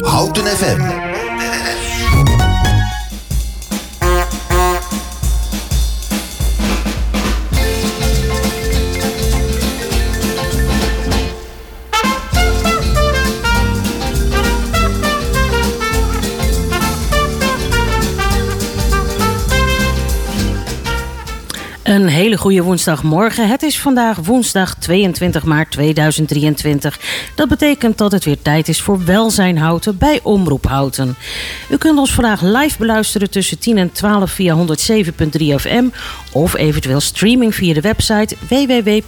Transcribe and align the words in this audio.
Houten 0.00 0.46
FM. 0.46 1.11
Hele 22.12 22.36
goede 22.36 22.62
woensdagmorgen. 22.62 23.48
Het 23.48 23.62
is 23.62 23.80
vandaag 23.80 24.16
woensdag 24.16 24.74
22 24.74 25.44
maart 25.44 25.70
2023. 25.70 27.00
Dat 27.34 27.48
betekent 27.48 27.98
dat 27.98 28.12
het 28.12 28.24
weer 28.24 28.42
tijd 28.42 28.68
is 28.68 28.80
voor 28.80 29.04
Welzijn 29.04 29.58
Houten 29.58 29.98
bij 29.98 30.20
Omroep 30.22 30.66
Houten. 30.66 31.16
U 31.70 31.76
kunt 31.76 31.98
ons 31.98 32.12
vandaag 32.12 32.40
live 32.42 32.78
beluisteren 32.78 33.30
tussen 33.30 33.58
10 33.58 33.78
en 33.78 33.92
12 33.92 34.30
via 34.30 34.56
107.3 34.56 34.62
FM 35.56 35.84
of 36.32 36.54
eventueel 36.54 37.00
streaming 37.00 37.54
via 37.54 37.74
de 37.74 37.80
website 37.80 38.36
www 38.48 39.00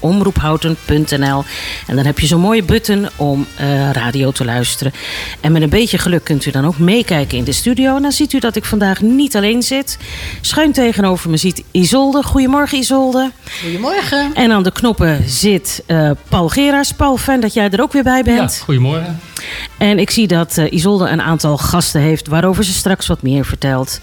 omroephouten.nl. 0.00 1.44
En 1.86 1.96
dan 1.96 2.04
heb 2.04 2.18
je 2.18 2.26
zo'n 2.26 2.40
mooie 2.40 2.62
button 2.62 3.08
om 3.16 3.46
uh, 3.60 3.90
radio 3.90 4.30
te 4.30 4.44
luisteren. 4.44 4.92
En 5.40 5.52
met 5.52 5.62
een 5.62 5.68
beetje 5.68 5.98
geluk 5.98 6.24
kunt 6.24 6.46
u 6.46 6.50
dan 6.50 6.66
ook 6.66 6.78
meekijken 6.78 7.38
in 7.38 7.44
de 7.44 7.52
studio. 7.52 7.96
En 7.96 8.02
dan 8.02 8.12
ziet 8.12 8.32
u 8.32 8.38
dat 8.38 8.56
ik 8.56 8.64
vandaag 8.64 9.00
niet 9.00 9.36
alleen 9.36 9.62
zit. 9.62 9.98
Schuin 10.40 10.72
tegenover 10.72 11.30
me 11.30 11.36
ziet 11.36 11.62
Isolde. 11.70 12.22
Goedemorgen 12.22 12.78
Isolde. 12.78 13.30
Goedemorgen. 13.62 14.34
En 14.34 14.52
aan 14.52 14.62
de 14.62 14.72
knoppen 14.72 15.24
zit 15.26 15.82
uh, 15.86 16.10
Paul 16.28 16.48
Geras. 16.48 16.92
Paul, 16.92 17.16
fijn 17.16 17.40
dat 17.40 17.54
jij 17.54 17.70
er 17.70 17.82
ook 17.82 17.92
weer 17.92 18.02
bij 18.02 18.22
bent. 18.22 18.54
Ja, 18.58 18.64
goedemorgen. 18.64 19.20
En 19.78 19.98
ik 19.98 20.10
zie 20.10 20.26
dat 20.26 20.56
uh, 20.58 20.72
Isolde 20.72 21.08
een 21.08 21.22
aantal 21.22 21.58
gasten 21.58 22.00
heeft 22.00 22.28
waarover 22.28 22.64
ze 22.64 22.72
straks 22.72 23.06
wat 23.06 23.22
meer 23.22 23.44
vertelt. 23.44 24.00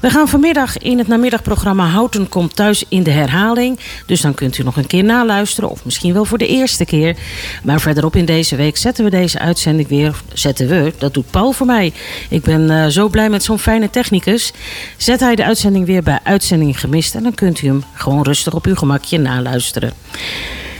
We 0.00 0.10
gaan 0.10 0.28
vanmiddag 0.28 0.78
in 0.78 0.98
het 0.98 1.08
namiddagprogramma 1.08 1.86
Houten 1.86 2.28
komt 2.28 2.56
thuis 2.56 2.84
in 2.88 3.02
de 3.02 3.10
herhaling. 3.10 3.78
Dus 4.06 4.20
dan 4.20 4.34
kunt 4.34 4.58
u 4.58 4.62
nog 4.62 4.76
een 4.76 4.86
keer 4.86 5.04
naluisteren 5.04 5.35
of 5.42 5.84
misschien 5.84 6.12
wel 6.12 6.24
voor 6.24 6.38
de 6.38 6.46
eerste 6.46 6.84
keer. 6.84 7.16
Maar 7.62 7.80
verderop 7.80 8.16
in 8.16 8.24
deze 8.24 8.56
week 8.56 8.76
zetten 8.76 9.04
we 9.04 9.10
deze 9.10 9.38
uitzending 9.38 9.88
weer. 9.88 10.14
Zetten 10.32 10.68
we, 10.68 10.92
dat 10.98 11.14
doet 11.14 11.30
Paul 11.30 11.52
voor 11.52 11.66
mij. 11.66 11.92
Ik 12.28 12.42
ben 12.42 12.70
uh, 12.70 12.86
zo 12.86 13.08
blij 13.08 13.28
met 13.28 13.44
zo'n 13.44 13.58
fijne 13.58 13.90
technicus. 13.90 14.52
Zet 14.96 15.20
hij 15.20 15.34
de 15.34 15.44
uitzending 15.44 15.86
weer 15.86 16.02
bij 16.02 16.18
Uitzending 16.22 16.80
Gemist 16.80 17.14
en 17.14 17.22
dan 17.22 17.34
kunt 17.34 17.62
u 17.62 17.66
hem 17.66 17.84
gewoon 17.94 18.22
rustig 18.22 18.54
op 18.54 18.66
uw 18.66 18.74
gemakje 18.74 19.18
naluisteren. 19.18 19.92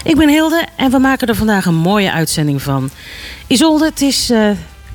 Ik 0.05 0.17
ben 0.17 0.29
Hilde 0.29 0.67
en 0.77 0.91
we 0.91 0.99
maken 0.99 1.29
er 1.29 1.35
vandaag 1.35 1.67
een 1.67 1.75
mooie 1.75 2.13
uitzending 2.13 2.63
van. 2.63 2.91
Isolde, 3.47 3.85
het 3.85 4.01
is 4.01 4.31
uh, 4.31 4.51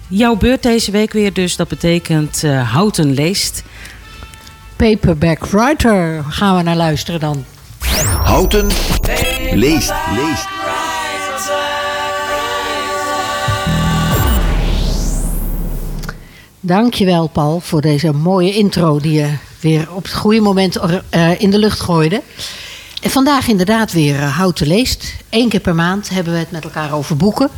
jouw 0.08 0.36
beurt 0.36 0.64
deze 0.64 0.92
week 0.92 1.12
weer, 1.12 1.34
dus 1.34 1.56
dat 1.56 1.68
betekent 1.68 2.44
uh, 2.44 2.72
Houten 2.72 3.14
leest. 3.14 3.64
Paperback 4.76 5.46
Writer 5.46 6.24
gaan 6.28 6.56
we 6.58 6.62
naar 6.64 6.76
luisteren 6.76 7.20
dan. 7.20 7.46
Houten 8.24 8.68
leest, 9.52 9.94
leest. 10.16 10.48
Dankjewel 16.60 17.28
Paul 17.28 17.60
voor 17.60 17.82
deze 17.82 18.14
mooie 18.14 18.54
intro 18.54 19.00
die 19.00 19.12
je 19.14 19.34
weer 19.60 19.94
op 19.94 20.04
het 20.04 20.14
goede 20.14 20.42
moment 20.42 20.78
uh, 21.12 21.42
in 21.42 21.52
de 21.52 21.58
lucht 21.58 21.80
gooide. 21.80 22.22
En 23.02 23.10
vandaag 23.10 23.48
inderdaad 23.48 23.92
weer 23.92 24.16
uh, 24.16 24.38
Houten 24.38 24.68
leest. 24.68 25.16
Eén 25.30 25.50
keer 25.50 25.60
per 25.60 25.76
maand 25.76 26.10
hebben 26.10 26.34
we 26.34 26.40
het 26.40 26.52
met 26.52 26.64
elkaar 26.64 26.94
over 26.94 27.18
boeken. 27.18 27.50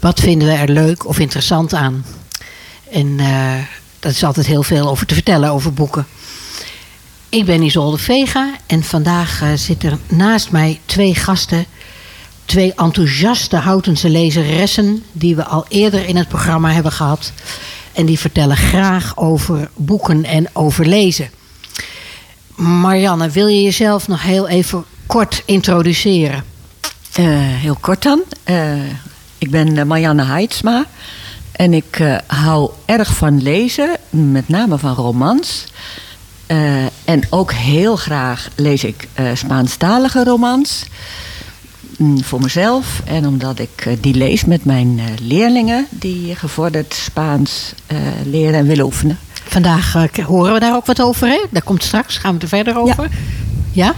Wat 0.00 0.20
vinden 0.20 0.48
we 0.48 0.54
er 0.54 0.68
leuk 0.68 1.06
of 1.06 1.18
interessant 1.18 1.74
aan? 1.74 2.04
En 2.90 3.06
uh, 3.06 3.54
dat 3.98 4.12
is 4.12 4.24
altijd 4.24 4.46
heel 4.46 4.62
veel 4.62 4.88
over 4.88 5.06
te 5.06 5.14
vertellen 5.14 5.50
over 5.50 5.72
boeken. 5.72 6.06
Ik 7.34 7.44
ben 7.44 7.62
Isolde 7.62 7.98
Vega 7.98 8.50
en 8.66 8.82
vandaag 8.82 9.42
uh, 9.42 9.48
zitten 9.54 10.00
naast 10.08 10.50
mij 10.50 10.80
twee 10.84 11.14
gasten. 11.14 11.66
Twee 12.44 12.74
enthousiaste 12.74 13.56
Houtense 13.56 14.08
lezeressen 14.08 15.04
die 15.12 15.36
we 15.36 15.44
al 15.44 15.64
eerder 15.68 16.08
in 16.08 16.16
het 16.16 16.28
programma 16.28 16.72
hebben 16.72 16.92
gehad. 16.92 17.32
En 17.92 18.06
die 18.06 18.18
vertellen 18.18 18.56
graag 18.56 19.16
over 19.16 19.70
boeken 19.76 20.24
en 20.24 20.48
over 20.52 20.86
lezen. 20.86 21.30
Marianne, 22.56 23.30
wil 23.30 23.46
je 23.46 23.62
jezelf 23.62 24.08
nog 24.08 24.22
heel 24.22 24.48
even 24.48 24.84
kort 25.06 25.42
introduceren? 25.44 26.44
Uh, 27.20 27.26
heel 27.38 27.76
kort 27.80 28.02
dan. 28.02 28.22
Uh, 28.44 28.74
ik 29.38 29.50
ben 29.50 29.86
Marianne 29.86 30.24
Heidsma. 30.24 30.86
En 31.52 31.74
ik 31.74 32.20
hou 32.26 32.70
erg 32.84 33.14
van 33.14 33.42
lezen, 33.42 33.96
met 34.10 34.48
name 34.48 34.78
van 34.78 34.94
romans. 34.94 35.64
Uh, 36.54 36.84
en 37.04 37.22
ook 37.30 37.52
heel 37.52 37.96
graag 37.96 38.48
lees 38.54 38.84
ik 38.84 39.08
uh, 39.20 39.30
Spaanstalige 39.34 40.24
romans. 40.24 40.84
Mm, 41.98 42.24
voor 42.24 42.40
mezelf. 42.40 43.02
En 43.04 43.26
omdat 43.26 43.58
ik 43.58 43.84
uh, 43.86 43.96
die 44.00 44.14
lees 44.14 44.44
met 44.44 44.64
mijn 44.64 45.00
leerlingen 45.20 45.86
die 45.90 46.34
gevorderd 46.34 46.94
Spaans 46.94 47.74
leren 48.24 48.58
en 48.58 48.66
willen 48.66 48.84
oefenen. 48.84 49.18
Vandaag 49.44 49.92
horen 50.26 50.52
we 50.52 50.60
daar 50.60 50.74
ook 50.74 50.86
wat 50.86 51.00
over, 51.00 51.28
hè? 51.28 51.44
Daar 51.50 51.62
komt 51.62 51.84
straks, 51.84 52.18
gaan 52.18 52.34
we 52.34 52.40
er 52.40 52.48
verder 52.48 52.76
over. 52.76 53.02
Ja? 53.02 53.84
ja? 53.84 53.94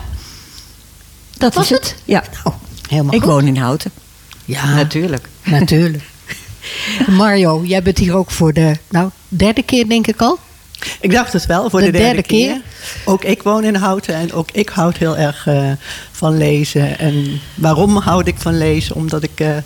Dat 1.39 1.55
was 1.55 1.69
het? 1.69 1.79
het? 1.79 2.03
Ja. 2.05 2.25
Oh, 2.45 2.55
helemaal 2.89 3.15
ik 3.15 3.23
goed. 3.23 3.31
woon 3.31 3.47
in 3.47 3.57
Houten. 3.57 3.91
Ja, 4.45 4.75
natuurlijk. 4.75 5.29
Natuurlijk. 5.43 6.05
Mario, 7.19 7.65
jij 7.65 7.83
bent 7.83 7.99
hier 7.99 8.17
ook 8.17 8.31
voor 8.31 8.53
de 8.53 8.77
nou, 8.89 9.11
derde 9.29 9.63
keer, 9.63 9.89
denk 9.89 10.07
ik 10.07 10.21
al. 10.21 10.39
Ik 11.01 11.11
dacht 11.11 11.33
het 11.33 11.47
wel, 11.47 11.71
voor 11.71 11.81
de, 11.81 11.87
de, 11.87 11.93
derde, 11.93 12.07
derde 12.07 12.23
keer. 12.23 12.53
keer. 12.53 12.63
Ook 13.05 13.25
ik 13.25 13.43
woon 13.43 13.65
in 13.65 13.75
Houten 13.75 14.15
en 14.15 14.33
ook 14.33 14.51
ik 14.53 14.69
houd 14.69 14.97
heel 14.97 15.17
erg 15.17 15.47
uh, 15.47 15.73
van 16.11 16.37
lezen. 16.37 16.99
En 16.99 17.41
waarom 17.55 17.97
houd 17.97 18.27
ik 18.27 18.39
van 18.39 18.59
lezen? 18.59 18.95
Omdat 18.95 19.23
ik. 19.23 19.41
Uh, 19.41 19.57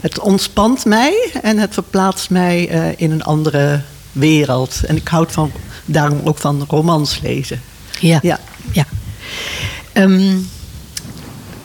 het 0.00 0.18
ontspant 0.18 0.84
mij 0.84 1.30
en 1.42 1.58
het 1.58 1.74
verplaatst 1.74 2.30
mij 2.30 2.68
uh, 2.70 2.88
in 2.96 3.10
een 3.10 3.22
andere 3.22 3.80
wereld. 4.12 4.80
En 4.86 4.96
ik 4.96 5.08
houd 5.08 5.32
van, 5.32 5.52
daarom 5.84 6.20
ook 6.24 6.38
van 6.38 6.64
romans 6.68 7.20
lezen. 7.22 7.60
Ja. 8.00 8.18
ja. 8.22 8.38
ja. 8.72 8.84
Um, 9.92 10.48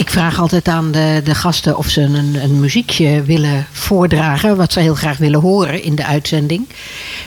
ik 0.01 0.09
vraag 0.09 0.39
altijd 0.39 0.67
aan 0.67 0.91
de, 0.91 1.21
de 1.23 1.35
gasten 1.35 1.77
of 1.77 1.87
ze 1.87 2.01
een, 2.01 2.43
een, 2.43 2.59
muziekje 2.59 3.23
willen 3.23 3.65
voordragen. 3.71 4.57
Wat 4.57 4.73
ze 4.73 4.79
heel 4.79 4.95
graag 4.95 5.17
willen 5.17 5.39
horen 5.39 5.83
in 5.83 5.95
de 5.95 6.05
uitzending. 6.05 6.67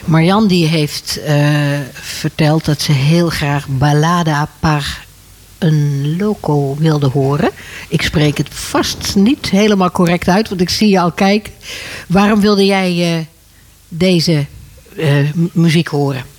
Marjan 0.05 0.47
die 0.47 0.67
heeft 0.67 1.19
uh, 1.27 1.79
verteld 1.93 2.65
dat 2.65 2.81
ze 2.81 2.91
heel 2.91 3.29
graag 3.29 3.67
Ballada 3.67 4.49
par 4.59 5.05
een 5.57 6.15
loco 6.17 6.75
wilde 6.79 7.07
horen. 7.07 7.49
Ik 7.87 8.01
spreek 8.01 8.37
het 8.37 8.49
vast 8.51 9.15
niet 9.15 9.49
helemaal 9.49 9.91
correct 9.91 10.27
uit, 10.27 10.49
want 10.49 10.61
ik 10.61 10.69
zie 10.69 10.89
je 10.89 10.99
al 10.99 11.11
kijken. 11.11 11.53
Waarom 12.07 12.39
wilde 12.39 12.65
jij 12.65 13.17
uh, 13.17 13.23
deze 13.87 14.45
uh, 14.95 15.31
muziek 15.51 15.87
horen? 15.87 16.34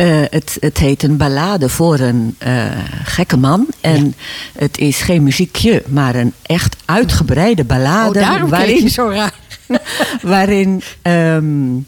Uh, 0.00 0.22
het, 0.30 0.56
het, 0.60 0.78
heet 0.78 1.02
een 1.02 1.16
ballade 1.16 1.68
voor 1.68 1.98
een 1.98 2.36
uh, 2.46 2.64
gekke 3.04 3.36
man. 3.36 3.66
En 3.80 4.04
ja. 4.04 4.12
het 4.58 4.78
is 4.78 5.00
geen 5.00 5.22
muziekje, 5.22 5.82
maar 5.86 6.14
een 6.14 6.32
echt 6.42 6.76
uitgebreide 6.84 7.64
ballade. 7.64 8.20
Oh, 8.20 8.48
waarin, 8.48 8.82
je 8.82 8.88
zo 8.88 9.08
raar. 9.08 9.34
waarin 10.22 10.82
um, 11.02 11.86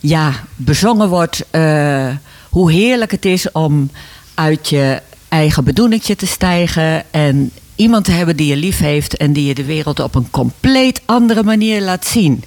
ja, 0.00 0.32
bezongen 0.56 1.08
wordt 1.08 1.44
uh, 1.52 2.08
hoe 2.48 2.72
heerlijk 2.72 3.10
het 3.10 3.24
is 3.24 3.52
om 3.52 3.90
uit 4.34 4.68
je 4.68 5.02
eigen 5.28 5.64
bedoeningje 5.64 6.16
te 6.16 6.26
stijgen. 6.26 7.12
En 7.12 7.50
iemand 7.76 8.04
te 8.04 8.10
hebben 8.10 8.36
die 8.36 8.46
je 8.46 8.56
lief 8.56 8.78
heeft 8.78 9.16
en 9.16 9.32
die 9.32 9.46
je 9.46 9.54
de 9.54 9.64
wereld 9.64 10.00
op 10.00 10.14
een 10.14 10.30
compleet 10.30 11.00
andere 11.04 11.42
manier 11.42 11.82
laat 11.82 12.06
zien. 12.06 12.44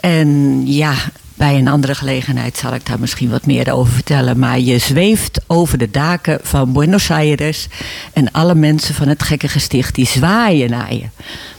En 0.00 0.62
ja, 0.66 0.94
bij 1.38 1.58
een 1.58 1.68
andere 1.68 1.94
gelegenheid 1.94 2.56
zal 2.56 2.74
ik 2.74 2.86
daar 2.86 3.00
misschien 3.00 3.30
wat 3.30 3.46
meer 3.46 3.72
over 3.72 3.92
vertellen. 3.92 4.38
Maar 4.38 4.60
je 4.60 4.78
zweeft 4.78 5.40
over 5.46 5.78
de 5.78 5.90
daken 5.90 6.38
van 6.42 6.72
Buenos 6.72 7.10
Aires. 7.10 7.66
En 8.12 8.32
alle 8.32 8.54
mensen 8.54 8.94
van 8.94 9.08
het 9.08 9.22
gekke 9.22 9.48
gesticht 9.48 9.94
die 9.94 10.06
zwaaien 10.06 10.70
naar 10.70 10.94
je. 10.94 11.04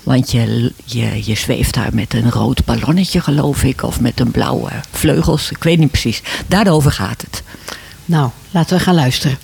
Want 0.04 0.32
je, 0.32 0.74
je, 0.86 1.22
je 1.26 1.36
zweeft 1.36 1.74
daar 1.74 1.94
met 1.94 2.14
een 2.14 2.32
rood 2.32 2.66
ballonnetje, 2.66 3.22
geloof 3.22 3.64
ik. 3.64 3.84
Of 3.84 4.00
met 4.00 4.20
een 4.20 4.32
blauwe 4.32 4.72
vleugels. 4.92 5.52
Ik 5.52 5.64
weet 5.64 5.80
niet 5.80 5.92
precies. 5.92 6.22
Daarover 6.48 6.92
gaat 6.92 7.22
het. 7.22 7.44
Nou, 8.06 8.30
laten 8.52 8.78
we 8.78 8.84
gaan 8.84 8.96
luisteren. 8.96 9.38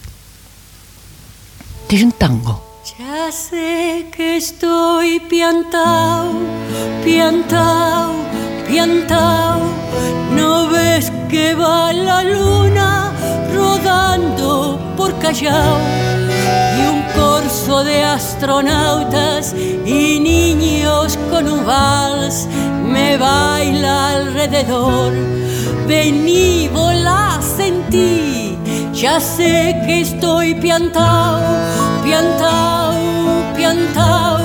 Het 1.83 1.91
is 1.91 2.01
een 2.01 2.17
tango. 2.17 2.64
Ya 2.85 3.31
sé 3.31 4.05
que 4.15 4.37
estoy 4.37 5.19
piantao, 5.19 6.33
piantao, 7.03 8.13
piantao. 8.67 9.59
¿No 10.35 10.69
ves 10.69 11.11
que 11.27 11.55
va 11.55 11.91
la 11.91 12.21
luna 12.21 13.11
rodando 13.55 14.79
por 14.95 15.17
Callao? 15.17 15.79
Y 16.77 16.81
un 16.85 17.01
corso 17.15 17.83
de 17.83 18.03
astronautas 18.03 19.55
y 19.55 20.19
niños 20.19 21.17
con 21.31 21.47
un 21.47 21.65
vals 21.65 22.47
me 22.87 23.17
baila 23.17 24.09
alrededor. 24.11 25.11
Vení, 25.87 26.67
volá, 26.67 27.39
sentí, 27.41 28.44
ya 28.95 29.19
sé 29.19 29.75
que 29.85 30.01
estoy 30.01 30.55
piantao, 30.55 31.41
piantao, 32.03 33.53
piantao. 33.55 34.39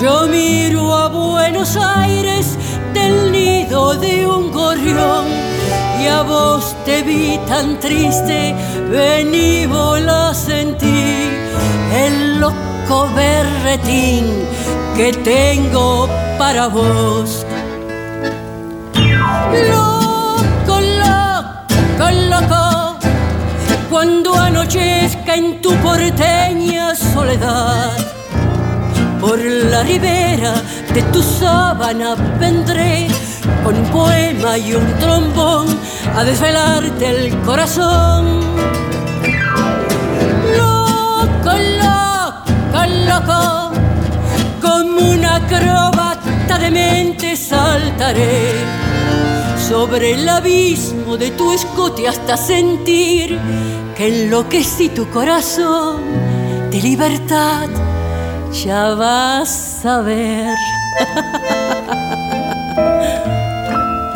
Yo 0.00 0.26
miro 0.28 0.94
a 0.94 1.08
Buenos 1.08 1.76
Aires 1.76 2.58
del 2.92 3.32
nido 3.32 3.94
de 3.94 4.26
un 4.26 4.52
gorrión 4.52 5.24
y 6.00 6.06
a 6.06 6.22
vos 6.22 6.76
te 6.84 7.02
vi 7.02 7.38
tan 7.48 7.80
triste, 7.80 8.54
vení, 8.90 9.66
volá, 9.66 10.34
sentí 10.34 11.30
el 12.04 12.40
loco 12.40 13.08
berretín 13.16 14.24
que 14.96 15.12
tengo 15.12 16.08
para 16.38 16.68
vos. 16.68 17.46
Cuando 23.90 24.34
anochezca 24.34 25.34
en 25.34 25.60
tu 25.60 25.72
porteña 25.76 26.94
soledad, 26.94 27.96
por 29.20 29.38
la 29.38 29.82
ribera 29.82 30.54
de 30.92 31.02
tu 31.04 31.22
sábana 31.22 32.14
vendré 32.38 33.08
con 33.64 33.76
un 33.76 33.84
poema 33.90 34.58
y 34.58 34.74
un 34.74 34.86
trombón 34.98 35.66
a 36.16 36.24
desvelarte 36.24 37.08
el 37.08 37.38
corazón. 37.40 38.40
Loco, 40.56 41.52
loco, 41.82 42.80
loco, 43.10 43.72
como 44.60 45.12
una 45.12 45.36
acróbata 45.36 46.58
de 46.58 46.70
mente 46.70 47.36
saltaré 47.36 48.87
sobre 49.68 50.14
el 50.14 50.26
abismo 50.26 51.18
de 51.18 51.30
tu 51.32 51.52
escote 51.52 52.08
hasta 52.08 52.38
sentir 52.38 53.38
que 53.94 54.08
enloquecí 54.08 54.88
tu 54.88 55.06
corazón 55.10 56.00
de 56.70 56.80
libertad. 56.80 57.68
Ya 58.64 58.94
vas 58.94 59.84
a 59.84 60.00
ver. 60.00 60.56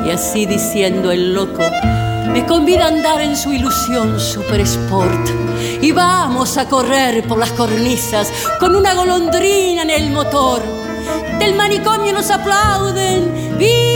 Y 0.05 0.11
así 0.11 0.47
diciendo 0.47 1.13
el 1.13 1.33
loco, 1.33 1.63
me 2.33 2.45
convida 2.45 2.87
a 2.87 2.89
andar 2.89 3.21
en 3.21 3.37
su 3.37 3.53
ilusión 3.53 4.19
super 4.19 4.61
sport. 4.63 5.31
Y 5.81 5.93
vamos 5.93 6.59
a 6.59 6.69
correr 6.69 7.25
por 7.29 7.39
las 7.39 7.53
cornisas 7.53 8.33
con 8.59 8.75
una 8.75 8.95
golondrina 8.95 9.83
en 9.83 9.91
el 9.91 10.11
motor. 10.11 10.61
Del 11.39 11.55
manicomio 11.55 12.13
nos 12.13 12.33
aplauden, 12.33 13.57
¡viva! 13.57 13.92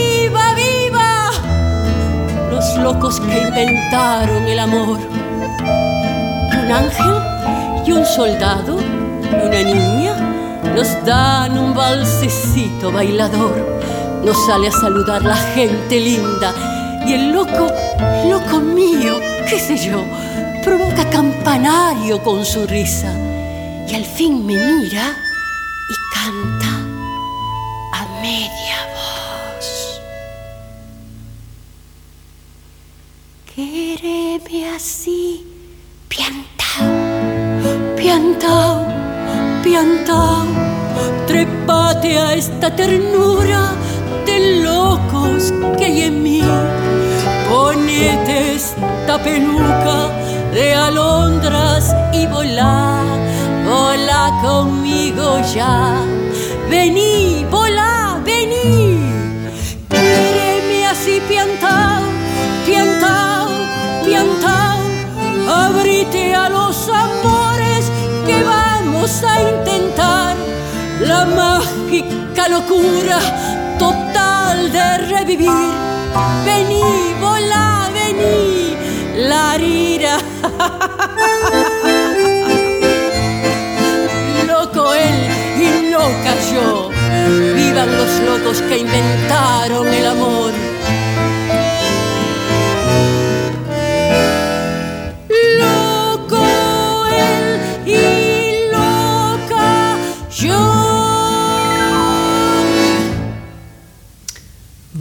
Los 2.57 2.75
locos 2.79 3.21
que 3.21 3.43
inventaron 3.43 4.45
el 4.47 4.59
amor. 4.59 4.99
Un 4.99 6.73
ángel 6.73 7.85
y 7.87 7.93
un 7.93 8.07
soldado 8.07 8.79
y 8.81 9.47
una 9.47 9.63
niña 9.63 10.17
nos 10.75 10.89
dan 11.05 11.59
un 11.59 11.75
balsecito 11.75 12.91
bailador 12.91 13.77
nos 14.25 14.47
sale 14.47 14.69
a 14.69 14.73
saludar 14.73 15.23
la 15.23 15.37
gente 15.37 16.01
linda 16.01 16.55
y 17.07 17.13
el 17.13 17.33
loco, 17.33 17.71
loco 18.27 18.59
mío, 18.61 19.21
qué 19.51 19.61
sé 19.61 19.77
yo, 19.77 20.03
provoca 20.65 21.09
campanario 21.11 22.23
con 22.23 22.43
su 22.43 22.65
y 22.65 23.95
al 23.95 24.05
fin 24.07 24.47
me 24.47 24.55
mira 24.55 25.26
Quéreme 34.07 34.71
así, 34.77 35.45
piantao, 36.09 36.87
piantao, 37.97 38.87
piantao, 39.65 40.47
trepate 41.27 42.17
a 42.17 42.35
esta 42.35 42.71
ternura 42.71 43.73
de 44.25 44.63
locos 44.63 45.53
que 45.77 45.87
hay 45.87 46.03
en 46.03 46.23
mí. 46.23 46.41
Ponete 47.51 48.55
esta 48.55 49.21
peluca 49.25 49.99
de 50.55 50.73
alondras 50.73 51.93
y 52.13 52.29
volá, 52.29 53.03
volá 53.69 54.31
conmigo 54.41 55.41
ya. 55.53 55.97
Vení, 56.71 57.45
volá, 57.51 57.66
mágica 71.35 72.49
locura 72.49 73.19
total 73.79 74.73
de 74.73 74.99
revivir. 75.09 75.75
Vení, 76.45 77.15
volá, 77.21 77.89
vení, 77.93 78.77
la 79.29 79.57
rira. 79.57 80.19
Loco 84.47 84.95
él 84.95 85.29
y 85.59 85.91
loca 85.91 86.35
yo. 86.53 86.91
Vivan 87.55 87.91
los 87.97 88.21
locos 88.21 88.63
que 88.63 88.79
inventaron 88.79 89.89
el 89.89 90.07
amor. 90.07 90.53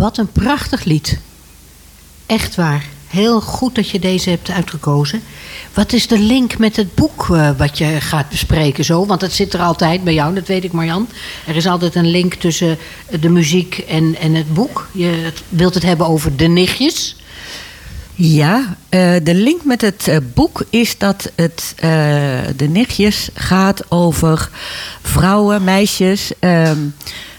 Wat 0.05 0.17
een 0.17 0.31
prachtig 0.31 0.83
lied. 0.83 1.19
Echt 2.25 2.55
waar. 2.55 2.85
Heel 3.07 3.41
goed 3.41 3.75
dat 3.75 3.89
je 3.89 3.99
deze 3.99 4.29
hebt 4.29 4.49
uitgekozen. 4.49 5.21
Wat 5.73 5.93
is 5.93 6.07
de 6.07 6.19
link 6.19 6.57
met 6.57 6.75
het 6.75 6.95
boek 6.95 7.27
eh, 7.29 7.49
wat 7.57 7.77
je 7.77 8.01
gaat 8.01 8.29
bespreken 8.29 8.85
zo? 8.85 9.05
Want 9.05 9.21
het 9.21 9.33
zit 9.33 9.53
er 9.53 9.59
altijd 9.59 10.03
bij 10.03 10.13
jou, 10.13 10.35
dat 10.35 10.47
weet 10.47 10.63
ik 10.63 10.71
Marjan. 10.71 11.07
Er 11.47 11.55
is 11.55 11.67
altijd 11.67 11.95
een 11.95 12.07
link 12.07 12.33
tussen 12.33 12.77
de 13.19 13.29
muziek 13.29 13.77
en, 13.77 14.15
en 14.15 14.33
het 14.33 14.53
boek. 14.53 14.87
Je 14.91 15.31
wilt 15.49 15.73
het 15.73 15.83
hebben 15.83 16.07
over 16.07 16.35
de 16.35 16.47
nichtjes. 16.47 17.15
Ja, 18.15 18.77
eh, 18.89 19.15
de 19.23 19.35
link 19.35 19.63
met 19.63 19.81
het 19.81 20.07
eh, 20.07 20.17
boek 20.33 20.65
is 20.69 20.97
dat 20.97 21.31
het, 21.35 21.73
de 22.55 22.67
nichtjes 22.69 23.29
gaat 23.33 23.91
over 23.91 24.49
vrouwen, 25.01 25.63
meisjes, 25.63 26.31
ehm, 26.39 26.77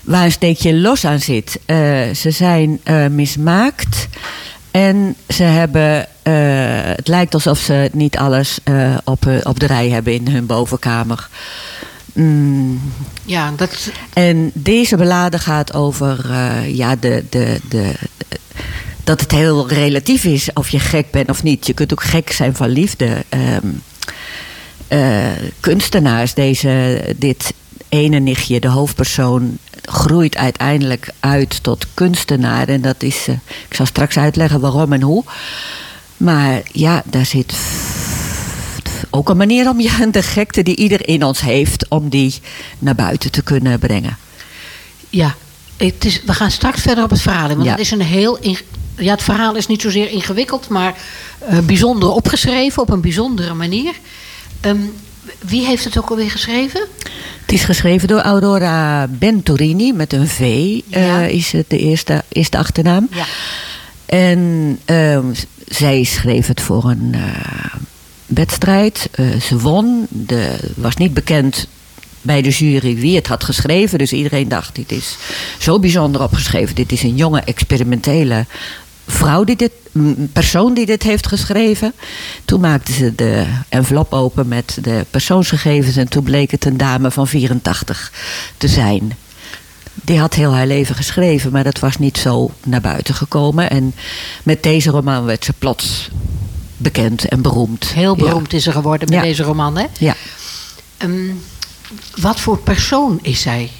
waar 0.06 0.25
een 0.25 0.32
steekje 0.32 0.75
los 0.75 1.04
aan 1.04 1.20
zit. 1.20 1.58
Eh, 1.64 2.10
ze 2.14 2.30
zijn 2.30 2.80
eh, 2.82 3.06
mismaakt 3.06 4.08
en 4.70 5.16
ze 5.28 5.42
hebben, 5.42 6.06
eh, 6.22 6.34
het 6.96 7.08
lijkt 7.08 7.34
alsof 7.34 7.58
ze 7.58 7.90
niet 7.92 8.18
alles 8.18 8.58
op, 9.04 9.26
op 9.42 9.60
de 9.60 9.66
rij 9.66 9.88
hebben 9.88 10.12
in 10.12 10.28
hun 10.28 10.46
bovenkamer. 10.46 11.28
Mm, 12.12 12.80
Ja, 13.25 13.52
dat, 13.56 13.90
en 14.12 14.50
deze 14.54 14.96
beladen 14.96 15.40
gaat 15.40 15.75
over 15.75 16.26
ja, 16.66 16.96
de, 16.96 17.25
de, 17.30 17.60
de, 17.68 17.92
dat 19.04 19.20
het 19.20 19.30
heel 19.30 19.68
relatief 19.68 20.25
is 20.25 20.52
of 20.52 20.68
je 20.68 20.78
gek 20.78 21.10
bent 21.10 21.30
of 21.30 21.42
niet. 21.42 21.66
Je 21.66 21.72
kunt 21.72 21.92
ook 21.92 22.02
gek 22.02 22.32
zijn 22.32 22.54
van 22.54 22.68
liefde. 22.68 23.25
Ehm, 23.28 23.66
eh, 24.88 25.26
kunstenaars, 25.60 26.34
deze, 26.34 27.02
dit 27.16 27.54
ene 27.88 28.18
nichtje, 28.18 28.60
de 28.60 28.68
hoofdpersoon, 28.68 29.58
groeit 29.86 30.36
uiteindelijk 30.36 31.08
uit 31.20 31.62
tot 31.62 31.86
kunstenaar. 31.94 32.68
En 32.68 32.80
dat 32.80 33.02
is, 33.02 33.26
eh, 33.28 33.34
ik 33.68 33.74
zal 33.74 33.86
straks 33.86 34.16
uitleggen 34.18 34.60
waarom 34.60 34.92
en 34.92 35.02
hoe. 35.02 35.24
Maar 36.16 36.60
ja, 36.72 37.02
daar 37.04 37.26
zit 37.26 37.54
ook 39.10 39.28
een 39.28 39.36
manier 39.36 39.68
om 39.68 39.80
ja, 39.88 40.06
de 40.06 40.22
gekte 40.22 40.62
die 40.62 40.76
ieder 40.76 41.08
in 41.08 41.24
ons 41.24 41.40
heeft, 41.40 41.88
om 41.88 42.08
die 42.08 42.34
naar 42.78 42.94
buiten 42.94 43.30
te 43.30 43.42
kunnen 43.42 43.78
brengen. 43.78 44.16
ja. 45.10 45.34
Het 45.76 46.04
is, 46.04 46.22
we 46.24 46.32
gaan 46.34 46.50
straks 46.50 46.80
verder 46.80 47.04
op 47.04 47.10
het 47.10 47.20
verhaal 47.20 47.48
in. 47.50 47.54
Want 47.54 47.64
Ja. 47.64 47.70
het 47.70 47.80
is 47.80 47.90
een 47.90 48.00
heel... 48.00 48.38
ja, 48.96 49.10
het 49.10 49.22
verhaal 49.22 49.54
is 49.56 49.66
niet 49.66 49.80
zozeer 49.82 50.10
ingewikkeld, 50.10 50.68
maar 50.68 50.94
eh, 51.38 51.58
bijzonder 51.58 52.08
opgeschreven 52.10 52.82
op 52.82 52.90
een 52.90 53.00
bijzondere 53.00 53.54
manier. 53.54 53.92
Ehm, 54.60 54.76
wie 55.38 55.66
heeft 55.66 55.85
het 55.85 55.99
ook 55.99 56.11
alweer 56.11 56.30
geschreven? 56.30 56.80
Het 57.40 57.52
is 57.52 57.64
geschreven 57.64 58.09
door 58.09 58.21
Aurora 58.21 59.06
Bentorini 59.11 59.92
met 59.92 60.12
een 60.12 60.28
V, 60.28 60.40
eh, 60.90 61.28
is 61.28 61.52
het 61.52 61.71
de 61.71 61.78
eerste, 61.78 62.25
is 62.28 62.50
de 62.50 62.59
achternaam. 62.59 63.09
Ja. 63.11 63.25
En 64.06 64.78
ehm, 64.85 65.26
zij 65.68 66.04
schreef 66.04 66.47
het 66.47 66.61
voor 66.61 66.85
een 66.85 67.11
eh, 67.14 67.75
wedstrijd. 68.26 69.09
Eh, 69.12 69.40
ze 69.40 69.59
won. 69.59 70.06
De, 70.09 70.59
was 70.75 70.97
niet 70.97 71.14
bekend 71.14 71.68
bij 72.23 72.42
de 72.42 72.49
jury 72.49 72.97
wie 72.97 73.16
het 73.16 73.26
had 73.26 73.45
geschreven. 73.45 73.99
Dus 73.99 74.12
iedereen 74.12 74.49
dacht, 74.49 74.75
dit 74.75 74.92
is 74.92 75.16
zo 75.59 75.78
bijzonder 75.78 76.23
opgeschreven. 76.23 76.75
Dit 76.75 76.92
is 76.92 77.02
een 77.02 77.16
jonge 77.16 77.40
experimentele 77.40 78.47
vrouw 79.06 79.44
die 79.44 79.56
dit, 79.56 79.70
een 79.92 80.30
persoon 80.32 80.75
die 80.75 80.86
dit 80.86 81.02
heeft 81.02 81.26
geschreven. 81.26 81.92
Toen 82.44 82.60
maakten 82.60 82.94
ze 82.94 83.14
de 83.14 83.46
envelop 83.68 84.12
open 84.12 84.48
met 84.48 84.78
de 84.82 85.06
persoonsgegevens 85.10 85.96
en 85.96 86.08
toen 86.08 86.22
bleek 86.25 86.50
het 86.50 86.64
een 86.64 86.76
dame 86.76 87.10
van 87.10 87.28
84 87.28 88.12
te 88.56 88.68
zijn. 88.68 89.16
Die 89.94 90.18
had 90.18 90.34
heel 90.34 90.52
haar 90.54 90.66
leven 90.66 90.94
geschreven, 90.94 91.52
maar 91.52 91.64
dat 91.64 91.78
was 91.78 91.98
niet 91.98 92.18
zo 92.18 92.50
naar 92.64 92.80
buiten 92.80 93.14
gekomen. 93.14 93.70
En 93.70 93.94
met 94.42 94.62
deze 94.62 94.90
roman 94.90 95.25
werd 95.25 95.44
ze 95.44 95.52
plots 95.58 96.08
bekend 96.76 97.25
en 97.28 97.42
beroemd. 97.42 97.84
Heel 97.86 98.16
Ja. 98.16 98.25
beroemd 98.25 98.52
is 98.52 98.62
ze 98.62 98.72
geworden 98.72 99.08
met 99.08 99.18
Ja. 99.18 99.22
deze 99.25 99.42
roman, 99.42 99.76
hè? 99.78 99.86
Ja. 99.98 100.14
Ehm, 100.96 101.30
wat 102.20 102.40
voor 102.40 102.58
persoon 102.58 103.18
is 103.22 103.40
zij? 103.40 103.70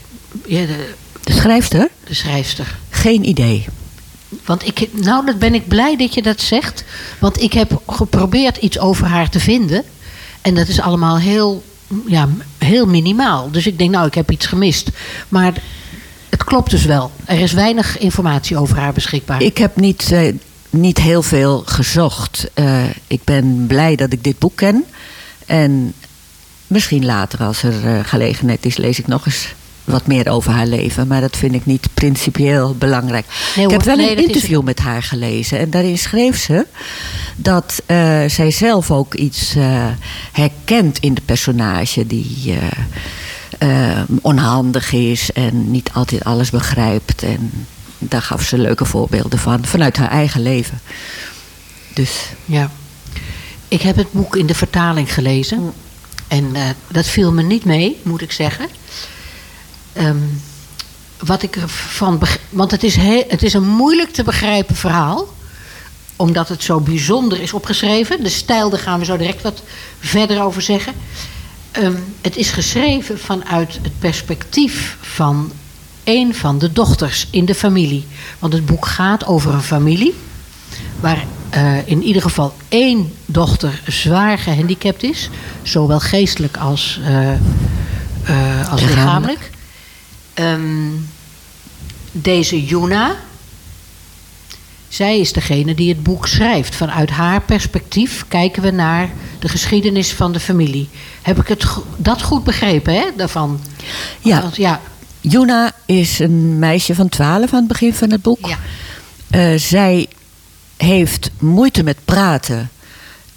Ja, 0.47 0.67
de, 0.67 0.93
De 1.23 1.33
schrijfster? 1.33 1.89
de 2.07 2.15
schrijfster. 2.15 2.77
Geen 2.91 3.29
idee. 3.29 3.67
Want 4.45 4.67
ik, 4.67 4.89
nou, 4.93 5.27
dat 5.27 5.39
ben 5.39 5.55
ik 5.55 5.69
blij 5.69 5.97
dat 5.97 6.15
je 6.15 6.23
dat 6.23 6.41
zegt. 6.41 6.85
Want 7.19 7.41
ik 7.41 7.53
heb 7.53 7.83
geprobeerd 7.87 8.57
iets 8.57 8.79
over 8.79 9.07
haar 9.07 9.31
te 9.31 9.41
vinden. 9.41 9.85
En 10.41 10.55
dat 10.55 10.69
is 10.69 10.81
allemaal 10.81 11.19
heel, 11.19 11.63
ja, 12.07 12.29
heel 12.59 12.87
minimaal. 12.87 13.51
Dus 13.51 13.67
ik 13.67 13.79
denk, 13.79 13.91
nou, 13.91 14.07
ik 14.07 14.15
heb 14.15 14.31
iets 14.31 14.47
gemist. 14.47 14.91
Maar 15.29 15.53
het 16.29 16.45
klopt 16.45 16.71
dus 16.71 16.85
wel. 16.85 17.11
Er 17.25 17.39
is 17.39 17.53
weinig 17.53 17.99
informatie 17.99 18.57
over 18.59 18.77
haar 18.77 18.93
beschikbaar. 18.93 19.43
Ik 19.43 19.59
heb 19.59 19.77
niet, 19.77 20.13
eh, 20.13 20.35
niet 20.71 20.99
heel 20.99 21.23
veel 21.23 21.63
gezocht. 21.67 22.49
Eh, 22.55 22.85
ik 23.07 23.21
ben 23.25 23.65
blij 23.67 23.97
dat 23.97 24.13
ik 24.13 24.25
dit 24.25 24.39
boek 24.39 24.57
ken. 24.57 24.85
En 25.47 25.93
misschien 26.67 27.05
later, 27.05 27.43
als 27.43 27.63
er 27.63 27.87
eh, 27.87 28.05
gelegenheid 28.05 28.67
is, 28.67 28.77
lees 28.77 28.99
ik 28.99 29.07
nog 29.07 29.27
eens 29.27 29.55
wat 29.87 30.07
meer 30.07 30.29
over 30.31 30.53
haar 30.53 30.67
leven. 30.67 31.07
Maar 31.07 31.21
dat 31.21 31.37
vind 31.37 31.55
ik 31.55 31.67
niet 31.67 31.89
principieel 31.95 32.75
belangrijk. 32.75 33.27
Nee, 33.57 33.65
ik 33.65 33.71
heb 33.71 33.83
wel 33.83 33.97
Nee, 33.97 34.11
een 34.11 34.17
is- 34.19 34.25
interview 34.27 34.63
met 34.63 34.79
haar 34.79 35.03
gelezen. 35.03 35.59
En 35.59 35.71
daarin 35.71 35.99
schreef 35.99 36.39
ze 36.39 36.67
dat 37.37 37.83
eh, 37.87 38.25
zij 38.27 38.51
zelf 38.51 38.91
ook 38.91 39.15
iets 39.15 39.55
eh, 39.55 39.87
herkent 40.33 40.99
in 40.99 41.15
de 41.15 41.21
personage 41.25 42.07
die. 42.07 42.55
eh, 43.59 44.01
onhandig 44.23 44.93
is 44.93 45.33
en 45.33 45.71
niet 45.71 45.91
altijd 45.93 46.25
alles 46.25 46.51
begrijpt. 46.51 47.23
En 47.23 47.51
daar 47.99 48.23
gaf 48.23 48.43
ze 48.43 48.59
leuke 48.59 48.85
voorbeelden 48.85 49.39
van, 49.39 49.65
vanuit 49.65 49.97
haar 49.97 50.11
eigen 50.11 50.43
leven. 50.43 50.81
Dus 51.95 52.11
Ja. 52.45 52.71
Ik 53.69 53.83
heb 53.83 53.97
het 53.97 54.13
boek 54.13 54.37
in 54.37 54.47
de 54.47 54.55
vertaling 54.55 55.15
gelezen. 55.15 55.73
En 56.29 56.51
eh, 56.55 56.63
dat 56.89 57.07
viel 57.07 57.33
me 57.33 57.43
niet 57.43 57.65
mee, 57.65 57.97
moet 58.03 58.23
ik 58.23 58.33
zeggen. 58.33 58.67
Ehm, 59.97 60.17
wat 61.19 61.43
ik 61.43 61.57
ervan 61.57 62.23
Want 62.49 62.71
het 62.71 62.83
is, 62.83 62.97
he- 62.97 63.25
het 63.29 63.43
is 63.43 63.53
een 63.55 63.69
moeilijk 63.69 64.13
te 64.13 64.23
begrijpen 64.23 64.77
verhaal. 64.77 65.35
Omdat 66.17 66.49
het 66.49 66.63
zo 66.63 66.81
bijzonder 66.81 67.41
is 67.41 67.53
opgeschreven. 67.53 68.23
De 68.23 68.29
stijl, 68.29 68.71
daar 68.71 68.79
gaan 68.81 68.99
we 68.99 69.05
zo 69.05 69.17
direct 69.17 69.43
wat 69.43 69.63
verder 70.01 70.43
over 70.43 70.63
zeggen. 70.63 70.93
Ehm, 71.71 71.95
het 72.21 72.37
is 72.37 72.51
geschreven 72.51 73.19
vanuit 73.19 73.79
het 73.83 73.99
perspectief 73.99 74.97
van 75.01 75.53
een 76.05 76.35
van 76.35 76.59
de 76.59 76.73
dochters 76.73 77.27
in 77.31 77.45
de 77.45 77.55
familie. 77.55 78.07
Want 78.39 78.53
het 78.53 78.67
boek 78.67 78.87
gaat 78.87 79.27
over 79.27 79.55
een 79.55 79.63
familie 79.63 80.15
waar 81.01 81.25
eh, 81.51 81.87
in 81.89 82.03
ieder 82.03 82.23
geval 82.23 82.55
één 82.69 83.13
dochter 83.27 83.83
zwaar 83.87 84.39
gehandicapt 84.39 85.03
is, 85.03 85.31
zowel 85.63 86.01
geestelijk 86.01 86.57
als, 86.57 87.01
eh, 87.05 87.33
eh, 87.33 87.39
als 88.71 88.81
Lichamelijk. 88.81 89.51
Ehm, 90.37 90.91
deze 92.13 92.65
Juna, 92.65 93.17
zij 94.89 95.19
is 95.21 95.33
degene 95.33 95.75
die 95.75 95.89
het 95.89 96.03
boek 96.03 96.27
schrijft. 96.27 96.75
Vanuit 96.75 97.11
haar 97.11 97.43
perspectief 97.43 98.25
kijken 98.29 98.63
we 98.63 98.71
naar 98.71 99.11
de 99.39 99.49
geschiedenis 99.49 100.13
van 100.13 100.33
de 100.33 100.41
familie. 100.41 100.89
Heb 101.23 101.41
ik 101.41 101.49
het 101.49 101.67
dat 101.97 102.23
goed 102.23 102.45
begrepen, 102.45 102.95
hè, 102.95 103.05
daarvan? 103.17 103.61
Ja. 104.21 104.41
Want, 104.41 104.57
ja, 104.57 104.81
Juna 105.21 105.73
is 105.87 106.19
een 106.19 106.59
meisje 106.59 106.95
van 106.95 107.09
12 107.09 107.53
aan 107.53 107.59
het 107.59 107.69
begin 107.69 107.95
van 107.95 108.11
het 108.11 108.23
boek. 108.23 108.47
ja. 108.47 108.59
Eh, 109.31 109.59
zij 109.59 110.09
heeft 110.77 111.31
moeite 111.39 111.83
met 111.83 111.97
praten, 112.05 112.71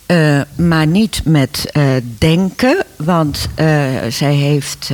eh, 0.09 0.41
maar 0.55 0.87
niet 0.87 1.21
met 1.23 1.69
eh, 1.71 1.83
denken. 2.17 2.85
Want 2.95 3.47
eh, 3.55 3.65
zij 4.09 4.33
heeft, 4.33 4.91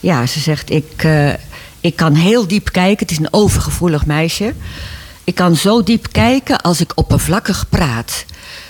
ja, 0.00 0.26
ze 0.26 0.40
zegt: 0.40 0.70
ik, 0.70 1.06
ik 1.80 1.96
kan 1.96 2.14
heel 2.14 2.46
diep 2.46 2.72
kijken. 2.72 2.98
Het 2.98 3.10
is 3.10 3.18
een 3.18 3.32
overgevoelig 3.32 4.06
meisje. 4.06 4.54
Ik 5.24 5.34
kan 5.34 5.56
zo 5.56 5.82
diep 5.82 6.12
kijken 6.12 6.60
als 6.60 6.80
ik 6.80 6.92
oppervlakkig 6.94 7.68
praat. 7.68 8.24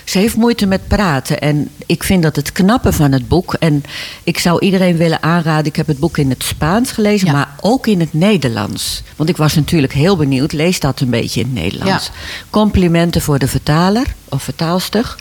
Ze 0.05 0.17
heeft 0.17 0.35
moeite 0.35 0.65
met 0.65 0.87
praten. 0.87 1.41
En 1.41 1.69
ik 1.85 2.03
vind 2.03 2.23
dat 2.23 2.35
het 2.35 2.51
knappe 2.51 2.93
van 2.93 3.11
het 3.11 3.27
boek. 3.27 3.53
En 3.53 3.83
ik 4.23 4.39
zou 4.39 4.59
iedereen 4.59 4.97
willen 4.97 5.23
aanraden. 5.23 5.65
Ik 5.65 5.75
heb 5.75 5.87
het 5.87 5.99
boek 5.99 6.17
in 6.17 6.29
het 6.29 6.43
Spaans 6.43 6.91
gelezen, 6.91 7.27
Ja. 7.27 7.33
maar 7.33 7.49
ook 7.61 7.87
in 7.87 7.99
het 7.99 8.13
Nederlands. 8.13 9.03
Want 9.15 9.29
ik 9.29 9.37
was 9.37 9.53
natuurlijk 9.55 9.93
heel 9.93 10.17
benieuwd. 10.17 10.51
Lees 10.53 10.79
dat 10.79 10.99
een 10.99 11.09
beetje 11.09 11.39
in 11.39 11.45
het 11.45 11.55
Nederlands. 11.55 12.05
Ja. 12.05 12.11
Complimenten 12.49 13.21
voor 13.21 13.39
de 13.39 13.47
vertaler 13.47 14.05
of 14.29 14.43
vertaalster. 14.43 15.15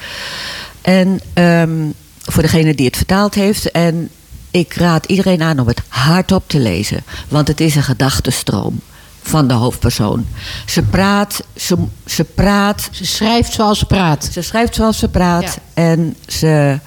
En 0.82 1.20
ehm, 1.32 1.80
voor 2.22 2.42
degene 2.42 2.74
die 2.74 2.86
het 2.86 2.96
vertaald 2.96 3.34
heeft. 3.34 3.70
En 3.70 4.08
ik 4.50 4.74
raad 4.74 5.06
iedereen 5.06 5.42
aan 5.42 5.58
om 5.58 5.66
het 5.66 5.82
hardop 5.88 6.42
te 6.46 6.58
lezen. 6.58 7.04
Want 7.28 7.48
het 7.48 7.60
is 7.60 7.74
een 7.74 7.82
gedachtenstroom 7.82 8.80
van 9.26 9.48
de 9.48 9.54
hoofdpersoon. 9.54 10.26
Ze 10.66 10.82
praat, 10.82 11.40
ze, 11.56 11.76
ze 12.06 12.24
praat, 12.24 12.88
Ze 12.92 13.06
schrijft 13.06 13.52
zoals 13.52 13.78
ze 13.78 13.86
praat. 13.86 14.28
ze 14.32 14.42
schrijft 14.42 14.74
zoals 14.74 14.98
ze 14.98 15.08
praat. 15.08 15.58
En 15.74 16.16
ze 16.26 16.78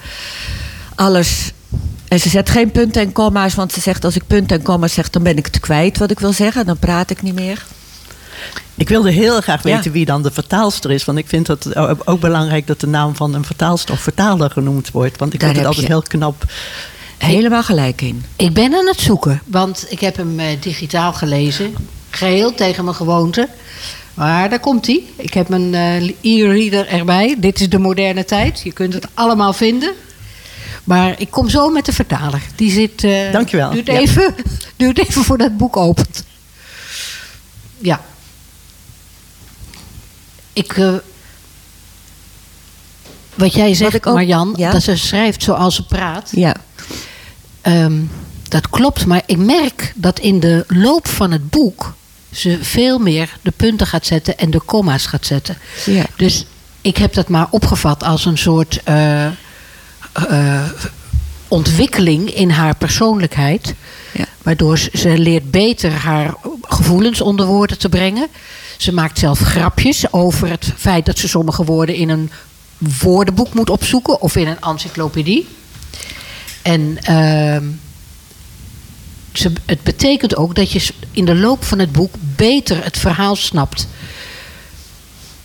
alles. 0.96 1.52
En 2.08 2.20
ze 2.20 2.30
zet 2.30 2.50
geen 2.50 2.72
punten 2.72 3.02
en 3.02 3.12
komma's, 3.12 3.56
want 3.56 3.72
ze 3.74 3.82
zegt 3.82 4.04
als 4.06 4.16
ik 4.16 4.24
punten 4.28 4.58
en 4.58 4.64
komma's 4.64 4.94
zeg, 4.94 5.10
dan 5.10 5.24
ben 5.24 5.38
ik 5.38 5.46
het 5.46 5.60
kwijt 5.60 5.98
wat 5.98 6.12
ik 6.12 6.20
wil 6.20 6.34
zeggen. 6.34 6.66
Dan 6.66 6.78
praat 6.78 7.10
ik 7.10 7.22
niet 7.22 7.34
meer. 7.36 7.66
Ik 8.76 8.90
wilde 8.90 9.12
heel 9.12 9.42
graag 9.42 9.64
Ja. 9.64 9.76
weten 9.76 9.92
wie 9.92 10.06
dan 10.06 10.24
de 10.24 10.32
vertaalster 10.32 10.92
is. 10.92 11.06
Want 11.06 11.18
ik 11.18 11.28
vind 11.28 11.48
het 11.48 11.76
ook 12.08 12.20
belangrijk 12.20 12.68
dat 12.68 12.80
de 12.80 12.88
naam 12.88 13.16
van 13.16 13.34
een 13.34 13.46
vertaalster 13.46 13.94
of 13.94 14.00
vertaler 14.02 14.50
genoemd 14.52 14.92
wordt. 14.92 15.18
Want 15.18 15.34
ik 15.34 15.40
Daar 15.40 15.50
vind 15.50 15.60
het 15.62 15.68
altijd 15.68 15.88
je- 15.88 15.94
heel 15.94 16.02
knap. 16.08 16.44
Helemaal 17.18 17.64
gelijk 17.64 18.02
in. 18.02 18.24
Ik 18.36 18.54
ben 18.54 18.74
aan 18.76 18.88
het 18.88 19.00
zoeken, 19.00 19.42
want 19.46 19.86
ik 19.90 20.00
heb 20.00 20.16
hem 20.18 20.40
eh, 20.40 20.46
digitaal 20.62 21.14
gelezen. 21.14 21.76
Geheel 22.18 22.54
tegen 22.56 22.84
mijn 22.84 22.96
gewoonte. 22.96 23.50
Maar 24.14 24.50
daar 24.50 24.60
komt 24.60 24.86
hij. 24.88 25.04
Ik 25.16 25.34
heb 25.34 25.48
mijn 25.50 25.74
eh, 25.74 26.12
e-reader 26.22 26.88
erbij. 26.88 27.36
Dit 27.40 27.60
is 27.60 27.70
de 27.70 27.80
moderne 27.80 28.26
tijd. 28.26 28.62
Je 28.64 28.72
kunt 28.72 28.94
het 28.94 29.08
allemaal 29.14 29.54
vinden. 29.54 29.94
Maar 30.84 31.16
ik 31.20 31.30
kom 31.32 31.50
zo 31.50 31.70
met 31.70 31.86
de 31.86 31.94
vertaler. 31.94 32.42
Die 32.56 32.72
zit. 32.72 33.04
eh 33.04 33.32
Dankjewel. 33.32 33.70
Duurt 33.72 33.88
Ja. 33.88 33.94
even, 33.94 34.36
duurt 34.76 35.00
even 35.00 35.24
voordat 35.24 35.48
het 35.48 35.58
boek 35.58 35.78
opent. 35.78 36.24
Ja. 37.78 38.02
Ik. 40.54 40.78
eh, 40.78 40.94
wat 43.36 43.54
jij 43.54 43.74
zegt, 43.74 44.08
ook- 44.08 44.14
Marjan, 44.14 44.54
ja? 44.58 44.72
dat 44.72 44.84
ze 44.84 44.96
schrijft 44.98 45.44
zoals 45.44 45.76
ze 45.76 45.86
praat. 45.86 46.30
Ja. 46.36 46.56
Ehm, 47.62 48.02
dat 48.50 48.70
klopt, 48.70 49.06
maar 49.06 49.22
ik 49.26 49.38
merk 49.38 49.94
dat 49.96 50.20
in 50.20 50.40
de 50.40 50.64
loop 50.68 51.08
van 51.08 51.32
het 51.32 51.50
boek 51.50 51.94
ze 52.32 52.58
veel 52.62 53.00
meer 53.00 53.38
de 53.42 53.52
punten 53.52 53.88
gaat 53.88 54.06
zetten 54.06 54.38
en 54.38 54.50
de 54.50 54.62
comma's 54.66 55.06
gaat 55.06 55.26
zetten. 55.26 55.58
Ja. 55.86 56.06
Dus 56.16 56.46
ik 56.82 56.98
heb 56.98 57.14
dat 57.14 57.28
maar 57.30 57.48
opgevat 57.50 58.04
als 58.04 58.26
een 58.26 58.38
soort 58.38 58.84
eh, 58.84 59.26
eh, 59.26 60.64
ontwikkeling 61.48 62.34
in 62.34 62.50
haar 62.50 62.76
persoonlijkheid. 62.76 63.74
Ja. 64.12 64.26
Waardoor 64.44 64.78
ze, 64.78 64.90
ze 64.94 65.18
leert 65.18 65.52
beter 65.52 65.92
haar 65.92 66.34
gevoelens 66.62 67.22
onder 67.22 67.46
woorden 67.46 67.78
te 67.78 67.90
brengen. 67.90 68.28
Ze 68.78 68.94
maakt 68.94 69.20
zelf 69.20 69.40
grapjes 69.40 70.14
over 70.14 70.50
het 70.50 70.74
feit 70.78 71.06
dat 71.06 71.18
ze 71.18 71.28
sommige 71.28 71.64
woorden 71.64 71.96
in 71.96 72.10
een 72.10 72.32
woordenboek 73.02 73.54
moet 73.54 73.70
opzoeken 73.70 74.22
of 74.22 74.36
in 74.36 74.48
een 74.48 74.62
encyclopedie. 74.62 75.48
En 76.62 76.98
ehm, 77.02 77.64
het 79.66 79.84
betekent 79.84 80.36
ook 80.36 80.56
dat 80.56 80.72
je 80.72 80.90
in 81.12 81.26
de 81.26 81.36
loop 81.36 81.64
van 81.64 81.80
het 81.80 81.92
boek 81.92 82.14
beter 82.36 82.84
het 82.84 82.98
verhaal 82.98 83.36
snapt. 83.36 83.88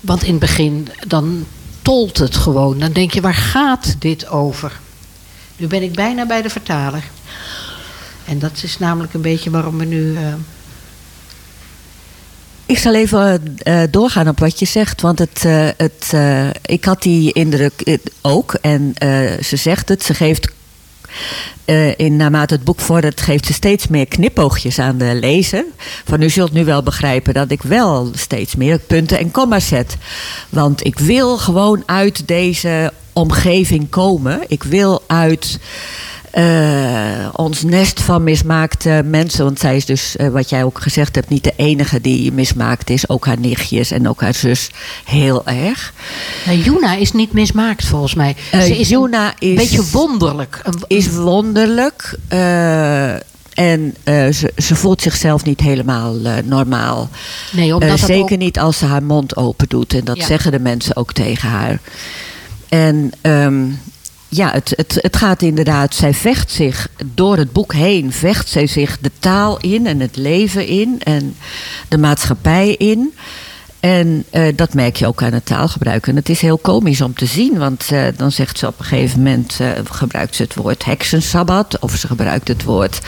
Want 0.01 0.23
in 0.23 0.31
het 0.31 0.41
begin 0.41 0.89
dan 1.07 1.47
tolt 1.83 2.19
het 2.19 2.37
gewoon. 2.37 2.79
Dan 2.79 2.93
denk 2.93 3.13
je, 3.13 3.21
waar 3.21 3.35
gaat 3.35 3.95
dit 3.99 4.29
over? 4.29 4.81
Nu 5.57 5.67
ben 5.67 5.83
ik 5.83 5.93
bijna 5.93 6.27
bij 6.27 6.43
de 6.43 6.51
vertaler. 6.51 7.03
En 8.25 8.39
dat 8.39 8.61
is 8.63 8.79
namelijk 8.79 9.15
een 9.15 9.21
beetje 9.21 9.51
waarom 9.51 9.79
we 9.79 9.85
nu. 9.85 10.17
eh, 10.17 10.23
Ik 12.67 12.79
zal 12.79 12.95
even 12.95 13.57
eh, 13.59 13.83
doorgaan 13.91 14.29
op 14.29 14.39
wat 14.39 14.59
je 14.59 14.67
zegt. 14.67 15.01
Want 15.01 15.19
het, 15.19 15.45
eh, 15.45 15.69
het, 15.77 16.13
ik 16.67 16.85
had 16.85 17.03
die 17.03 17.33
indruk 17.33 17.99
ook. 18.21 18.55
En 18.55 18.95
ze 19.45 19.57
zegt 19.57 19.89
het. 19.89 20.03
Ze 20.03 20.15
geeft 20.15 20.49
eh, 21.65 21.99
in, 21.99 22.17
naarmate 22.17 22.55
het 22.55 22.65
boek 22.65 22.81
vordert, 22.81 23.21
geeft 23.21 23.47
ze 23.47 23.53
steeds 23.53 23.89
meer 23.89 24.07
knipoogjes 24.07 24.79
aan 24.79 24.99
de 24.99 25.15
lezer. 25.15 25.65
Van 26.05 26.23
u 26.23 26.31
zult 26.31 26.53
nu 26.53 26.65
wel 26.65 26.83
begrijpen 26.83 27.35
dat 27.35 27.51
ik 27.51 27.63
wel 27.63 28.11
steeds 28.15 28.57
meer 28.57 28.79
punten 28.79 29.19
en 29.19 29.31
komma's 29.31 29.67
zet. 29.67 29.97
Want 30.49 30.85
ik 30.85 30.99
wil 30.99 31.39
gewoon 31.39 31.83
uit 31.87 32.29
deze 32.29 32.93
omgeving 33.13 33.89
komen. 33.89 34.41
Ik 34.49 34.63
wil 34.63 35.03
uit 35.07 35.59
eh, 36.33 37.29
ons 37.33 37.63
nest 37.63 38.01
van 38.01 38.25
mismaakte 38.25 39.03
mensen. 39.05 39.45
Want 39.45 39.59
zij 39.59 39.77
is 39.77 39.85
dus, 39.85 40.17
eh, 40.17 40.29
wat 40.29 40.49
jij 40.51 40.65
ook 40.65 40.81
gezegd 40.81 41.15
hebt, 41.15 41.29
niet 41.29 41.45
de 41.45 41.53
enige 41.57 42.01
die 42.01 42.33
mismaakt 42.33 42.91
is. 42.91 43.09
Ook 43.09 43.27
haar 43.27 43.39
nichtjes 43.41 43.91
en 43.91 44.09
ook 44.09 44.21
haar 44.21 44.35
zus 44.35 44.71
heel 45.05 45.47
erg. 45.47 45.93
Nou, 46.47 46.59
Juna 46.59 46.95
is 46.95 47.13
niet 47.13 47.33
mismaakt 47.33 47.85
volgens 47.87 48.15
mij. 48.15 48.37
Eh, 48.51 48.61
Ze 48.61 48.79
is 48.79 48.89
Juna 48.89 49.35
een 49.39 49.49
is- 49.51 49.55
beetje 49.57 49.85
wonderlijk. 49.91 50.63
Is 50.87 51.11
wonderlijk. 51.11 52.19
en 53.55 53.95
ze, 54.05 54.53
ze 54.57 54.77
voelt 54.77 55.03
zichzelf 55.03 55.45
niet 55.45 55.61
helemaal 55.61 56.15
normaal. 56.45 57.09
nee, 57.53 57.75
omdat 57.75 57.89
dat 57.89 57.99
zeker 58.09 58.33
ook- 58.33 58.39
niet 58.39 58.59
als 58.59 58.79
ze 58.79 58.85
haar 58.87 59.03
mond 59.03 59.37
open 59.37 59.69
doet. 59.69 59.95
En 59.95 60.05
dat 60.05 60.17
Ja. 60.17 60.27
zeggen 60.27 60.53
de 60.53 60.59
mensen 60.61 60.97
ook 60.97 61.13
tegen 61.13 61.49
haar. 61.49 61.79
En 62.69 63.13
ehm, 63.21 63.65
ja, 64.35 64.53
het, 64.53 64.73
het, 64.77 64.99
het 65.01 65.17
gaat 65.17 65.43
inderdaad. 65.43 65.95
Zij 65.95 66.15
vecht 66.15 66.51
zich 66.51 66.89
door 67.05 67.37
het 67.37 67.53
boek 67.53 67.73
heen. 67.73 68.13
Vecht 68.13 68.49
zij 68.49 68.67
zich 68.67 68.99
de 69.01 69.11
taal 69.19 69.59
in 69.59 69.87
en 69.87 70.01
het 70.01 70.17
leven 70.17 70.67
in. 70.67 71.01
En 71.03 71.37
de 71.89 71.99
maatschappij 71.99 72.75
in. 72.75 73.15
En 73.81 74.25
eh, 74.31 74.57
dat 74.57 74.75
merk 74.75 74.97
je 74.97 75.07
ook 75.07 75.23
aan 75.23 75.33
het 75.33 75.47
taalgebruik. 75.47 76.07
En 76.07 76.17
het 76.17 76.29
is 76.29 76.41
heel 76.41 76.59
komisch 76.59 77.01
om 77.01 77.15
te 77.15 77.27
zien. 77.27 77.59
Want 77.59 77.89
eh, 77.91 78.05
dan 78.17 78.33
zegt 78.33 78.59
ze 78.59 78.67
op 78.67 78.79
een 78.79 78.85
gegeven 78.85 79.19
moment... 79.23 79.57
eh, 79.61 79.69
gebruikt 79.91 80.37
ze 80.37 80.43
het 80.43 80.55
woord 80.55 80.85
heksensabbat. 80.85 81.79
Of 81.79 81.97
ze 81.97 82.07
gebruikt 82.07 82.49
het 82.49 82.63
woord 82.63 83.01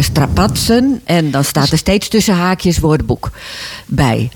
strapatsen. 0.00 1.00
En 1.04 1.30
dan 1.30 1.44
staat 1.44 1.70
er 1.70 1.78
steeds 1.78 2.08
tussen 2.08 2.34
haakjes 2.34 2.78
woordenboek 2.78 3.30
bij. 3.86 4.30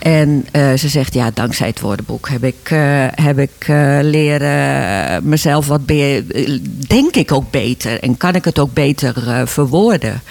En 0.00 0.46
eh, 0.50 0.72
ze 0.72 0.88
zegt, 0.88 1.14
ja, 1.14 1.30
dankzij 1.34 1.66
het 1.66 1.80
woordenboek 1.80 2.28
heb 2.28 2.44
ik, 2.44 2.70
eh, 2.70 3.06
heb 3.14 3.38
ik 3.38 3.52
eh, 3.58 3.98
leren 4.02 5.28
mezelf 5.28 5.66
wat, 5.66 5.86
denk 6.86 7.14
ik 7.14 7.32
ook 7.32 7.50
beter. 7.50 8.00
En 8.00 8.16
kan 8.16 8.34
ik 8.34 8.44
het 8.44 8.58
ook 8.58 8.72
beter 8.72 9.48
verwoorden. 9.48 10.22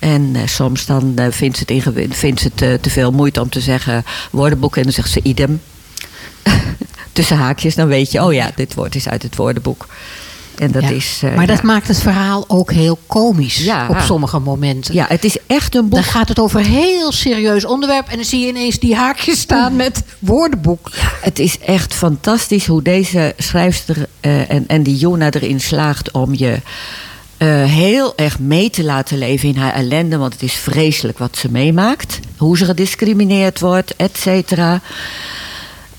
En 0.00 0.36
soms 0.44 0.86
dan 0.86 1.18
vindt 1.30 1.58
ze 1.58 1.64
het, 1.66 2.16
vindt 2.16 2.40
ze 2.40 2.50
het 2.54 2.82
te 2.82 2.90
veel 2.90 3.10
moeite 3.10 3.40
om 3.40 3.48
te 3.48 3.60
zeggen 3.60 4.04
woordenboek. 4.30 4.76
En 4.76 4.82
dan 4.82 4.92
zegt 4.92 5.10
ze 5.10 5.20
idem. 5.22 5.60
Tussen 7.12 7.36
haakjes, 7.36 7.74
dan 7.74 7.88
weet 7.88 8.12
je, 8.12 8.22
oh 8.22 8.32
ja, 8.32 8.50
dit 8.54 8.74
woord 8.74 8.94
is 8.94 9.08
uit 9.08 9.22
het 9.22 9.36
woordenboek. 9.36 9.86
En 10.58 10.70
dat 10.70 10.82
Ja. 10.82 10.88
is. 10.88 11.20
eh, 11.24 11.34
maar 11.34 11.46
dat 11.46 11.56
ja. 11.56 11.64
maakt 11.64 11.88
het 11.88 12.00
verhaal 12.00 12.44
ook 12.48 12.72
heel 12.72 12.98
komisch 13.06 13.56
Ja. 13.64 13.86
op 13.88 13.98
sommige 13.98 14.38
momenten. 14.38 14.94
Ja, 14.94 15.04
het 15.08 15.24
is 15.24 15.36
echt 15.46 15.74
een 15.74 15.82
boek. 15.82 15.92
Dan 15.92 16.02
gaat 16.02 16.28
het 16.28 16.38
over 16.38 16.60
een 16.60 16.66
heel 16.66 17.12
serieus 17.12 17.64
onderwerp 17.64 18.08
en 18.08 18.16
dan 18.16 18.24
zie 18.24 18.40
je 18.40 18.46
ineens 18.48 18.78
die 18.78 18.94
haakjes 18.94 19.40
staan 19.40 19.76
met 19.76 20.02
woordenboek. 20.18 20.90
Het 21.20 21.38
is 21.38 21.58
echt 21.58 21.94
fantastisch 21.94 22.66
hoe 22.66 22.82
deze 22.82 23.34
schrijfster 23.38 24.06
eh, 24.20 24.50
en, 24.50 24.64
en 24.66 24.82
die 24.82 24.96
Jona 24.96 25.30
erin 25.30 25.60
slaagt 25.60 26.10
om 26.10 26.34
je 26.34 26.60
eh, 27.36 27.64
heel 27.64 28.12
erg 28.16 28.38
mee 28.38 28.70
te 28.70 28.84
laten 28.84 29.18
leven 29.18 29.48
in 29.48 29.56
haar 29.56 29.72
ellende. 29.74 30.16
Want 30.16 30.32
het 30.32 30.42
is 30.42 30.52
vreselijk 30.54 31.18
wat 31.18 31.36
ze 31.36 31.50
meemaakt. 31.50 32.18
Hoe 32.36 32.56
ze 32.58 32.64
gediscrimineerd 32.64 33.60
wordt, 33.60 33.96
et 33.96 34.18
cetera. 34.18 34.80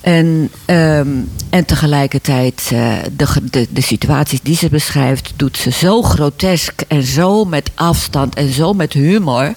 En, 0.04 0.52
ehm, 0.66 1.08
en 1.50 1.66
tegelijkertijd 1.66 2.70
eh, 2.74 2.94
de, 3.12 3.28
de, 3.50 3.68
de 3.70 3.82
situaties 3.82 4.42
die 4.42 4.56
ze 4.56 4.70
beschrijft, 4.70 5.34
doet 5.36 5.58
ze 5.58 5.72
zo 5.72 6.02
grotesk 6.02 6.82
en 6.88 7.04
zo 7.04 7.46
met 7.46 7.72
afstand 7.76 8.36
en 8.36 8.54
zo 8.54 8.74
met 8.74 8.94
humor. 8.94 9.54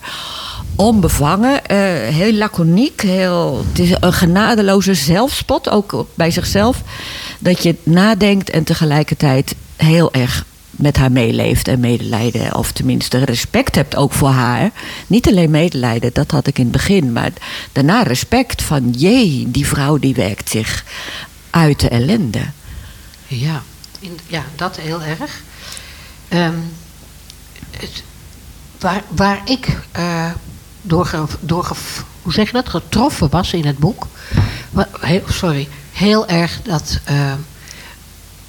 Onbevangen, 0.76 1.66
eh, 1.66 1.78
heel 2.14 2.32
laconiek. 2.32 3.02
Heel, 3.02 3.64
het 3.68 3.78
is 3.78 3.90
een 4.00 4.12
genadeloze 4.12 4.94
zelfspot, 4.94 5.70
ook 5.70 6.06
bij 6.14 6.30
zichzelf. 6.30 6.82
Dat 7.38 7.62
je 7.62 7.74
nadenkt 7.82 8.50
en 8.50 8.64
tegelijkertijd 8.64 9.54
heel 9.76 10.12
erg 10.12 10.44
met 10.76 10.96
haar 10.96 11.12
meeleeft 11.12 11.68
en 11.68 11.80
medelijden. 11.80 12.54
Of 12.54 12.72
tenminste 12.72 13.24
respect 13.24 13.74
hebt 13.74 13.96
ook 13.96 14.12
voor 14.12 14.28
haar. 14.28 14.70
Niet 15.06 15.28
alleen 15.28 15.50
medelijden, 15.50 16.10
dat 16.12 16.30
had 16.30 16.46
ik 16.46 16.58
in 16.58 16.64
het 16.64 16.72
begin. 16.72 17.12
Maar 17.12 17.30
daarna 17.72 18.02
respect 18.02 18.62
van 18.62 18.90
jee, 18.90 19.50
die 19.50 19.66
vrouw 19.66 19.98
die 19.98 20.14
werkt 20.14 20.50
zich 20.50 20.84
uit 21.50 21.80
de 21.80 21.88
ellende. 21.88 22.42
Ja, 23.26 23.62
ja 24.26 24.44
dat 24.56 24.76
heel 24.76 25.02
erg. 25.02 25.42
Ehm, 26.28 26.58
het, 27.70 28.02
waar, 28.80 29.02
waar 29.08 29.40
ik 29.44 29.68
eh, 29.92 30.30
door, 30.82 31.28
door 31.40 31.76
hoe 32.22 32.32
zeg 32.32 32.46
je 32.46 32.52
dat, 32.52 32.68
getroffen 32.68 33.30
was 33.30 33.52
in 33.52 33.66
het 33.66 33.78
boek. 33.78 34.06
sorry, 35.28 35.68
heel 35.92 36.26
erg 36.26 36.60
dat 36.62 37.00
eh, 37.04 37.32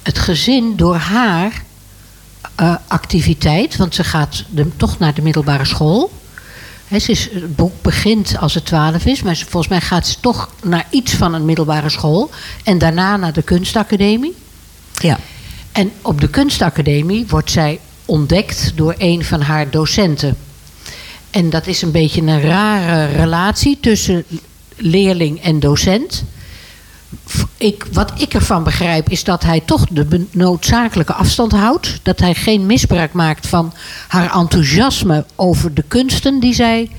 het 0.02 0.18
gezin 0.18 0.76
door 0.76 0.96
haar 0.96 1.62
eh, 2.58 2.74
activiteit, 2.86 3.76
want 3.76 3.94
ze 3.94 4.04
gaat 4.04 4.44
de, 4.50 4.76
toch 4.76 4.98
naar 4.98 5.14
de 5.14 5.22
middelbare 5.22 5.64
school. 5.64 6.10
Ze 7.00 7.10
is, 7.10 7.28
het 7.32 7.56
boek 7.56 7.82
begint 7.82 8.38
als 8.38 8.54
het 8.54 8.64
twaalf 8.64 9.04
is, 9.06 9.22
maar 9.22 9.36
ze- 9.36 9.44
volgens 9.44 9.68
mij 9.72 9.80
gaat 9.80 10.06
ze 10.06 10.16
toch 10.20 10.50
naar 10.62 10.86
iets 10.90 11.14
van 11.14 11.34
een 11.34 11.44
middelbare 11.44 11.88
school. 11.88 12.30
En 12.64 12.78
daarna 12.78 13.16
naar 13.16 13.32
de 13.32 13.42
kunstacademie. 13.42 14.34
Ja. 14.98 15.18
En 15.72 15.92
op 16.02 16.20
de 16.20 16.28
kunstacademie 16.28 17.26
wordt 17.28 17.50
zij 17.50 17.80
ontdekt 18.04 18.72
door 18.74 18.94
een 18.98 19.24
van 19.24 19.40
haar 19.40 19.70
docenten. 19.70 20.36
En 21.30 21.50
dat 21.50 21.66
is 21.66 21.82
een 21.82 21.90
beetje 21.90 22.20
een 22.22 22.40
rare 22.40 23.16
relatie 23.16 23.78
tussen 23.80 24.24
leerling 24.76 25.40
en 25.42 25.60
docent. 25.60 26.24
Ik, 27.56 27.86
wat 27.92 28.12
ik 28.16 28.34
ervan 28.34 28.64
begrijp 28.64 29.08
is 29.08 29.24
dat 29.24 29.42
hij 29.42 29.60
toch 29.60 29.86
de 29.90 30.26
noodzakelijke 30.30 31.12
afstand 31.12 31.52
houdt. 31.52 32.00
Dat 32.02 32.20
hij 32.20 32.34
geen 32.34 32.66
misbruik 32.66 33.12
maakt 33.12 33.46
van 33.46 33.72
haar 34.08 34.34
enthousiasme 34.34 35.24
over 35.36 35.74
de 35.74 35.84
kunsten 35.88 36.40
die 36.40 36.54
zij 36.54 36.90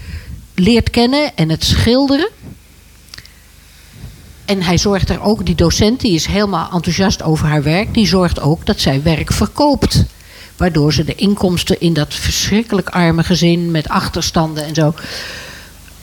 leert 0.55 0.89
kennen 0.89 1.35
en 1.35 1.49
het 1.49 1.63
schilderen. 1.63 2.29
En 4.45 4.61
hij 4.61 4.77
zorgt 4.77 5.09
er 5.09 5.21
ook, 5.21 5.45
die 5.45 5.55
docent 5.55 5.99
die 5.99 6.13
is 6.13 6.25
helemaal 6.25 6.69
enthousiast 6.71 7.21
over 7.21 7.47
haar 7.47 7.63
werk, 7.63 7.93
die 7.93 8.07
zorgt 8.07 8.41
ook 8.41 8.65
dat 8.65 8.79
zij 8.79 9.03
werk 9.03 9.33
verkoopt. 9.33 10.03
Waardoor 10.57 10.93
ze 10.93 11.03
de 11.03 11.15
inkomsten 11.15 11.79
in 11.79 11.93
dat 11.93 12.13
verschrikkelijk 12.13 12.89
arme 12.89 13.23
gezin 13.23 13.71
met 13.71 13.89
achterstanden 13.89 14.65
en 14.65 14.75
zo. 14.75 14.93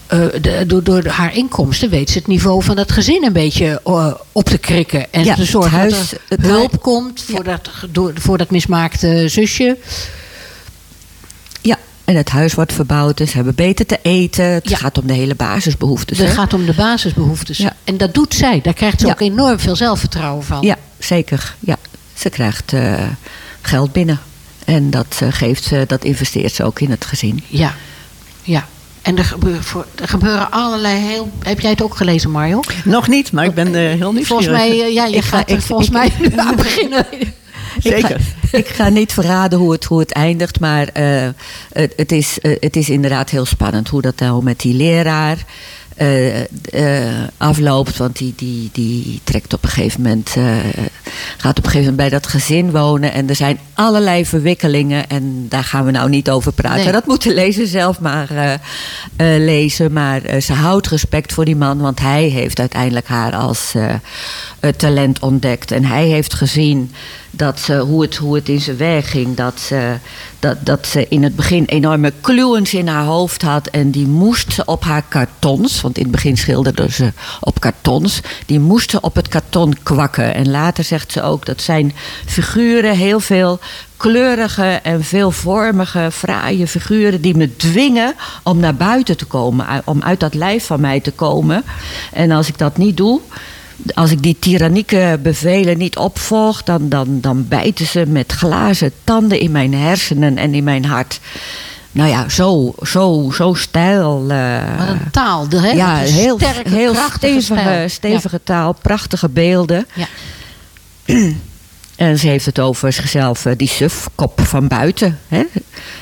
Eh, 0.06 0.18
de- 0.40 0.64
door, 0.66 0.82
door 0.82 1.06
haar 1.06 1.34
inkomsten 1.34 1.90
weet 1.90 2.10
ze 2.10 2.18
het 2.18 2.26
niveau 2.26 2.62
van 2.62 2.76
dat 2.76 2.92
gezin 2.92 3.24
een 3.24 3.32
beetje 3.32 3.80
eh, 3.84 4.12
op 4.32 4.44
te 4.44 4.58
krikken. 4.58 5.12
En 5.12 5.24
Ja, 5.24 5.34
te 5.34 5.44
zorgen 5.44 5.78
het 5.80 5.90
dat 5.90 6.10
er 6.10 6.18
het 6.28 6.40
hulp 6.46 6.82
komt 6.82 7.22
voor, 7.22 7.44
dat, 7.44 7.70
door, 7.90 8.12
voor 8.14 8.38
dat 8.38 8.50
mismaakte 8.50 9.28
zusje. 9.28 9.76
ja, 11.60 11.76
en 12.04 12.16
het 12.16 12.28
huis 12.28 12.54
wordt 12.54 12.72
verbouwd, 12.72 13.16
dus 13.16 13.30
ze 13.30 13.36
hebben 13.36 13.54
beter 13.54 13.86
te 13.86 13.98
eten. 14.02 14.44
Het 14.44 14.68
Ja. 14.68 14.76
gaat 14.76 14.98
om 14.98 15.06
de 15.06 15.12
hele 15.12 15.34
basisbehoeftes. 15.34 16.18
Het 16.18 16.30
gaat 16.30 16.54
om 16.54 16.66
de 16.66 16.74
basisbehoeftes. 16.74 17.58
Ja. 17.58 17.72
En 17.84 17.96
dat 17.96 18.14
doet 18.14 18.34
zij. 18.34 18.60
Daar 18.60 18.74
krijgt 18.74 19.00
ze 19.00 19.06
ook 19.06 19.20
enorm 19.20 19.58
veel 19.58 19.76
zelfvertrouwen 19.76 20.44
van. 20.44 20.62
Ja, 20.62 20.76
zeker. 20.98 21.54
Ja. 21.60 21.76
Ze 22.14 22.30
krijgt 22.30 22.72
eh, 22.72 23.02
geld 23.60 23.92
binnen. 23.92 24.20
En 24.64 24.90
dat, 24.90 25.20
geeft 25.30 25.64
ze, 25.64 25.84
dat 25.86 26.04
investeert 26.04 26.52
ze 26.52 26.64
ook 26.64 26.80
in 26.80 26.90
het 26.90 27.04
gezin. 27.04 27.44
Ja, 27.48 27.74
ja. 28.42 28.66
En 29.06 29.18
er, 29.18 29.24
gebeur, 29.24 29.62
voor, 29.62 29.86
er 29.94 30.08
gebeuren 30.08 30.50
allerlei 30.50 30.98
heel... 30.98 31.30
Heb 31.42 31.60
jij 31.60 31.70
het 31.70 31.82
ook 31.82 31.96
gelezen, 31.96 32.30
Mario? 32.30 32.60
Nog 32.84 33.08
niet, 33.08 33.32
maar 33.32 33.44
ik 33.44 33.54
ben 33.54 33.66
eh, 33.66 33.72
heel 33.74 34.12
nieuwsgierig. 34.12 34.26
Volgens 34.26 34.48
mij, 34.48 34.70
eh, 34.70 34.94
ja, 34.94 35.04
je 35.06 35.16
Ik 35.16 35.22
ga- 35.24 35.36
gaat 35.36 35.50
er 35.50 35.56
ik- 35.56 35.62
volgens 35.62 35.88
ik- 35.88 35.94
mij 35.94 36.12
nu 36.18 36.36
aan 36.38 36.56
beginnen. 36.56 37.06
Zeker. 37.78 38.20
Ik 38.52 38.68
ga 38.68 38.88
niet 38.88 39.12
verraden 39.12 39.58
hoe 39.58 39.72
het, 39.72 39.84
hoe 39.84 39.98
het 40.00 40.12
eindigt, 40.12 40.60
maar 40.60 40.88
eh, 40.88 41.28
het, 41.72 41.92
het, 41.96 42.12
is, 42.12 42.38
het 42.42 42.76
is 42.76 42.88
inderdaad 42.88 43.30
heel 43.30 43.44
spannend 43.46 43.88
hoe 43.88 44.02
dat 44.02 44.18
nou 44.18 44.42
met 44.44 44.60
die 44.60 44.74
leraar 44.74 45.36
eh, 45.96 46.40
eh, 46.40 47.28
afloopt. 47.36 47.96
Want 47.96 48.18
die, 48.18 48.32
die, 48.36 48.68
die 48.72 49.20
trekt 49.24 49.54
op 49.54 49.62
een 49.62 49.68
gegeven 49.68 50.02
moment, 50.02 50.34
eh, 50.36 50.56
gaat 51.36 51.58
op 51.58 51.64
een 51.64 51.70
gegeven 51.70 51.78
moment 51.78 51.96
bij 51.96 52.08
dat 52.08 52.26
gezin 52.26 52.70
wonen. 52.70 53.12
En 53.12 53.28
er 53.28 53.34
zijn 53.34 53.58
allerlei 53.74 54.26
verwikkelingen 54.26 55.08
en 55.08 55.46
daar 55.48 55.64
gaan 55.64 55.84
we 55.84 55.90
nou 55.90 56.08
niet 56.08 56.30
over 56.30 56.52
praten. 56.52 56.82
Nee. 56.82 56.92
Dat 56.92 57.06
moet 57.06 57.22
de 57.22 57.34
lezer 57.34 57.66
zelf 57.66 58.00
maar 58.00 58.60
lezen. 59.18 59.92
Maar 59.92 60.40
ze 60.40 60.52
houdt 60.52 60.88
respect 60.88 61.32
voor 61.32 61.44
die 61.44 61.56
man, 61.56 61.78
want 61.78 62.00
hij 62.00 62.24
heeft 62.24 62.60
uiteindelijk 62.60 63.06
haar 63.06 63.36
als 63.36 63.74
talent 64.76 65.18
ontdekt. 65.18 65.70
En 65.70 65.84
hij 65.84 66.06
heeft 66.06 66.34
gezien 66.34 66.92
dat 67.36 67.60
ze, 67.60 67.78
hoe, 67.78 68.02
het, 68.02 68.16
hoe 68.16 68.34
het 68.34 68.48
in 68.48 68.60
zijn 68.60 68.76
werk 68.76 69.04
ging. 69.04 69.36
Dat 69.36 69.60
ze, 69.60 69.98
dat, 70.38 70.56
dat 70.60 70.86
ze 70.86 71.08
in 71.08 71.22
het 71.22 71.36
begin 71.36 71.64
enorme 71.64 72.12
kluwens 72.20 72.74
in 72.74 72.86
haar 72.86 73.04
hoofd 73.04 73.42
had. 73.42 73.66
En 73.66 73.90
die 73.90 74.06
moest 74.06 74.64
op 74.64 74.84
haar 74.84 75.04
kartons, 75.08 75.80
want 75.80 75.96
in 75.96 76.02
het 76.02 76.12
begin 76.12 76.36
schilderde 76.36 76.90
ze 76.90 77.12
op 77.40 77.60
kartons. 77.60 78.20
Die 78.46 78.60
moest 78.60 78.90
ze 78.90 79.00
op 79.00 79.14
het 79.14 79.28
karton 79.28 79.74
kwakken. 79.82 80.34
En 80.34 80.50
later 80.50 80.84
zegt 80.84 81.12
ze 81.12 81.22
ook 81.22 81.46
dat 81.46 81.62
zijn 81.62 81.94
figuren 82.26 82.96
heel 82.96 83.20
veel 83.20 83.58
kleurige 83.96 84.80
en 84.82 85.04
veelvormige, 85.04 86.08
fraaie 86.12 86.66
figuren 86.66 87.20
die 87.20 87.36
me 87.36 87.56
dwingen 87.56 88.14
om 88.42 88.58
naar 88.58 88.74
buiten 88.74 89.16
te 89.16 89.24
komen, 89.24 89.82
om 89.84 90.02
uit 90.02 90.20
dat 90.20 90.34
lijf 90.34 90.66
van 90.66 90.80
mij 90.80 91.00
te 91.00 91.10
komen. 91.10 91.64
En 92.12 92.30
als 92.30 92.48
ik 92.48 92.58
dat 92.58 92.76
niet 92.76 92.96
doe, 92.96 93.20
als 93.94 94.10
ik 94.10 94.22
die 94.22 94.36
tyrannieke 94.38 95.18
bevelen 95.22 95.78
niet 95.78 95.96
opvolg, 95.96 96.62
dan, 96.62 96.88
dan, 96.88 97.20
dan 97.20 97.48
bijten 97.48 97.86
ze 97.86 98.04
met 98.06 98.32
glazen 98.32 98.92
tanden 99.04 99.40
in 99.40 99.50
mijn 99.50 99.74
hersenen 99.74 100.38
en 100.38 100.54
in 100.54 100.64
mijn 100.64 100.84
hart. 100.84 101.20
Nou 101.92 102.08
ja, 102.08 102.28
zo, 102.28 102.74
zo, 102.82 103.30
zo 103.34 103.54
stijl. 103.54 104.24
Uh, 104.30 104.78
Wat 104.78 104.88
een 104.88 105.10
taal, 105.10 105.46
hè? 105.48 105.70
Ja, 105.70 105.96
heel, 105.96 106.36
sterke, 106.36 106.68
heel 106.68 106.94
stevige, 107.14 107.84
stevige 107.88 108.40
taal, 108.44 108.72
prachtige 108.82 109.28
beelden. 109.28 109.86
Ja. 109.94 110.06
En 111.96 112.18
ze 112.18 112.26
heeft 112.26 112.46
het 112.46 112.60
over 112.60 112.92
zichzelf, 112.92 113.46
eh, 113.46 113.52
die 113.56 113.68
sufkop 113.68 114.40
van 114.40 114.68
buiten. 114.68 115.18
Hè? 115.28 115.42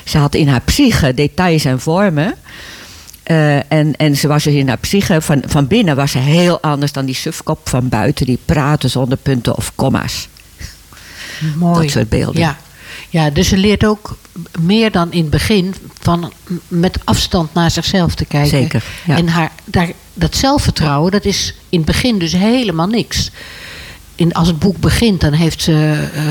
Ze 0.03 0.17
had 0.17 0.35
in 0.35 0.47
haar 0.47 0.61
psyche 0.61 1.13
details 1.13 1.65
en 1.65 1.79
vormen. 1.79 2.35
Eh, 3.25 3.71
en, 3.71 3.95
en 3.95 4.15
ze 4.15 4.27
was 4.27 4.43
dus 4.43 4.53
in 4.53 4.67
haar 4.67 4.77
psyche, 4.77 5.21
van, 5.21 5.43
van 5.45 5.67
binnen 5.67 5.95
was 5.95 6.11
ze 6.11 6.17
heel 6.17 6.61
anders 6.61 6.91
dan 6.91 7.05
die 7.05 7.15
sufkop 7.15 7.69
van 7.69 7.89
buiten. 7.89 8.25
Die 8.25 8.39
praten 8.45 8.89
zonder 8.89 9.17
punten 9.17 9.55
of 9.55 9.71
komma's. 9.75 10.27
Mooi. 11.55 11.81
Dat 11.81 11.91
soort 11.91 12.09
beelden. 12.09 12.41
Ja. 12.41 12.57
ja, 13.09 13.29
dus 13.29 13.47
ze 13.47 13.57
leert 13.57 13.85
ook 13.85 14.17
meer 14.59 14.91
dan 14.91 15.11
in 15.11 15.21
het 15.21 15.29
begin 15.29 15.75
van 15.99 16.31
met 16.67 16.97
afstand 17.03 17.53
naar 17.53 17.71
zichzelf 17.71 18.15
te 18.15 18.25
kijken. 18.25 18.49
Zeker, 18.49 18.83
ja. 19.05 19.17
En 19.17 19.27
haar, 19.27 19.51
daar, 19.63 19.91
dat 20.13 20.35
zelfvertrouwen, 20.35 21.11
dat 21.11 21.25
is 21.25 21.53
in 21.69 21.77
het 21.77 21.87
begin 21.87 22.19
dus 22.19 22.31
helemaal 22.31 22.87
niks. 22.87 23.31
In, 24.15 24.33
als 24.33 24.47
het 24.47 24.59
boek 24.59 24.77
begint, 24.77 25.21
dan 25.21 25.33
heeft 25.33 25.61
ze, 25.61 26.07
eh, 26.13 26.23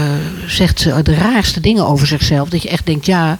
zegt 0.46 0.80
ze 0.80 1.02
de 1.02 1.14
raarste 1.14 1.60
dingen 1.60 1.86
over 1.86 2.06
zichzelf. 2.06 2.48
Dat 2.48 2.62
je 2.62 2.68
echt 2.68 2.86
denkt, 2.86 3.06
ja, 3.06 3.38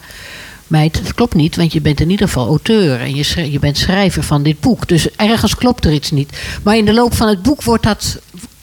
meid, 0.67 1.03
dat 1.03 1.15
klopt 1.15 1.35
niet. 1.35 1.57
Want 1.57 1.73
je 1.73 1.81
bent 1.81 2.01
in 2.01 2.11
ieder 2.11 2.27
geval 2.27 2.47
auteur 2.47 3.01
en 3.01 3.15
je, 3.15 3.51
je 3.51 3.59
bent 3.59 3.79
schrijver 3.79 4.23
van 4.23 4.43
dit 4.43 4.61
boek. 4.61 4.89
Dus 4.89 5.11
ergens 5.17 5.55
klopt 5.55 5.85
er 5.85 5.93
iets 5.93 6.11
niet. 6.11 6.39
Maar 6.63 6.77
in 6.77 6.85
de 6.85 6.93
loop 6.95 7.15
van 7.15 7.29
het 7.29 7.43
boek 7.43 7.63
wordt 7.63 7.83
dat, 7.83 8.19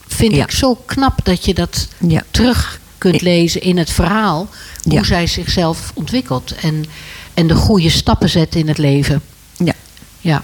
vind 0.08 0.36
Ja. 0.36 0.44
ik, 0.44 0.52
zo 0.52 0.76
knap 0.86 1.20
dat 1.24 1.46
je 1.46 1.54
dat 1.54 1.88
Ja. 2.08 2.24
terug 2.32 2.80
kunt 2.98 3.22
lezen 3.22 3.62
in 3.62 3.78
het 3.78 3.90
verhaal. 3.92 4.48
Hoe 4.84 4.94
Ja. 4.94 5.04
zij 5.04 5.28
zichzelf 5.28 5.92
ontwikkelt. 5.96 6.56
En, 6.62 6.86
en 7.34 7.48
de 7.48 7.56
goede 7.56 7.90
stappen 7.90 8.30
zet 8.30 8.56
in 8.56 8.68
het 8.68 8.78
leven. 8.78 9.22
Ja. 9.58 9.74
Ja. 10.20 10.44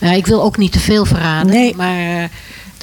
ja 0.00 0.12
ik 0.12 0.26
wil 0.26 0.42
ook 0.42 0.56
niet 0.58 0.72
te 0.72 0.80
veel 0.80 1.04
verraden. 1.04 1.52
Nee. 1.52 1.74
Maar, 1.76 2.22
eh, 2.22 2.28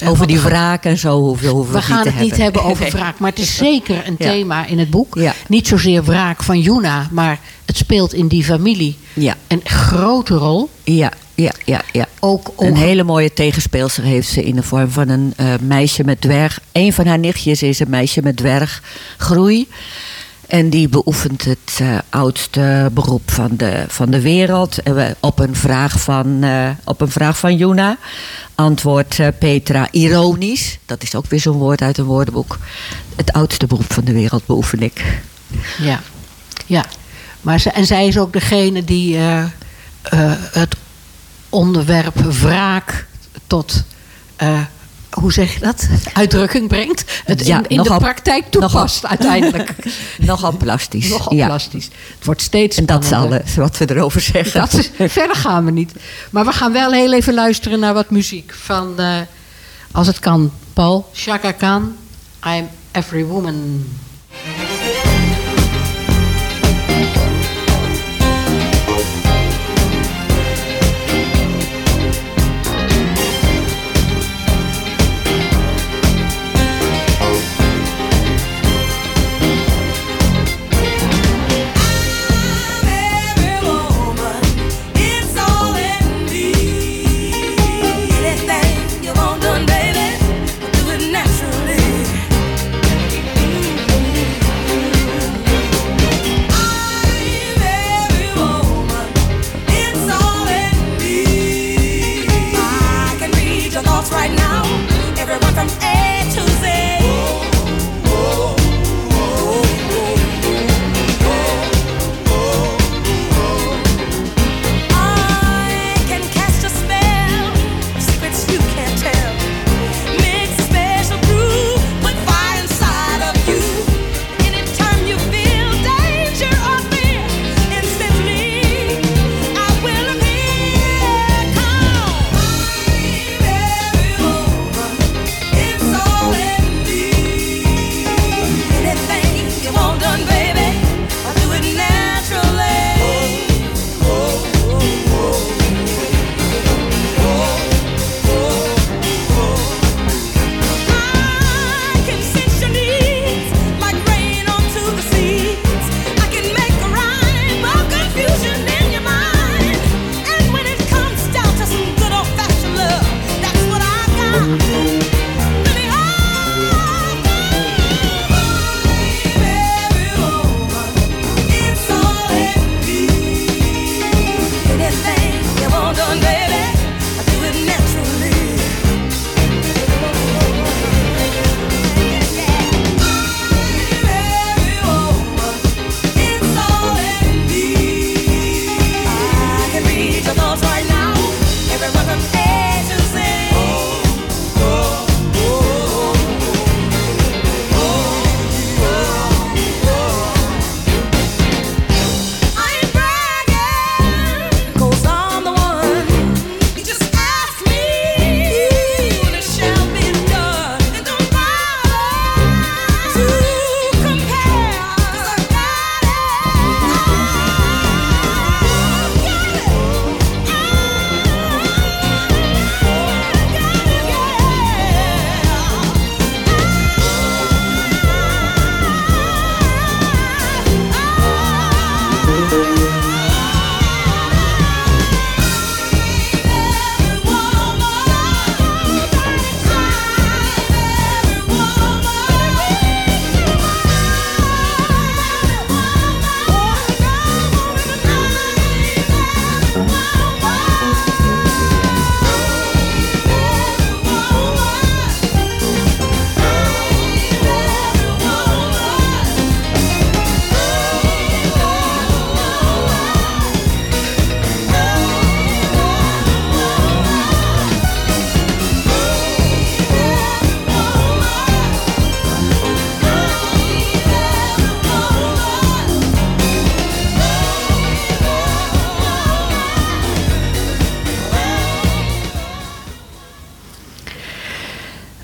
Over 0.06 0.26
die 0.26 0.40
wraak 0.40 0.84
en 0.84 0.98
zo 0.98 1.20
hoeven, 1.20 1.48
hoeven 1.48 1.72
we 1.72 1.78
we, 1.78 1.84
gaan 1.84 2.04
niet 2.04 2.12
het 2.12 2.22
niet 2.22 2.36
hebben 2.36 2.62
over 2.62 2.90
wraak. 2.96 3.18
Maar 3.18 3.30
het 3.30 3.38
is 3.38 3.56
zeker 3.56 4.06
een 4.06 4.16
thema 4.16 4.66
in 4.66 4.78
het 4.78 4.90
boek. 4.90 5.18
Niet 5.48 5.68
zozeer 5.68 6.04
wraak 6.04 6.42
van 6.42 6.60
Juna. 6.60 7.08
Maar 7.10 7.38
het 7.64 7.76
speelt 7.76 8.14
in 8.14 8.28
die 8.28 8.44
familie 8.44 8.96
een 9.46 9.60
grote 9.64 10.34
rol. 10.34 10.70
ja, 10.84 11.12
ja, 11.34 11.52
ja. 11.64 11.82
ja. 11.92 12.06
Ook 12.20 12.52
Een 12.58 12.76
hele 12.76 13.02
mooie 13.02 13.32
tegenspeelster 13.32 14.02
heeft 14.02 14.28
ze 14.28 14.44
in 14.44 14.54
de 14.54 14.62
vorm 14.62 14.90
van 14.90 15.08
een 15.08 15.32
eh, 15.36 15.54
meisje 15.60 16.04
met 16.04 16.20
dwerg. 16.20 16.60
Een 16.72 16.92
van 16.92 17.06
haar 17.06 17.18
nichtjes 17.18 17.62
is 17.62 17.80
een 17.80 17.90
meisje 17.90 18.22
met 18.22 18.36
dwerggroei. 18.36 19.68
En 20.50 20.70
die 20.70 20.88
beoefent 20.88 21.44
het 21.44 21.78
eh, 21.78 21.98
oudste 22.08 22.90
beroep 22.92 23.30
van 23.30 23.50
de, 23.56 23.84
van 23.88 24.10
de 24.10 24.20
wereld. 24.20 24.82
En 24.82 24.94
we- 24.94 25.16
op, 25.20 25.38
een 25.38 25.56
vraag 25.56 26.00
van, 26.00 26.42
eh, 26.42 26.68
op 26.84 27.00
een 27.00 27.10
vraag 27.10 27.38
van 27.38 27.56
Juna 27.56 27.96
antwoordt 28.54 29.18
eh, 29.18 29.28
Petra 29.38 29.88
ironisch. 29.90 30.78
Dat 30.86 31.02
is 31.02 31.14
ook 31.14 31.26
weer 31.26 31.40
zo'n 31.40 31.56
woord 31.58 31.82
uit 31.82 31.98
een 31.98 32.04
woordenboek. 32.04 32.58
Het 33.16 33.32
oudste 33.32 33.66
beroep 33.66 33.92
van 33.92 34.04
de 34.04 34.12
wereld 34.12 34.46
beoefen 34.46 34.82
ik. 34.82 35.20
Ja, 35.78 36.00
ja. 36.66 36.84
Maar 37.40 37.60
ze, 37.60 37.70
en 37.70 37.86
zij 37.86 38.06
is 38.06 38.18
ook 38.18 38.32
degene 38.32 38.84
die 38.84 39.16
het 40.52 40.74
onderwerp 41.48 42.14
wraak 42.18 43.06
tot, 43.46 43.82
hoe 45.10 45.32
zeg 45.32 45.54
je 45.54 45.60
dat, 45.60 45.88
uitdrukking 46.12 46.68
brengt. 46.68 47.04
Het 47.24 47.46
Ja, 47.46 47.58
in, 47.58 47.64
in 47.68 47.82
de 47.82 47.96
praktijk 47.96 48.44
toepast 48.50 49.02
nogal- 49.02 49.18
uiteindelijk. 49.18 49.74
Nogal 50.18 50.56
plastisch. 50.56 51.08
Nogal 51.08 51.34
ja. 51.34 51.46
plastisch. 51.46 51.84
Het 52.16 52.24
wordt 52.24 52.42
steeds 52.42 52.76
En 52.76 52.86
dat 52.86 53.04
is 53.04 53.12
alles 53.12 53.54
wat 53.56 53.78
we 53.78 53.90
erover 53.90 54.20
zeggen. 54.20 54.60
Dat 54.60 54.72
is, 54.72 54.90
verder 55.12 55.36
gaan 55.36 55.64
we 55.64 55.70
niet. 55.70 55.92
Maar 56.30 56.44
we 56.44 56.52
gaan 56.52 56.72
wel 56.72 56.92
heel 56.92 57.12
even 57.12 57.34
luisteren 57.34 57.78
naar 57.80 57.94
wat 57.94 58.10
muziek 58.10 58.54
van, 58.54 58.94
eh, 58.98 59.16
als 59.92 60.06
het 60.06 60.18
kan, 60.18 60.52
Paul. 60.72 61.10
Shaka 61.14 61.52
Khan, 61.52 61.96
I'm 62.46 62.68
Every 62.92 63.24
Woman. 63.24 63.84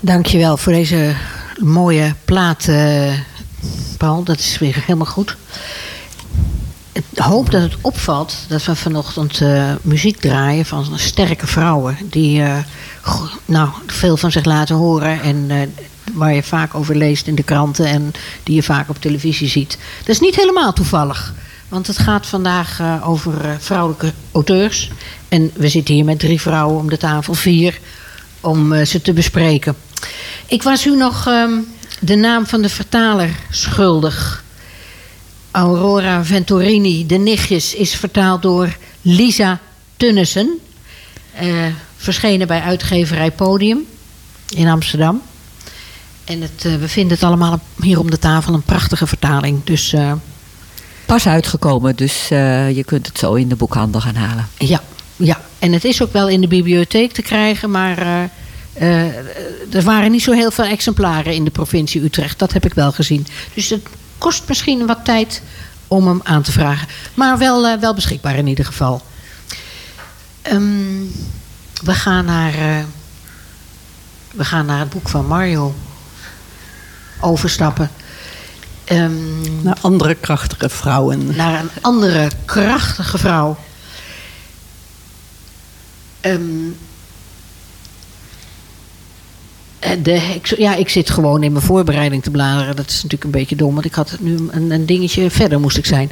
Dankjewel 0.07 0.57
voor 0.57 0.73
deze 0.73 1.15
mooie 1.59 2.15
plaat, 2.25 2.67
eh, 2.67 3.13
Paul. 3.97 4.23
Dat 4.23 4.39
is 4.39 4.57
weer 4.59 4.75
helemaal 4.85 5.05
goed. 5.05 5.37
Ik 6.91 7.03
hoop 7.15 7.51
dat 7.51 7.61
het 7.61 7.77
opvalt 7.81 8.35
dat 8.47 8.65
we 8.65 8.75
vanochtend 8.75 9.41
eh, 9.41 9.71
muziek 9.81 10.19
draaien 10.19 10.65
van 10.65 10.99
sterke 10.99 11.47
vrouwen. 11.47 11.97
Die 12.09 12.41
eh, 12.41 12.57
nou, 13.45 13.69
veel 13.85 14.17
van 14.17 14.31
zich 14.31 14.45
laten 14.45 14.75
horen 14.75 15.21
en 15.21 15.73
waar 16.13 16.33
je 16.33 16.43
vaak 16.43 16.75
over 16.75 16.95
leest 16.95 17.27
in 17.27 17.35
de 17.35 17.43
kranten 17.43 17.85
en 17.85 18.11
die 18.43 18.55
je 18.55 18.63
vaak 18.63 18.89
op 18.89 19.01
televisie 19.01 19.49
ziet. 19.49 19.77
Dat 19.99 20.09
is 20.09 20.19
niet 20.19 20.35
helemaal 20.35 20.73
toevallig. 20.73 21.33
Want 21.67 21.87
het 21.87 21.97
gaat 21.97 22.25
vandaag 22.25 22.81
over 23.03 23.57
vrouwelijke 23.59 24.13
auteurs. 24.31 24.91
En 25.29 25.51
we 25.53 25.67
zitten 25.67 25.93
hier 25.93 26.05
met 26.05 26.19
drie 26.19 26.41
vrouwen 26.41 26.79
om 26.79 26.89
de 26.89 26.97
tafel, 26.97 27.33
vier, 27.33 27.79
om 28.41 28.85
ze 28.85 29.01
te 29.01 29.13
bespreken. 29.13 29.75
Ik 30.47 30.63
was 30.63 30.85
u 30.85 30.95
nog 30.95 31.27
ehm, 31.27 31.59
de 31.99 32.15
naam 32.15 32.45
van 32.45 32.61
de 32.61 32.69
vertaler 32.69 33.29
schuldig. 33.49 34.43
Aurora 35.51 36.23
Venturini, 36.25 37.05
De 37.05 37.15
Nichtjes, 37.17 37.75
is 37.75 37.95
vertaald 37.95 38.41
door 38.41 38.77
Lisa 39.01 39.59
Tunnissen. 39.97 40.59
Eh, 41.33 41.65
verschenen 41.97 42.47
bij 42.47 42.61
uitgeverij 42.61 43.31
Podium 43.31 43.85
in 44.49 44.67
Amsterdam. 44.67 45.21
En 46.25 46.41
het, 46.41 46.65
eh, 46.65 46.75
we 46.75 46.87
vinden 46.87 47.13
het 47.13 47.23
allemaal 47.23 47.59
hier 47.81 47.99
om 47.99 48.11
de 48.11 48.19
tafel 48.19 48.53
een 48.53 48.61
prachtige 48.61 49.07
vertaling. 49.07 49.63
Dus 49.63 49.93
eh, 49.93 50.11
Pas 51.05 51.27
uitgekomen, 51.27 51.95
dus 51.95 52.27
je 52.27 52.83
kunt 52.85 53.07
het 53.07 53.17
zo 53.17 53.33
in 53.33 53.47
de 53.47 53.55
boekhandel 53.55 54.01
gaan 54.01 54.15
halen. 54.15 54.47
ja, 54.57 54.81
ja, 55.15 55.41
en 55.59 55.73
het 55.73 55.83
is 55.83 56.01
ook 56.01 56.13
wel 56.13 56.29
in 56.29 56.41
de 56.41 56.47
bibliotheek 56.47 57.11
te 57.11 57.21
krijgen, 57.21 57.71
maar 57.71 58.29
er 59.71 59.83
waren 59.83 60.11
niet 60.11 60.23
zo 60.23 60.31
heel 60.31 60.51
veel 60.51 60.65
exemplaren 60.65 61.33
in 61.33 61.43
de 61.43 61.51
provincie 61.51 62.03
Utrecht. 62.03 62.39
Dat 62.39 62.53
heb 62.53 62.65
ik 62.65 62.73
wel 62.73 62.91
gezien. 62.91 63.27
Dus 63.53 63.69
het 63.69 63.87
kost 64.17 64.43
misschien 64.47 64.85
wat 64.85 65.05
tijd 65.05 65.41
om 65.87 66.07
hem 66.07 66.19
aan 66.23 66.41
te 66.41 66.51
vragen. 66.51 66.87
Maar 67.13 67.37
wel, 67.37 67.67
eh, 67.67 67.79
wel 67.79 67.93
beschikbaar 67.93 68.35
in 68.35 68.47
ieder 68.47 68.65
geval. 68.65 69.01
Ehm, 70.41 71.01
we, 71.83 71.93
gaan 71.93 72.25
naar, 72.25 72.53
eh, 72.53 72.83
we 74.33 74.45
gaan 74.45 74.65
naar 74.65 74.79
het 74.79 74.89
boek 74.89 75.09
van 75.09 75.25
Mario 75.25 75.75
overstappen. 77.19 77.89
Ehm, 78.83 79.61
Naar 79.63 79.77
andere 79.81 80.15
krachtige 80.15 80.69
vrouwen. 80.69 81.35
naar 81.35 81.59
een 81.59 81.69
andere 81.81 82.29
krachtige 82.45 83.17
vrouw. 83.17 83.57
Ehm, 86.21 86.41
eh, 89.76 89.76
de 89.95 90.19
heks, 90.19 90.53
ja, 90.57 90.75
ik 90.75 90.89
zit 90.89 91.09
gewoon 91.09 91.43
in 91.43 91.51
mijn 91.51 91.63
voorbereiding 91.65 92.23
te 92.23 92.31
bladeren. 92.31 92.75
Dat 92.75 92.87
is 92.89 92.95
natuurlijk 92.95 93.23
een 93.23 93.31
beetje 93.31 93.55
dom, 93.55 93.73
want 93.73 93.85
ik 93.85 93.93
had 93.93 94.17
nu 94.19 94.37
een, 94.49 94.71
een 94.71 94.85
dingetje 94.85 95.29
verder 95.29 95.59
moest 95.59 95.77
ik 95.77 95.85
zijn. 95.85 96.11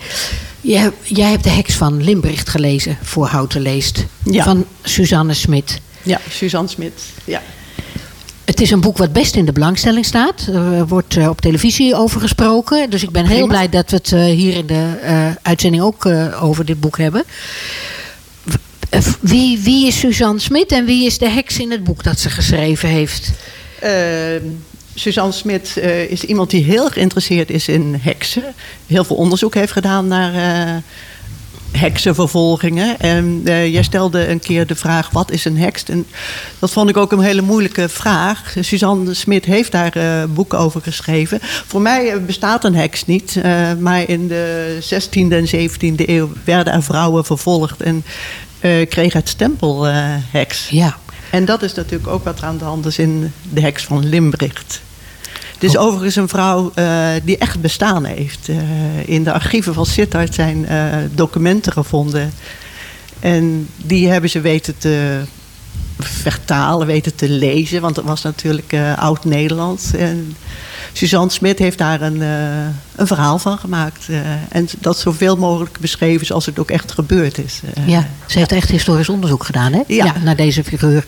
Jij, 0.62 0.92
jij 1.04 1.30
hebt 1.30 1.44
de 1.44 1.50
heks 1.50 1.74
van 1.74 2.04
Limbricht 2.04 2.50
gelezen 2.50 2.98
voor 3.02 3.26
Houten 3.26 3.62
Leest. 3.62 4.06
Ja. 4.24 4.44
Van 4.44 4.66
Suzanne 4.84 5.34
Smit. 5.34 5.80
Ja, 6.04 6.20
Suzanne 6.30 6.70
Smit. 6.70 7.02
Ja. 7.24 7.42
Het 8.46 8.62
is 8.62 8.72
een 8.72 8.82
boek 8.82 8.98
wat 8.98 9.14
best 9.14 9.36
in 9.36 9.46
de 9.46 9.52
belangstelling 9.52 10.06
staat. 10.06 10.48
Er 10.54 10.88
wordt 10.88 11.18
eh, 11.18 11.30
op 11.30 11.42
televisie 11.42 11.96
over 11.96 12.22
gesproken. 12.22 12.90
Dus 12.90 13.04
ik 13.04 13.10
ben 13.10 13.26
heel 13.26 13.48
blij 13.48 13.70
dat 13.70 13.90
we 13.90 13.96
het 13.96 14.12
eh, 14.12 14.24
hier 14.24 14.56
in 14.56 14.66
de 14.66 14.94
eh, 15.04 15.28
uitzending 15.42 15.84
ook 15.84 16.06
eh, 16.06 16.44
over 16.44 16.66
dit 16.66 16.80
boek 16.80 16.98
hebben. 16.98 17.24
Eh, 18.90 19.00
Wie, 19.20 19.60
wie 19.60 19.88
is 19.88 20.00
Suzanne 20.00 20.40
Smit 20.40 20.72
en 20.72 20.86
wie 20.86 21.06
is 21.06 21.18
de 21.18 21.30
heks 21.30 21.58
in 21.60 21.72
het 21.72 21.84
boek 21.84 22.04
dat 22.04 22.20
ze 22.20 22.30
geschreven 22.30 22.90
heeft? 22.90 23.32
Eh, 23.86 24.42
Suzanne 24.96 25.32
Smit 25.32 25.78
eh, 25.78 26.12
is 26.12 26.24
iemand 26.24 26.50
die 26.50 26.64
heel 26.64 26.90
geïnteresseerd 26.90 27.50
is 27.50 27.68
in 27.68 28.00
heksen. 28.02 28.44
Heel 28.88 29.04
veel 29.04 29.16
onderzoek 29.16 29.54
heeft 29.54 29.72
gedaan 29.72 30.08
naar 30.08 30.34
eh, 30.34 30.76
heksenvervolgingen. 31.72 33.00
En 33.00 33.42
jij 33.44 33.84
stelde 33.84 34.28
een 34.28 34.40
keer 34.40 34.68
de 34.68 34.76
vraag, 34.76 35.10
wat 35.10 35.32
is 35.32 35.46
een 35.46 35.58
heks? 35.58 35.84
En 35.84 36.06
dat 36.60 36.72
vond 36.72 36.90
ik 36.90 36.98
ook 36.98 37.12
een 37.12 37.20
hele 37.20 37.42
moeilijke 37.42 37.90
vraag. 37.90 38.56
Suzanne 38.60 39.14
Smit 39.14 39.46
heeft 39.46 39.72
daar 39.72 40.30
boeken 40.30 40.60
over 40.60 40.82
geschreven. 40.82 41.40
Voor 41.42 41.82
mij 41.82 42.22
bestaat 42.22 42.64
een 42.64 42.76
heks 42.76 43.06
niet. 43.06 43.40
maar 43.80 44.10
in 44.10 44.28
de 44.28 44.78
16e 44.82 45.34
en 45.34 45.70
17e 45.70 46.06
eeuw 46.06 46.30
werden 46.44 46.74
er 46.74 46.84
vrouwen 46.84 47.26
vervolgd... 47.26 47.82
en 47.82 48.04
kregen 48.90 49.20
het 49.20 49.30
stempel 49.30 49.86
heks. 50.32 50.70
Ja. 50.70 50.98
En 51.36 51.46
dat 51.46 51.62
is 51.62 51.74
natuurlijk 51.74 52.12
ook 52.12 52.24
wat 52.24 52.38
er 52.38 52.46
aan 52.46 52.58
de 52.58 52.64
hand 52.64 52.86
is 52.86 53.00
in 53.00 53.32
de 53.50 53.62
heks 53.62 53.84
van 53.84 54.06
Limbricht. 54.06 54.82
Het 55.54 55.64
is 55.64 55.78
overigens 55.78 56.16
een 56.16 56.28
vrouw 56.28 56.72
eh, 56.76 57.08
die 57.24 57.38
echt 57.38 57.62
bestaan 57.62 58.06
heeft. 58.06 58.50
Eh, 58.50 58.58
in 59.08 59.24
de 59.24 59.32
archieven 59.32 59.74
van 59.74 59.86
Sittard 59.86 60.34
zijn 60.34 60.68
eh, 60.68 60.98
documenten 61.12 61.72
gevonden. 61.72 62.34
En 63.20 63.68
die 63.78 64.10
hebben 64.10 64.30
ze 64.30 64.42
weten 64.42 64.78
te 64.78 65.22
vertalen, 66.00 66.88
weten 66.88 67.16
te 67.16 67.30
lezen. 67.30 67.82
Want 67.82 67.96
het 67.96 68.06
was 68.06 68.22
natuurlijk 68.22 68.76
oud-Nederlands. 68.96 69.94
En 69.94 70.36
Suzanne 70.98 71.32
Smit 71.32 71.60
heeft 71.60 71.78
daar 71.78 72.02
een, 72.02 72.22
eh, 72.22 72.66
een 72.96 73.08
verhaal 73.08 73.40
van 73.40 73.58
gemaakt. 73.58 74.06
Eh, 74.10 74.18
en 74.50 74.68
dat 74.80 75.00
zoveel 75.00 75.36
mogelijk 75.38 75.80
beschreven 75.80 76.26
zoals 76.26 76.46
het 76.46 76.60
ook 76.60 76.70
echt 76.70 76.92
gebeurd 76.92 77.38
is. 77.38 77.62
Eh, 77.74 77.88
ja, 77.88 78.08
ze 78.26 78.38
heeft 78.38 78.52
echt 78.52 78.70
historisch 78.70 79.10
onderzoek 79.10 79.44
gedaan, 79.44 79.74
hè? 79.74 79.82
Ja. 79.88 80.14
naar 80.24 80.36
deze 80.36 80.64
figuur. 80.64 81.06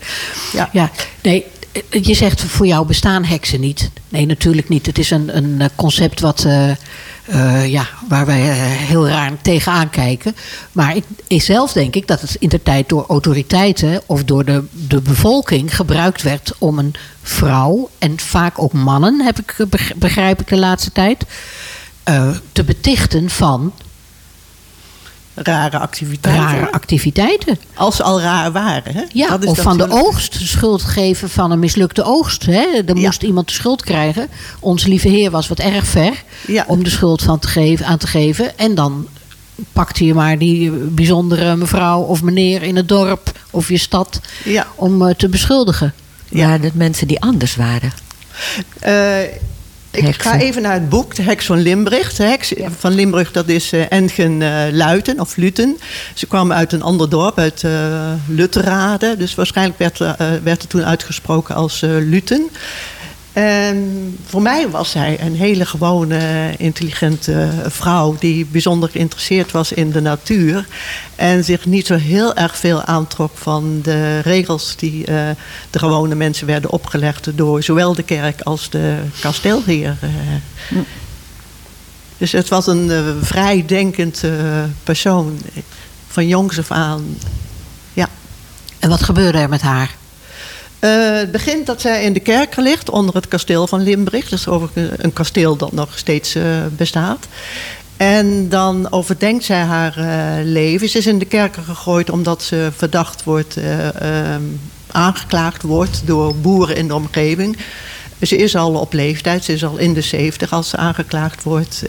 Ja. 0.52 0.68
ja. 0.72 0.90
Nee, 1.22 1.44
je 1.90 2.14
zegt 2.14 2.42
voor 2.42 2.66
jou 2.66 2.86
bestaan 2.86 3.24
heksen 3.24 3.60
niet. 3.60 3.90
Nee, 4.08 4.26
natuurlijk 4.26 4.68
niet. 4.68 4.86
Het 4.86 4.98
is 4.98 5.10
een, 5.10 5.36
een 5.36 5.70
concept 5.74 6.20
wat, 6.20 6.46
eh, 7.28 7.66
ja, 7.66 7.86
waar 8.08 8.26
wij 8.26 8.50
eh, 8.50 8.56
heel 8.60 9.08
raar 9.08 9.32
tegenaan 9.42 9.90
kijken. 9.90 10.36
Maar 10.72 10.96
ik, 11.26 11.42
zelf 11.42 11.72
denk 11.72 11.94
ik 11.94 12.06
dat 12.06 12.20
het 12.20 12.36
in 12.38 12.48
de 12.48 12.62
tijd 12.62 12.88
door 12.88 13.04
autoriteiten 13.08 14.02
of 14.06 14.24
door 14.24 14.44
de, 14.44 14.64
de 14.70 15.00
bevolking 15.00 15.76
gebruikt 15.76 16.22
werd 16.22 16.52
om 16.58 16.78
een 16.78 16.94
vrouw 17.22 17.90
en 17.98 18.18
vaak 18.20 18.62
ook 18.62 18.72
mannen, 18.72 19.20
heb 19.24 19.38
ik, 19.38 19.54
beg- 19.68 19.94
begrijp 19.96 20.40
ik 20.40 20.48
de 20.48 20.56
laatste 20.56 20.92
tijd, 20.92 21.24
eh, 22.02 22.30
te 22.52 22.64
betichten 22.64 23.30
van 23.30 23.72
Rare 25.42 25.78
activiteiten. 25.78 26.42
rare 26.44 26.72
activiteiten. 26.72 27.58
Als 27.74 27.96
ze 27.96 28.02
al 28.02 28.20
raar 28.20 28.52
waren. 28.52 28.94
Hè? 28.94 29.02
Ja, 29.12 29.28
Dat 29.28 29.42
is 29.42 29.48
of 29.50 29.58
van 29.58 29.78
de 29.78 29.86
oogst, 29.90 30.38
de 30.38 30.44
schuld 30.46 30.82
geven 30.82 31.30
van 31.30 31.50
een 31.50 31.58
mislukte 31.58 32.02
oogst. 32.04 32.46
Hè? 32.46 32.66
Er 32.86 32.86
Ja. 32.86 32.94
moest 32.94 33.22
iemand 33.22 33.46
de 33.48 33.52
schuld 33.54 33.82
krijgen. 33.82 34.28
Onze 34.60 34.88
lieve 34.88 35.08
heer 35.08 35.30
was 35.30 35.48
wat 35.48 35.58
erg 35.58 35.86
ver 35.86 36.12
Ja. 36.46 36.64
om 36.66 36.84
de 36.84 36.90
schuld 36.90 37.22
van 37.22 37.38
te 37.38 37.48
geven, 37.48 37.86
aan 37.86 37.98
te 37.98 38.06
geven. 38.06 38.58
En 38.58 38.74
dan 38.74 39.08
pakte 39.72 40.04
je 40.04 40.14
maar 40.14 40.38
die 40.38 40.70
bijzondere 40.70 41.56
mevrouw 41.56 42.00
of 42.00 42.22
meneer 42.22 42.62
in 42.62 42.76
het 42.76 42.88
dorp 42.88 43.32
of 43.50 43.68
je 43.68 43.78
stad 43.78 44.20
Ja. 44.44 44.66
om 44.74 45.06
eh, 45.08 45.14
te 45.14 45.28
beschuldigen. 45.28 45.94
Ja, 46.28 46.58
dat 46.58 46.74
mensen 46.74 47.06
die 47.06 47.20
anders 47.20 47.56
waren. 47.56 47.92
Eh, 48.80 49.18
ik 49.90 50.22
ga 50.22 50.38
even 50.38 50.62
naar 50.62 50.72
het 50.72 50.88
boek, 50.88 51.14
De 51.14 51.22
Heks 51.22 51.46
van 51.46 51.58
Limbricht. 51.58 52.16
De 52.16 52.22
heks 52.22 52.52
van 52.78 52.92
Limbricht, 52.92 53.34
dat 53.34 53.48
is 53.48 53.72
eh, 53.72 53.92
Engen 53.92 54.42
eh, 54.42 54.72
Luiten 54.72 55.20
of 55.20 55.36
Luten. 55.36 55.78
Ze 56.14 56.26
kwamen 56.26 56.56
uit 56.56 56.72
een 56.72 56.82
ander 56.82 57.10
dorp, 57.10 57.38
uit 57.38 57.64
eh 57.64 58.12
Lutterade. 58.26 59.16
Dus 59.16 59.34
waarschijnlijk 59.34 59.78
werd, 59.78 59.98
werd 60.42 60.60
het 60.60 60.70
toen 60.70 60.84
uitgesproken 60.84 61.54
als 61.54 61.80
Luten. 61.84 62.50
En 63.32 64.18
voor 64.26 64.42
mij 64.42 64.68
was 64.68 64.90
zij 64.90 65.20
een 65.20 65.36
hele 65.36 65.66
gewone, 65.66 66.54
intelligente 66.56 67.50
vrouw... 67.66 68.16
die 68.18 68.46
bijzonder 68.46 68.88
geïnteresseerd 68.88 69.52
was 69.52 69.72
in 69.72 69.90
de 69.90 70.00
natuur... 70.00 70.66
en 71.16 71.44
zich 71.44 71.66
niet 71.66 71.86
zo 71.86 71.94
heel 71.94 72.34
erg 72.34 72.56
veel 72.56 72.82
aantrok 72.82 73.30
van 73.34 73.80
de 73.82 74.18
regels... 74.18 74.76
die 74.76 75.04
eh, 75.04 75.28
de 75.70 75.78
gewone 75.78 76.14
mensen 76.14 76.46
werden 76.46 76.70
opgelegd... 76.70 77.36
door 77.36 77.62
zowel 77.62 77.94
de 77.94 78.02
kerk 78.02 78.40
als 78.40 78.70
de 78.70 78.96
kasteelheer. 79.20 79.96
eh. 80.00 80.78
Dus 82.18 82.32
het 82.32 82.48
was 82.48 82.66
een 82.66 82.90
eh, 82.90 83.02
vrij 83.20 83.64
denkend 83.66 84.24
persoon, 84.82 85.40
van 86.08 86.26
jongs 86.26 86.58
af 86.58 86.70
aan. 86.70 87.16
Ja. 87.92 88.08
En 88.78 88.88
wat 88.88 89.02
gebeurde 89.02 89.38
er 89.38 89.48
met 89.48 89.62
haar? 89.62 89.96
Eh, 90.78 90.90
het 91.12 91.30
begint 91.30 91.66
dat 91.66 91.80
zij 91.80 92.04
in 92.04 92.12
de 92.12 92.20
kerk 92.20 92.56
ligt 92.56 92.90
onder 92.90 93.14
het 93.14 93.28
kasteel 93.28 93.66
van. 93.66 93.84
Dat 93.84 94.14
is 94.30 94.48
overigens 94.48 94.90
een 94.96 95.12
kasteel 95.12 95.56
dat 95.56 95.72
nog 95.72 95.98
steeds 95.98 96.34
eh, 96.34 96.44
bestaat. 96.76 97.26
En 97.98 98.48
dan 98.48 98.92
overdenkt 98.92 99.44
zij 99.44 99.60
haar 99.60 99.96
eh, 99.96 100.44
leven. 100.44 100.88
Ze 100.88 100.98
is 100.98 101.06
in 101.06 101.18
de 101.18 101.24
kerker 101.24 101.62
gegooid 101.62 102.10
omdat 102.10 102.42
ze 102.42 102.68
verdacht 102.76 103.24
wordt, 103.24 103.56
eh, 103.56 104.32
ehm, 104.34 104.42
aangeklaagd 104.86 105.62
wordt 105.62 106.02
door 106.04 106.36
boeren 106.36 106.76
in 106.76 106.88
de 106.88 106.94
omgeving. 106.94 107.56
Ze 108.22 108.36
is 108.36 108.56
al 108.56 108.74
op 108.74 108.92
leeftijd, 108.92 109.44
ze 109.44 109.52
is 109.52 109.64
al 109.64 109.76
in 109.76 109.94
de 109.94 110.00
zeventig 110.00 110.52
als 110.52 110.68
ze 110.68 110.76
aangeklaagd 110.76 111.42
wordt. 111.42 111.82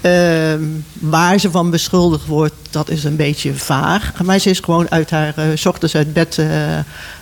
Ehm, 0.00 0.62
waar 0.92 1.38
ze 1.38 1.50
van 1.50 1.70
beschuldigd 1.70 2.26
wordt, 2.26 2.54
dat 2.70 2.90
is 2.90 3.04
een 3.04 3.16
beetje 3.16 3.54
vaag. 3.54 4.12
Maar 4.22 4.38
ze 4.38 4.50
is 4.50 4.60
gewoon 4.60 4.90
uit 4.90 5.10
haar, 5.10 5.32
eh, 5.36 5.44
s 5.54 5.66
ochtends 5.66 5.94
uit 5.94 6.12
bed 6.12 6.38
eh, 6.38 6.46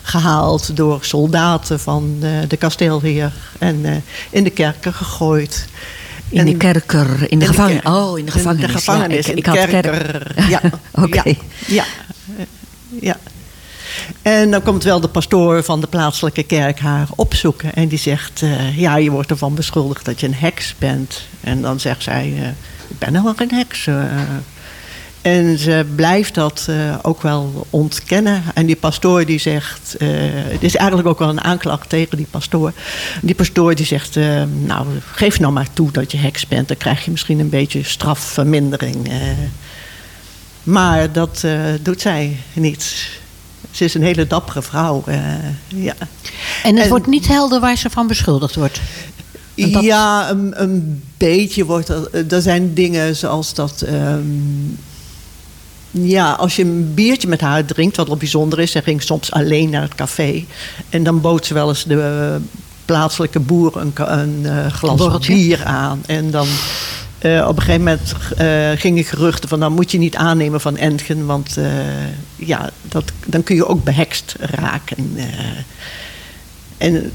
gehaald 0.01 0.75
door 0.75 0.97
soldaten 1.01 1.79
van 1.79 2.17
eh, 2.21 2.29
de 2.47 2.57
kasteelheer. 2.57 3.31
En 3.59 4.03
in 4.29 4.43
de 4.43 4.49
kerker 4.49 4.93
gegooid. 4.93 5.65
In 6.29 6.45
de 6.45 6.57
kerker, 6.57 7.31
in 7.31 7.39
de 7.39 7.45
gevangenis. 7.45 7.83
Oh, 7.83 8.17
in 8.19 8.25
de 8.25 8.31
gevangenis. 8.31 8.65
In 8.67 8.71
de 8.71 8.77
gevangenis, 8.77 9.25
Ja, 9.25 9.31
in 9.31 9.37
ik, 9.37 9.43
de 9.45 9.51
ik 9.51 9.57
had 9.59 9.69
kerker. 9.69 10.23
kerk. 10.35 10.49
Ja, 10.49 10.61
Oké. 11.03 11.21
ja, 11.25 11.33
ja, 11.67 11.83
ja. 13.01 13.17
En 14.21 14.51
dan 14.51 14.61
komt 14.61 14.83
wel 14.83 14.99
de 14.99 15.07
pastoor 15.07 15.63
van 15.63 15.81
de 15.81 15.87
plaatselijke 15.87 16.43
kerk 16.43 16.79
haar 16.79 17.07
opzoeken. 17.15 17.73
En 17.73 17.87
die 17.87 17.97
zegt, 17.97 18.41
eh, 18.41 18.77
ja, 18.77 18.95
je 18.97 19.11
wordt 19.11 19.29
ervan 19.29 19.55
beschuldigd 19.55 20.05
dat 20.05 20.19
je 20.19 20.27
een 20.27 20.33
heks 20.33 20.75
bent. 20.77 21.21
En 21.41 21.61
dan 21.61 21.79
zegt 21.79 22.03
zij, 22.03 22.33
eh, 22.37 22.47
ik 22.87 22.97
ben 22.97 23.09
helemaal 23.09 23.33
geen 23.35 23.53
heks. 23.53 23.87
eh. 23.87 23.95
En 25.21 25.57
ze 25.57 25.85
blijft 25.95 26.35
dat 26.35 26.69
ook 27.01 27.21
wel 27.21 27.67
ontkennen. 27.69 28.43
En 28.53 28.65
die 28.65 28.75
pastoor 28.75 29.25
die 29.25 29.39
zegt... 29.39 29.95
het 29.99 30.63
is 30.63 30.75
eigenlijk 30.75 31.07
ook 31.09 31.19
wel 31.19 31.29
een 31.29 31.41
aanklacht 31.41 31.89
tegen 31.89 32.17
die 32.17 32.27
pastoor. 32.31 32.73
Die 33.21 33.35
pastoor 33.35 33.75
die 33.75 33.85
zegt... 33.85 34.15
nou, 34.65 34.87
geef 35.11 35.39
nou 35.39 35.53
maar 35.53 35.67
toe 35.73 35.91
dat 35.91 36.11
je 36.11 36.17
heks 36.17 36.47
bent. 36.47 36.67
Dan 36.67 36.77
krijg 36.77 37.05
je 37.05 37.11
misschien 37.11 37.39
een 37.39 37.49
beetje 37.49 37.83
strafvermindering. 37.83 39.11
maar 40.63 41.11
dat 41.11 41.45
doet 41.81 42.01
zij 42.01 42.37
niet. 42.53 43.18
Ze 43.71 43.83
is 43.83 43.93
een 43.93 44.03
hele 44.03 44.27
dappere 44.27 44.61
vrouw. 44.61 45.03
eh, 45.05 45.17
ja. 45.67 45.93
En 46.63 46.73
het 46.75 46.83
En- 46.83 46.89
wordt 46.89 47.07
niet 47.07 47.27
helder 47.27 47.59
waar 47.59 47.77
ze 47.77 47.89
van 47.89 48.07
beschuldigd 48.07 48.55
wordt. 48.55 48.81
En 49.55 49.71
dat- 49.71 49.83
Ja, 49.83 50.29
een, 50.29 50.61
een 50.61 51.03
beetje 51.17 51.65
wordt 51.65 51.89
er. 51.89 52.25
Er 52.33 52.41
zijn 52.41 52.73
dingen 52.73 53.15
zoals 53.15 53.53
dat. 53.53 53.81
ehm, 53.81 54.21
ja, 55.91 56.31
als 56.31 56.55
je 56.55 56.63
een 56.63 56.93
biertje 56.93 57.27
met 57.27 57.41
haar 57.41 57.65
drinkt, 57.65 57.95
wat 57.97 58.07
wel 58.07 58.17
bijzonder 58.17 58.59
is. 58.59 58.71
Zij 58.71 58.81
ging 58.81 59.01
soms 59.01 59.31
alleen 59.31 59.69
naar 59.69 59.81
het 59.81 59.95
café. 59.95 60.45
En 60.89 61.03
dan 61.03 61.21
bood 61.21 61.45
ze 61.45 61.53
wel 61.53 61.69
eens 61.69 61.83
de 61.83 62.37
plaatselijke 62.85 63.39
boer 63.39 63.77
een, 63.77 63.91
een 63.95 64.45
eh, 64.45 64.71
glas 64.71 64.97
borreltje. 64.97 65.33
bier 65.33 65.65
aan. 65.65 66.01
En 66.05 66.31
dan. 66.31 66.47
Eh, 67.19 67.45
op 67.47 67.55
een 67.55 67.63
gegeven 67.63 67.83
moment 67.83 68.13
eh, 68.37 68.69
gingen 68.81 69.03
geruchten 69.03 69.49
van... 69.49 69.59
dan 69.59 69.73
moet 69.73 69.91
je 69.91 69.97
niet 69.97 70.15
aannemen 70.15 70.61
van 70.61 70.77
Entgen... 70.77 71.25
want 71.25 71.57
eh, 71.57 71.65
ja, 72.35 72.69
dat, 72.81 73.11
dan 73.25 73.43
kun 73.43 73.55
je 73.55 73.67
ook 73.67 73.83
behekst 73.83 74.35
raken. 74.39 75.17
en 76.77 77.11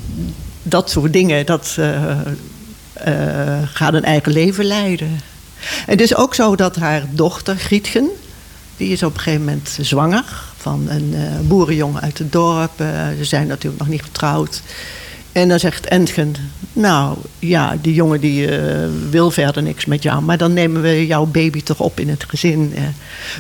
dat 0.62 0.90
soort 0.90 1.12
dingen, 1.12 1.46
dat 1.46 1.78
gaat 3.72 3.94
een 3.94 4.04
eigen 4.04 4.32
leven 4.32 4.64
leiden. 4.64 5.20
Het 5.86 6.00
is 6.00 6.14
ook 6.14 6.34
zo 6.34 6.56
dat 6.56 6.76
haar 6.76 7.02
dochter, 7.10 7.56
Grietgen... 7.56 8.08
die 8.76 8.88
is 8.88 9.02
op 9.02 9.14
een 9.14 9.20
gegeven 9.20 9.44
moment 9.44 9.78
zwanger 9.80 10.24
van 10.56 10.86
een 10.88 11.14
boerenjongen 11.48 12.02
uit 12.02 12.18
het 12.18 12.32
dorp. 12.32 12.72
Ze 13.18 13.24
zijn 13.24 13.46
natuurlijk 13.46 13.82
nog 13.82 13.90
niet 13.90 14.02
getrouwd. 14.02 14.62
En 15.35 15.49
dan 15.49 15.59
zegt 15.59 15.87
Entgen, 15.87 16.35
nou 16.73 17.16
ja, 17.38 17.77
die 17.81 17.94
jongen 17.94 18.20
die 18.20 18.49
eh, 18.49 18.88
wil 19.11 19.31
verder 19.31 19.62
niks 19.62 19.85
met 19.85 20.03
jou... 20.03 20.23
maar 20.23 20.38
dan 20.38 20.53
nemen 20.53 20.83
we 20.83 21.07
jouw 21.07 21.25
baby 21.25 21.62
toch 21.62 21.81
op 21.81 22.01
in 22.01 22.09
het 22.09 22.25
gezin. 22.29 22.73
Eh, 22.75 22.83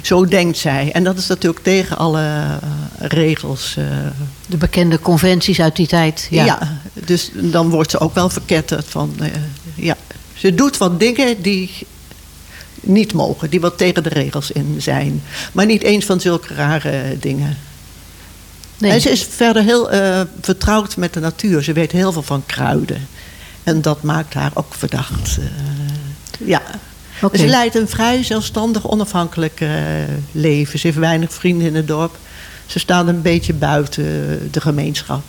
zo 0.02 0.24
denkt 0.24 0.58
zij. 0.58 0.90
En 0.92 1.04
dat 1.04 1.18
is 1.18 1.26
natuurlijk 1.26 1.64
tegen 1.64 1.96
alle 1.96 2.20
eh, 2.20 2.56
regels... 2.98 3.76
De 4.46 4.56
bekende 4.56 5.00
conventies 5.00 5.60
uit 5.60 5.76
die 5.76 5.86
tijd. 5.86 6.26
Ja. 6.30 6.44
ja. 6.44 6.80
dus 6.92 7.30
dan 7.34 7.70
wordt 7.70 7.90
ze 7.90 7.98
ook 7.98 8.14
wel 8.14 8.30
verketterd 8.30 8.86
van... 8.88 9.16
ja, 9.74 9.96
ze 10.34 10.54
doet 10.54 10.76
wat 10.76 11.00
dingen 11.00 11.42
die 11.42 11.70
niet 12.80 13.12
mogen, 13.12 13.50
die 13.50 13.60
wat 13.60 13.78
tegen 13.78 14.02
de 14.02 14.08
regels 14.08 14.50
in 14.50 14.76
zijn. 14.78 15.22
Maar 15.52 15.66
niet 15.66 15.82
eens 15.82 16.04
van 16.04 16.20
zulke 16.20 16.54
rare 16.54 17.16
dingen. 17.20 17.56
Nee. 18.78 18.90
En 18.90 19.00
ze 19.00 19.10
is 19.10 19.22
verder 19.30 19.62
heel 19.62 19.90
eh, 19.90 20.20
vertrouwd 20.40 20.96
met 20.96 21.12
de 21.12 21.20
natuur. 21.20 21.62
Ze 21.62 21.72
weet 21.72 21.92
heel 21.92 22.12
veel 22.12 22.22
van 22.22 22.42
kruiden. 22.46 23.08
En 23.62 23.82
dat 23.82 24.02
maakt 24.02 24.34
haar 24.34 24.50
ook 24.54 24.74
verdacht. 24.74 25.38
eh, 25.38 25.44
ja. 26.48 26.62
Ze 27.38 27.46
leidt 27.46 27.74
een 27.74 27.88
vrij 27.88 28.24
zelfstandig, 28.24 28.90
onafhankelijk 28.90 29.60
eh, 29.60 29.68
leven. 30.32 30.78
Ze 30.78 30.86
heeft 30.86 30.98
weinig 30.98 31.32
vrienden 31.32 31.66
in 31.66 31.74
het 31.74 31.86
dorp. 31.88 32.16
Ze 32.66 32.78
staat 32.78 33.06
een 33.08 33.22
beetje 33.22 33.52
buiten 33.52 34.04
de 34.50 34.60
gemeenschap. 34.60 35.22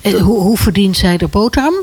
En 0.00 0.18
hoe, 0.20 0.40
hoe 0.40 0.56
verdient 0.58 0.96
zij 0.96 1.16
de 1.16 1.26
boterham? 1.28 1.74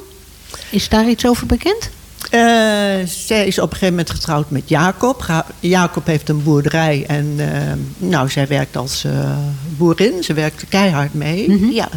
Is 0.70 0.90
daar 0.90 1.10
iets 1.10 1.26
over 1.28 1.46
bekend? 1.48 1.90
Eh, 2.36 3.08
zij 3.08 3.48
is 3.48 3.60
op 3.60 3.64
een 3.64 3.78
gegeven 3.78 3.96
moment 3.96 4.10
getrouwd 4.10 4.50
met 4.50 4.70
Jacob. 4.70 5.44
Jacob 5.60 6.06
heeft 6.06 6.30
een 6.30 6.44
boerderij 6.44 7.04
en 7.08 7.36
eh, 7.38 7.74
nou, 7.98 8.30
zij 8.30 8.48
werkt 8.48 8.78
als 8.78 9.04
eh, 9.04 9.38
boerin. 9.78 10.24
Ze 10.24 10.34
werkt 10.34 10.62
er 10.62 10.68
keihard 10.68 11.14
mee. 11.14 11.74
ja. 11.74 11.90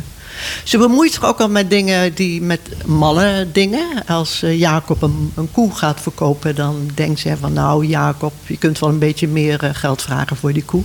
Ze 0.65 0.79
bemoeit 0.79 1.13
zich 1.13 1.25
ook 1.25 1.41
al 1.41 1.49
met 1.49 1.71
dingen 1.71 2.15
die 2.15 2.43
met 2.43 2.61
malle 2.87 3.47
dingen. 3.53 3.87
Als 4.07 4.41
Jacob 4.41 5.03
een, 5.03 5.33
een 5.35 5.51
koe 5.51 5.75
gaat 5.75 6.01
verkopen, 6.01 6.55
dan 6.55 6.91
denkt 6.95 7.21
zij 7.21 7.37
van 7.37 7.53
nou 7.53 7.87
Jacob, 7.87 8.33
je 8.47 8.59
kunt 8.59 8.79
wel 8.79 8.89
een 8.89 8.99
beetje 8.99 9.29
meer 9.29 9.71
geld 9.73 10.03
vragen 10.03 10.37
voor 10.37 10.53
die 10.53 10.65
koe. 10.65 10.83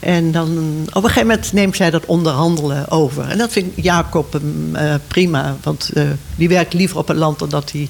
En 0.00 0.32
dan 0.32 0.48
op 0.86 1.04
een 1.04 1.08
gegeven 1.08 1.26
moment 1.26 1.52
neemt 1.52 1.76
zij 1.76 1.90
dat 1.90 2.06
onderhandelen 2.06 2.90
over. 2.90 3.28
En 3.28 3.38
dat 3.38 3.52
vindt 3.52 3.82
Jacob 3.82 4.40
prima, 5.06 5.56
want 5.62 5.90
die 6.36 6.48
werkt 6.48 6.72
liever 6.72 6.98
op 6.98 7.08
het 7.08 7.16
land 7.16 7.38
dan 7.38 7.48
dat 7.48 7.72
hij 7.72 7.88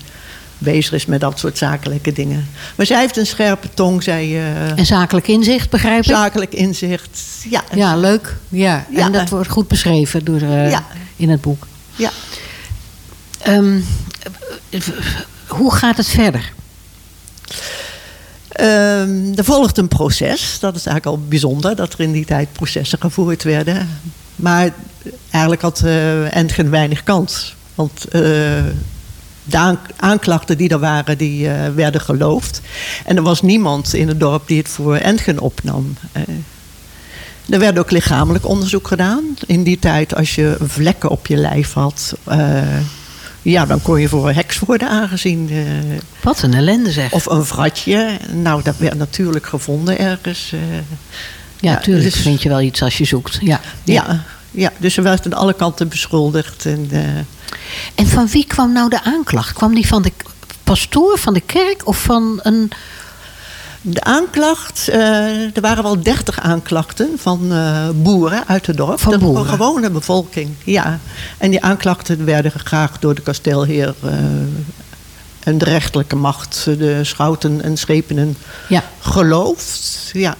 bezig 0.61 0.92
is 0.92 1.07
met 1.07 1.20
dat 1.20 1.38
soort 1.38 1.59
zakelijke 1.59 2.12
dingen. 2.12 2.49
Maar 2.77 2.87
zij 2.87 2.99
heeft 3.01 3.16
een 3.16 3.27
scherpe 3.27 3.68
tong, 3.75 4.03
zij 4.03 4.23
eh, 4.25 4.79
En 4.79 4.87
zakelijk 4.87 5.29
inzicht, 5.29 5.70
begrijp 5.70 5.99
ik? 6.05 6.11
zakelijk 6.11 6.55
inzicht. 6.55 7.20
Ja, 7.51 7.62
Ja, 7.75 7.96
leuk. 7.96 8.37
Ja. 8.49 8.87
Ja. 8.90 9.01
En 9.07 9.12
dat 9.12 9.29
wordt 9.29 9.49
goed 9.51 9.68
beschreven 9.68 10.25
door, 10.25 10.40
eh, 10.40 10.70
Ja. 10.70 10.85
in 11.16 11.29
het 11.31 11.40
boek. 11.40 11.66
ja. 11.96 12.11
Ehm, 13.42 13.81
eh, 14.70 14.81
hoe 15.46 15.75
gaat 15.75 15.96
het 15.96 16.09
verder? 16.09 16.53
Ehm, 18.49 19.32
er 19.35 19.45
volgt 19.45 19.78
een 19.78 19.89
proces. 19.89 20.59
Dat 20.61 20.76
is 20.76 20.87
eigenlijk 20.87 21.16
al 21.16 21.28
bijzonder 21.28 21.76
dat 21.76 21.93
er 21.93 22.01
in 22.01 22.12
die 22.12 22.24
tijd 22.24 22.53
processen 22.53 22.99
gevoerd 23.01 23.43
werden. 23.43 23.89
Maar 24.37 24.70
eigenlijk 25.30 25.62
had 25.62 25.80
eh 25.85 26.37
Entgen 26.37 26.70
weinig 26.70 27.03
kans. 27.03 27.55
Want 27.74 28.05
de 29.51 29.57
aan- 29.57 29.78
aanklachten 29.96 30.57
die 30.57 30.68
er 30.68 30.78
waren, 30.78 31.18
die 31.18 31.48
eh, 31.48 31.68
werden 31.74 32.01
geloofd. 32.01 32.61
En 33.05 33.16
er 33.16 33.22
was 33.22 33.42
niemand 33.42 33.94
in 33.94 34.09
het 34.09 34.20
dorp 34.20 34.48
die 34.48 34.59
het 34.59 34.68
voor 34.68 34.96
Entgen 34.96 35.38
opnam. 35.38 35.96
Eh, 36.12 36.22
er 37.48 37.59
werd 37.59 37.78
ook 37.78 37.90
lichamelijk 37.90 38.46
onderzoek 38.46 38.88
gedaan. 38.88 39.24
In 39.46 39.62
die 39.62 39.78
tijd, 39.78 40.14
als 40.14 40.34
je 40.34 40.57
vlekken 40.62 41.11
op 41.11 41.26
je 41.26 41.36
lijf 41.36 41.72
had... 41.72 42.16
eh, 42.24 42.62
ja, 43.42 43.66
dan 43.66 43.82
kon 43.82 44.01
je 44.01 44.09
voor 44.09 44.28
een 44.28 44.34
heks 44.34 44.59
worden 44.59 44.88
aangezien. 44.88 45.51
Wat 46.22 46.42
een 46.42 46.55
ellende 46.55 46.90
zeg. 46.90 47.12
of 47.12 47.26
een 47.26 47.44
vratje. 47.44 48.18
Nou, 48.32 48.62
dat 48.62 48.76
werd 48.76 48.94
natuurlijk 48.94 49.46
gevonden 49.46 49.98
ergens. 49.98 50.51
ja, 50.51 51.70
ja, 51.72 51.76
tuurlijk 51.78 52.14
dus- 52.14 52.22
vind 52.22 52.42
je 52.42 52.48
wel 52.48 52.61
iets 52.61 52.82
als 52.82 52.98
je 52.98 53.05
zoekt. 53.05 53.38
Ja. 53.40 53.61
ja. 53.84 54.05
Ja, 54.09 54.24
dus 54.78 54.94
ze 54.94 55.03
werd 55.03 55.26
aan 55.26 55.32
alle 55.34 55.53
kanten 55.55 55.88
beschuldigd. 55.88 56.66
En, 56.66 56.88
eh, 56.90 57.16
En 57.94 58.07
van 58.07 58.28
wie 58.28 58.46
kwam 58.46 58.72
nou 58.72 58.88
de 58.88 59.03
aanklacht? 59.05 59.53
Kwam 59.53 59.74
die 59.74 59.86
van 59.86 60.03
de 60.03 60.12
pastoor 60.64 61.18
van 61.18 61.34
de 61.34 61.40
kerk 61.40 61.86
of 61.86 62.03
van 62.03 62.40
een... 62.42 62.70
de 63.82 64.03
aanklacht, 64.05 64.88
eh, 64.88 65.57
er 65.57 65.61
waren 65.61 65.82
wel 65.82 66.03
dertig 66.03 66.40
aanklachten 66.40 67.09
van 67.16 67.53
eh, 67.53 67.88
boeren 67.94 68.46
uit 68.46 68.66
het 68.66 68.76
dorp. 68.76 69.01
Van 69.01 69.12
de 69.12 69.18
boeren? 69.18 69.46
gewone 69.46 69.90
bevolking, 69.90 70.51
ja. 70.64 70.98
En 71.38 71.51
die 71.51 71.62
aanklachten 71.62 72.24
werden 72.24 72.53
graag 72.55 72.98
door 72.98 73.14
de 73.14 73.22
kasteelheer 73.22 73.94
en 75.40 75.59
de 75.59 75.64
rechterlijke 75.64 76.16
macht, 76.16 76.64
de 76.64 77.05
schouten 77.05 77.62
en 77.62 77.76
schepenen, 77.76 78.36
Ja. 78.68 78.84
geloofd. 79.01 80.11
Ja. 80.12 80.36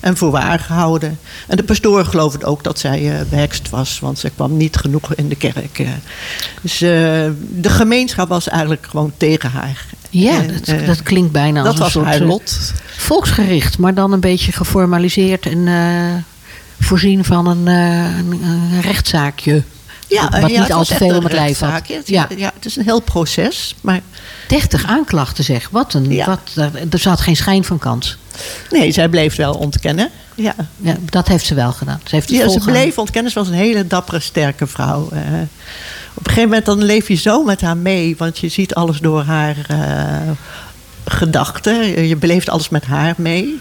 Eh, 0.00 0.08
En 0.08 0.16
voor 0.16 0.30
waar 0.30 0.58
gehouden. 0.58 1.18
En 1.46 1.56
de 1.56 1.62
pastoor 1.62 2.04
geloofde 2.04 2.46
ook 2.46 2.64
dat 2.64 2.78
zij 2.78 3.18
eh 3.18 3.20
behekst 3.30 3.70
was, 3.70 3.98
want 4.00 4.18
ze 4.18 4.30
kwam 4.34 4.56
niet 4.56 4.76
genoeg 4.76 5.14
in 5.14 5.28
de 5.28 5.36
kerk. 5.36 5.78
eh. 5.78 5.88
Dus 6.62 6.80
eh, 6.80 6.90
de 7.50 7.68
gemeenschap 7.70 8.28
was 8.28 8.48
eigenlijk 8.48 8.86
gewoon 8.90 9.12
tegen 9.16 9.50
haar. 9.50 9.84
Ja, 10.10 10.38
En, 10.40 10.46
dat, 10.46 10.68
eh, 10.68 10.86
dat 10.86 11.02
klinkt 11.02 11.32
bijna 11.32 11.62
dat 11.62 11.66
als 11.66 11.74
een 11.78 11.82
was 11.82 11.92
soort 11.92 12.04
haar 12.06 12.20
eh, 12.20 12.26
lot. 12.26 12.72
volksgericht, 12.96 13.78
maar 13.78 13.94
dan 13.94 14.12
een 14.12 14.20
beetje 14.20 14.52
geformaliseerd 14.52 15.46
en 15.46 15.68
eh, 15.68 16.14
voorzien 16.80 17.24
van 17.24 17.46
een, 17.46 17.68
eh, 17.68 18.18
een, 18.18 18.42
een 18.42 18.80
rechtszaakje. 20.10 20.40
wat 20.40 20.50
ja, 20.50 20.60
niet 20.60 20.72
al 20.72 20.84
te 20.84 20.94
veel 20.94 21.16
om 21.16 21.24
het 21.24 21.32
lijf 21.32 21.58
had. 21.58 21.88
Ja. 22.04 22.28
ja, 22.36 22.50
het 22.54 22.64
is 22.64 22.76
een 22.76 22.84
heel 22.84 23.00
proces. 23.00 23.74
Maar 23.80 24.00
30 24.48 24.84
aanklachten 24.84 25.44
zeg. 25.44 25.68
Wat 25.70 25.94
een. 25.94 26.12
Ja. 26.12 26.26
Wat, 26.26 26.70
er, 26.90 26.98
zat 26.98 27.20
geen 27.20 27.36
schijn 27.36 27.64
van 27.64 27.78
kans. 27.78 28.16
nee, 28.70 28.92
zij 28.92 29.08
bleef 29.08 29.36
wel 29.36 29.54
ontkennen. 29.54 30.10
Ja, 30.34 30.54
Ja, 30.76 30.96
dat 31.04 31.28
heeft 31.28 31.46
ze 31.46 31.54
wel 31.54 31.72
gedaan. 31.72 32.00
Ze 32.04 32.14
heeft 32.14 32.28
het 32.28 32.38
ja 32.38 32.48
ze 32.48 32.60
bleef 32.60 32.98
ontkennen. 32.98 33.32
Ze 33.32 33.38
was 33.38 33.48
een 33.48 33.54
hele 33.54 33.86
dappere, 33.86 34.20
sterke 34.20 34.66
vrouw. 34.66 35.08
eh. 35.12 35.18
op 36.14 36.26
een 36.26 36.32
gegeven 36.32 36.42
moment 36.42 36.64
dan 36.66 36.82
leef 36.82 37.08
je 37.08 37.14
zo 37.14 37.42
met 37.44 37.60
haar 37.60 37.76
mee. 37.76 38.14
Want 38.18 38.38
je 38.38 38.48
ziet 38.48 38.74
alles 38.74 38.98
door 38.98 39.22
haar 39.22 39.56
eh, 39.68 40.30
gedachte. 41.04 41.70
Je 42.08 42.16
beleeft 42.16 42.48
alles 42.48 42.68
met 42.68 42.84
haar 42.84 43.14
mee. 43.16 43.58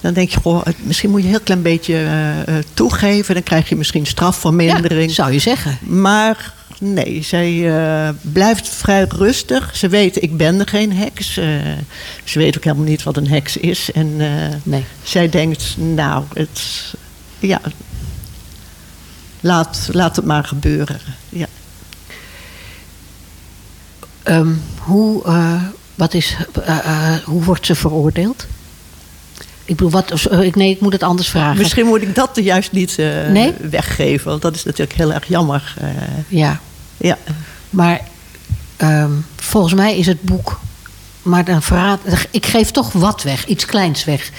Dan 0.00 0.12
denk 0.12 0.30
je, 0.30 0.40
goh, 0.40 0.62
misschien 0.82 1.10
moet 1.10 1.20
je 1.20 1.24
een 1.26 1.32
heel 1.32 1.42
klein 1.44 1.62
beetje 1.62 1.94
eh, 1.94 2.40
eh, 2.40 2.64
toegeven. 2.74 3.34
Dan 3.34 3.42
krijg 3.42 3.68
je 3.68 3.76
misschien 3.76 4.06
strafvermindering. 4.06 5.08
Ja, 5.08 5.14
zou 5.14 5.32
je 5.32 5.38
zeggen. 5.38 5.78
Maar 5.80 6.52
nee, 6.78 7.22
zij 7.22 7.76
eh, 7.76 8.08
blijft 8.20 8.68
vrij 8.68 9.04
rustig. 9.08 9.76
Ze 9.76 9.88
weet, 9.88 10.22
ik 10.22 10.36
ben 10.36 10.60
er 10.60 10.68
geen 10.68 10.92
heks. 10.92 11.32
Ze 12.24 12.38
weet 12.38 12.56
ook 12.56 12.64
helemaal 12.64 12.84
niet 12.84 13.02
wat 13.02 13.16
een 13.16 13.28
heks 13.28 13.56
is. 13.56 13.92
En 13.92 14.16
Nee. 14.62 14.84
zij 15.02 15.28
denkt, 15.28 15.74
nou, 15.76 16.24
het, 16.34 16.94
ja, 17.38 17.60
laat, 19.40 19.88
laat 19.92 20.16
het 20.16 20.24
maar 20.24 20.44
gebeuren. 20.44 21.00
Ja. 21.28 21.46
Ehm, 24.22 24.52
hoe, 24.78 25.22
wat 25.94 26.14
is, 26.14 26.36
hoe 27.24 27.44
wordt 27.44 27.66
ze 27.66 27.74
veroordeeld? 27.74 28.46
Ik 29.70 29.76
bedoel, 29.76 29.90
wat, 29.90 30.26
eh, 30.26 30.38
nee, 30.54 30.70
ik 30.70 30.80
moet 30.80 30.92
het 30.92 31.02
anders 31.02 31.28
vragen. 31.28 31.58
Misschien 31.58 31.86
moet 31.86 32.02
ik 32.02 32.14
dat 32.14 32.30
juist 32.34 32.72
niet 32.72 32.98
eh, 32.98 33.06
Nee? 33.28 33.52
weggeven. 33.70 34.28
Want 34.30 34.42
dat 34.42 34.54
is 34.54 34.64
natuurlijk 34.64 34.98
heel 34.98 35.12
erg 35.12 35.28
jammer. 35.28 35.74
eh, 35.80 35.88
Ja, 36.28 36.60
ja. 36.96 37.18
maar 37.70 38.00
ehm, 38.76 39.10
volgens 39.36 39.74
mij 39.74 39.98
is 39.98 40.06
het 40.06 40.22
boek. 40.22 40.60
Maar 41.22 41.44
dan 41.44 41.62
verraad, 41.62 42.00
ik 42.30 42.46
geef 42.46 42.70
toch 42.70 42.92
wat 42.92 43.22
weg, 43.22 43.46
iets 43.46 43.66
kleins 43.66 44.04
weg. 44.04 44.30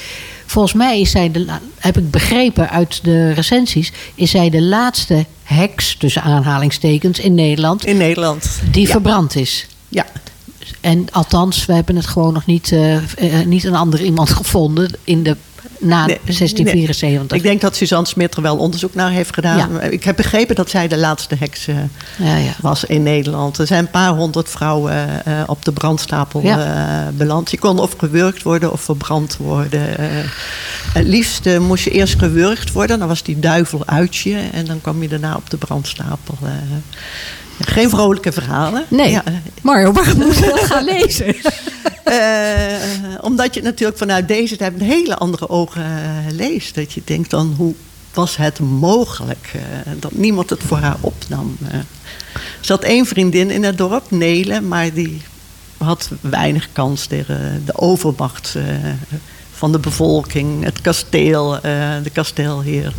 Volgens 0.46 0.74
mij 0.74 1.02
is 1.02 1.12
zij, 1.12 1.32
de, 1.32 1.46
heb 1.78 1.98
ik 1.98 2.12
begrepen 2.12 2.70
uit 2.70 3.04
de 3.04 3.32
recensies, 3.32 3.92
is 4.16 4.32
zij 4.32 4.50
de 4.50 4.62
laatste 4.62 5.26
heks, 5.44 5.96
tussen 5.96 6.22
aanhalingstekens, 6.22 7.20
in 7.20 7.36
Nederland, 7.36 7.86
In 7.86 7.98
Nederland. 7.98 8.60
die 8.72 8.86
ja. 8.86 8.92
verbrand 8.92 9.36
is. 9.36 9.68
Ja. 9.90 10.06
En 10.80 11.06
althans, 11.12 11.66
we 11.66 11.74
hebben 11.74 11.96
het 11.96 12.06
gewoon 12.06 12.34
nog 12.34 12.46
niet, 12.46 12.72
eh, 12.72 12.96
eh, 12.96 13.46
niet 13.46 13.64
een 13.64 13.76
ander 13.76 14.02
iemand 14.02 14.30
gevonden 14.40 14.92
in 15.04 15.24
de, 15.24 15.36
na 15.80 16.06
Nee, 16.06 16.20
1674. 16.24 17.30
nee. 17.30 17.40
Ik 17.40 17.46
denk 17.46 17.62
dat 17.62 17.76
Suzanne 17.76 18.08
Smit 18.08 18.36
er 18.36 18.42
wel 18.42 18.58
onderzoek 18.58 18.94
naar 18.94 19.12
heeft 19.12 19.34
gedaan. 19.34 19.58
Ja. 19.58 19.82
Ik 19.82 20.04
heb 20.04 20.16
begrepen 20.16 20.56
dat 20.56 20.70
zij 20.70 20.88
de 20.88 20.98
laatste 20.98 21.36
heks 21.40 21.68
eh, 21.68 21.76
Ja, 22.18 22.36
ja. 22.36 22.54
was 22.62 22.84
in 22.84 23.04
Nederland. 23.04 23.58
Er 23.58 23.68
zijn 23.68 23.84
een 23.84 23.92
paar 23.92 24.14
honderd 24.14 24.50
vrouwen 24.50 25.08
op 25.46 25.66
de 25.66 25.72
brandstapel 25.72 26.44
beland. 27.14 27.52
Je 27.52 27.60
kon 27.60 27.80
of 27.80 27.96
gewurgd 27.98 28.44
worden 28.44 28.72
of 28.72 28.82
verbrand 28.82 29.38
worden. 29.38 29.82
Het 30.94 31.08
liefst 31.08 31.60
moest 31.60 31.84
je 31.84 31.92
eerst 31.92 32.20
gewurgd 32.20 32.72
worden. 32.72 33.00
Dan 33.00 33.08
was 33.08 33.24
die 33.24 33.40
duivel 33.40 33.86
uit 33.86 34.16
je. 34.16 34.50
En 34.52 34.66
dan 34.66 34.82
kwam 34.82 35.02
je 35.02 35.08
daarna 35.08 35.36
op 35.36 35.50
de 35.50 35.58
brandstapel. 35.58 36.38
Geen 37.64 37.90
vrolijke 37.90 38.32
verhalen. 38.32 38.84
Nee, 38.88 39.12
Ja, 39.12 39.24
Mario, 39.62 39.92
waarom 39.92 40.18
moet 40.18 40.38
je 40.38 40.46
dat 40.46 40.60
gaan 40.60 40.84
lezen? 40.84 41.36
eh, 42.04 43.22
omdat 43.22 43.54
je 43.54 43.62
natuurlijk 43.62 43.98
vanuit 43.98 44.28
deze 44.28 44.56
tijd 44.56 44.78
met 44.78 44.88
hele 44.88 45.16
andere 45.16 45.50
ogen 45.50 45.84
eh, 45.84 46.32
leest. 46.32 46.76
Dat 46.76 46.94
je 46.94 47.02
denkt 47.06 47.30
dan, 47.30 47.54
hoe 47.58 47.74
was 48.14 48.38
het 48.38 48.60
mogelijk 48.60 49.52
eh, 49.54 49.62
dat 50.00 50.12
niemand 50.12 50.50
het 50.50 50.64
voor 50.64 50.78
haar 50.78 50.98
opnam? 51.02 51.58
Er 51.72 51.86
zat 52.62 52.84
één 52.84 53.06
vriendin 53.06 53.52
in 53.52 53.64
het 53.64 53.78
dorp, 53.78 54.12
Nele, 54.12 54.62
maar 54.62 54.94
die 54.94 55.22
had 55.78 56.10
weinig 56.22 56.68
kans 56.72 57.06
tegen 57.06 57.62
de 57.66 57.78
overmacht 57.78 58.56
van 59.54 59.72
de 59.72 59.80
bevolking. 59.80 60.64
Het 60.64 60.82
kasteel, 60.82 61.60
de 62.04 62.10
kasteelheer, 62.14 62.94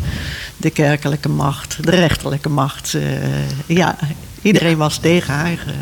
de 0.56 0.70
kerkelijke 0.70 1.28
macht, 1.28 1.76
de 1.80 1.90
rechterlijke 1.90 2.48
macht. 2.48 2.96
ja, 3.66 3.96
iedereen 4.42 4.76
was 4.76 4.98
tegen 4.98 5.34
haar. 5.34 5.50
eh. 5.66 5.72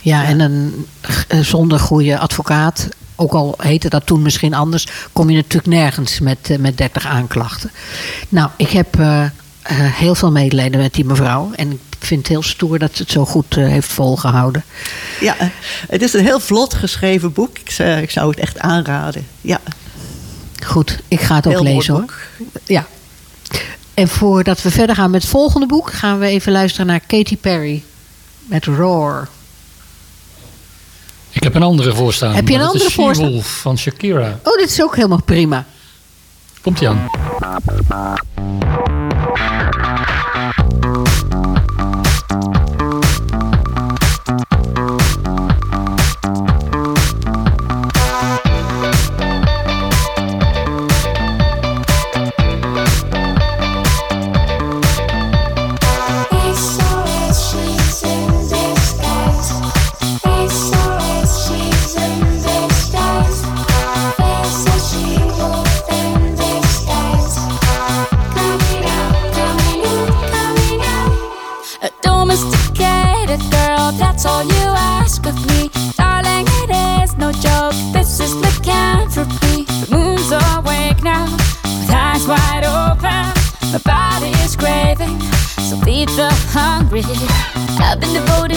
Ja, 0.00 0.24
en 0.24 0.40
een, 0.40 0.86
eh, 1.28 1.40
zonder 1.40 1.78
goede 1.80 2.18
advocaat, 2.18 2.88
ook 3.16 3.32
al 3.32 3.54
heette 3.58 3.88
dat 3.88 4.06
toen 4.06 4.22
misschien 4.22 4.54
anders, 4.54 4.86
kom 5.12 5.30
je 5.30 5.36
natuurlijk 5.36 5.66
nergens 5.66 6.20
met, 6.20 6.38
eh, 6.50 6.58
met 6.58 6.78
30 6.78 7.06
aanklachten. 7.06 7.70
Nou, 8.28 8.50
ik 8.56 8.70
heb 8.70 8.96
heel 9.72 10.14
veel 10.14 10.32
medelijden 10.32 10.80
met 10.80 10.94
die 10.94 11.04
mevrouw. 11.04 11.50
En 11.54 11.70
ik 11.72 11.78
vind 11.98 12.20
het 12.20 12.28
heel 12.28 12.42
stoer 12.42 12.78
dat 12.78 12.90
ze 12.96 13.02
het 13.02 13.10
zo 13.12 13.24
goed 13.24 13.54
heeft 13.54 13.88
volgehouden. 13.92 14.64
Ja, 15.20 15.34
het 15.88 16.02
is 16.02 16.12
een 16.12 16.24
heel 16.24 16.40
vlot 16.40 16.74
geschreven 16.74 17.32
boek. 17.32 17.58
Ik, 17.58 17.70
zou- 17.70 18.00
ik 18.02 18.10
zou 18.10 18.30
het 18.30 18.38
echt 18.38 18.58
aanraden. 18.58 19.26
Ja, 19.40 19.60
Goed, 20.64 20.98
ik 21.08 21.20
ga 21.20 21.34
het 21.36 21.46
ook 21.46 21.52
heel 21.52 21.62
lezen 21.62 21.92
hoor. 21.94 22.02
boek. 22.02 22.14
Ja. 22.64 22.86
En 23.96 24.08
voordat 24.08 24.62
we 24.62 24.70
verder 24.70 24.96
gaan 24.96 25.10
met 25.10 25.22
het 25.22 25.30
volgende 25.30 25.66
boek, 25.66 25.92
gaan 25.92 26.18
we 26.18 26.26
even 26.26 26.52
luisteren 26.52 26.86
naar 26.86 27.00
Katy 27.00 27.36
Perry 27.36 27.82
met 28.44 28.64
Roar. 28.64 29.28
Ik 31.30 31.42
heb 31.42 31.54
een 31.54 31.62
andere 31.62 31.94
voorstaan. 31.94 32.34
Heb 32.34 32.48
je 32.48 32.54
een 32.54 32.60
andere 32.60 32.90
voorstaan? 32.90 33.26
She-Wolf 33.26 33.60
van 33.60 33.78
Shakira. 33.78 34.38
Oh, 34.42 34.58
dit 34.58 34.70
is 34.70 34.82
ook 34.82 34.96
helemaal 34.96 35.22
prima. 35.22 35.64
Komt 36.60 36.80
ie 36.80 36.88
aan. 36.88 37.08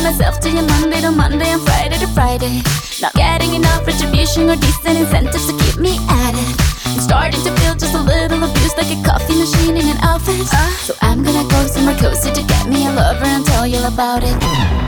Myself 0.10 0.40
to 0.40 0.50
you 0.50 0.64
Monday 0.64 1.02
to 1.02 1.12
Monday 1.12 1.50
and 1.50 1.62
Friday 1.62 2.00
to 2.00 2.08
Friday. 2.08 2.64
Not 3.00 3.14
getting 3.14 3.54
enough 3.54 3.86
retribution 3.86 4.50
or 4.50 4.56
decent 4.56 4.98
incentives 4.98 5.46
to 5.46 5.54
keep 5.62 5.78
me 5.78 6.00
at 6.10 6.34
it. 6.34 6.50
I'm 6.88 7.00
starting 7.00 7.44
to 7.44 7.52
feel 7.58 7.76
just 7.76 7.94
a 7.94 8.02
little 8.02 8.44
abused 8.44 8.76
like 8.76 8.90
a 8.90 9.00
coffee 9.04 9.38
machine 9.38 9.78
in 9.78 9.88
an 9.88 10.00
oven. 10.04 10.42
Uh. 10.52 10.70
So 10.88 10.96
I'm 11.02 11.22
gonna 11.22 11.48
go 11.48 11.68
somewhere 11.68 11.98
cozy 11.98 12.32
to 12.32 12.42
get 12.42 12.68
me 12.68 12.88
a 12.88 12.92
lover 12.92 13.26
and 13.26 13.46
tell 13.46 13.68
you 13.68 13.86
about 13.86 14.24
it. 14.24 14.79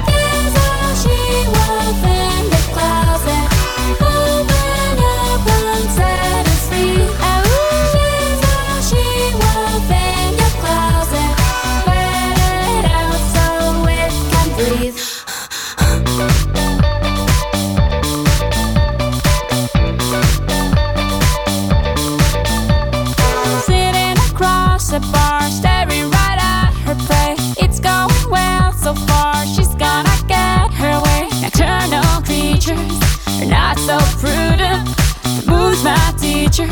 Teacher, 36.52 36.72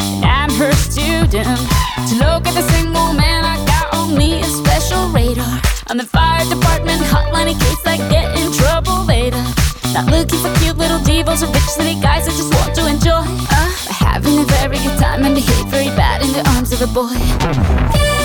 and 0.00 0.24
I'm 0.24 0.50
her 0.58 0.72
student. 0.72 1.58
To 2.08 2.14
look 2.18 2.46
at 2.46 2.54
the 2.54 2.66
single 2.74 3.12
man, 3.12 3.44
I 3.44 3.64
got 3.64 3.94
on 3.94 4.16
me 4.16 4.40
a 4.40 4.44
special 4.44 5.08
radar. 5.08 5.60
On 5.88 5.96
the 5.96 6.04
fire 6.04 6.44
department 6.48 7.00
hotline 7.02 7.52
in 7.52 7.58
case 7.58 7.86
I 7.86 7.96
get 8.08 8.36
in 8.38 8.52
trouble 8.52 9.04
later. 9.04 9.42
Not 9.92 10.06
looking 10.06 10.38
for 10.38 10.52
cute 10.58 10.76
little 10.76 10.98
divas 10.98 11.42
or 11.42 11.52
rich 11.52 11.62
city 11.62 12.00
guys, 12.00 12.26
I 12.26 12.32
just 12.32 12.52
want 12.54 12.74
to 12.76 12.86
enjoy. 12.86 13.22
Uh, 13.50 13.70
having 13.90 14.38
a 14.38 14.44
very 14.44 14.78
good 14.78 14.98
time 14.98 15.24
and 15.24 15.34
behave 15.34 15.66
very 15.66 15.90
bad 15.96 16.22
in 16.22 16.32
the 16.32 16.48
arms 16.50 16.72
of 16.72 16.82
a 16.82 16.86
boy. 16.86 18.19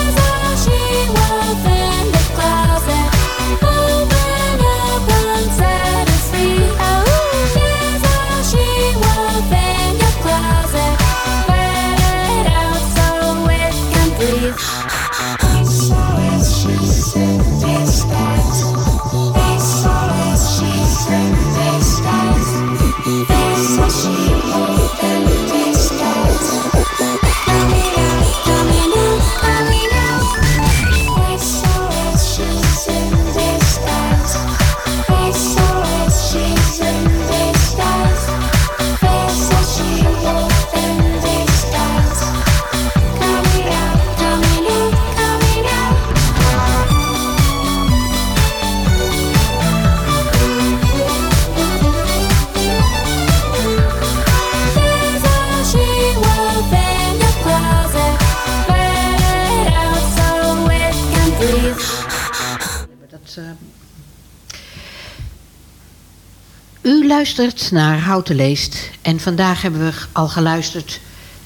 Naar 67.71 67.99
Houten 67.99 68.36
Leest. 68.36 68.89
En 69.01 69.19
vandaag 69.19 69.61
hebben 69.61 69.86
we 69.86 69.93
al 70.11 70.27
geluisterd 70.27 70.99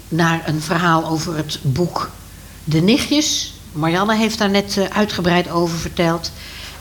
naar 0.07 0.47
een 0.47 0.61
verhaal 0.61 1.05
over 1.05 1.35
het 1.35 1.59
boek 1.61 2.11
De 2.63 2.81
Nichtjes. 2.81 3.53
Marianne 3.71 4.15
heeft 4.15 4.37
daar 4.37 4.49
net 4.49 4.77
eh, 4.77 4.85
uitgebreid 4.85 5.49
over 5.49 5.77
verteld. 5.77 6.31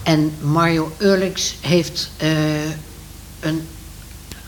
En 0.03 0.33
Mario 0.41 0.93
Eurlings 0.99 1.57
heeft 1.61 2.11
eh, 2.17 2.65
een 3.41 3.67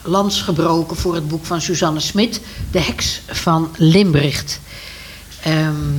lans 0.02 0.42
gebroken 0.42 0.96
voor 0.96 1.14
het 1.14 1.28
boek 1.28 1.44
van 1.44 1.61
Suzanne 1.61 2.00
Smit, 2.00 2.40
De 2.70 2.80
Heks 2.80 3.20
van 3.26 3.70
Limbricht. 3.76 4.61
Ehm, 5.42 5.92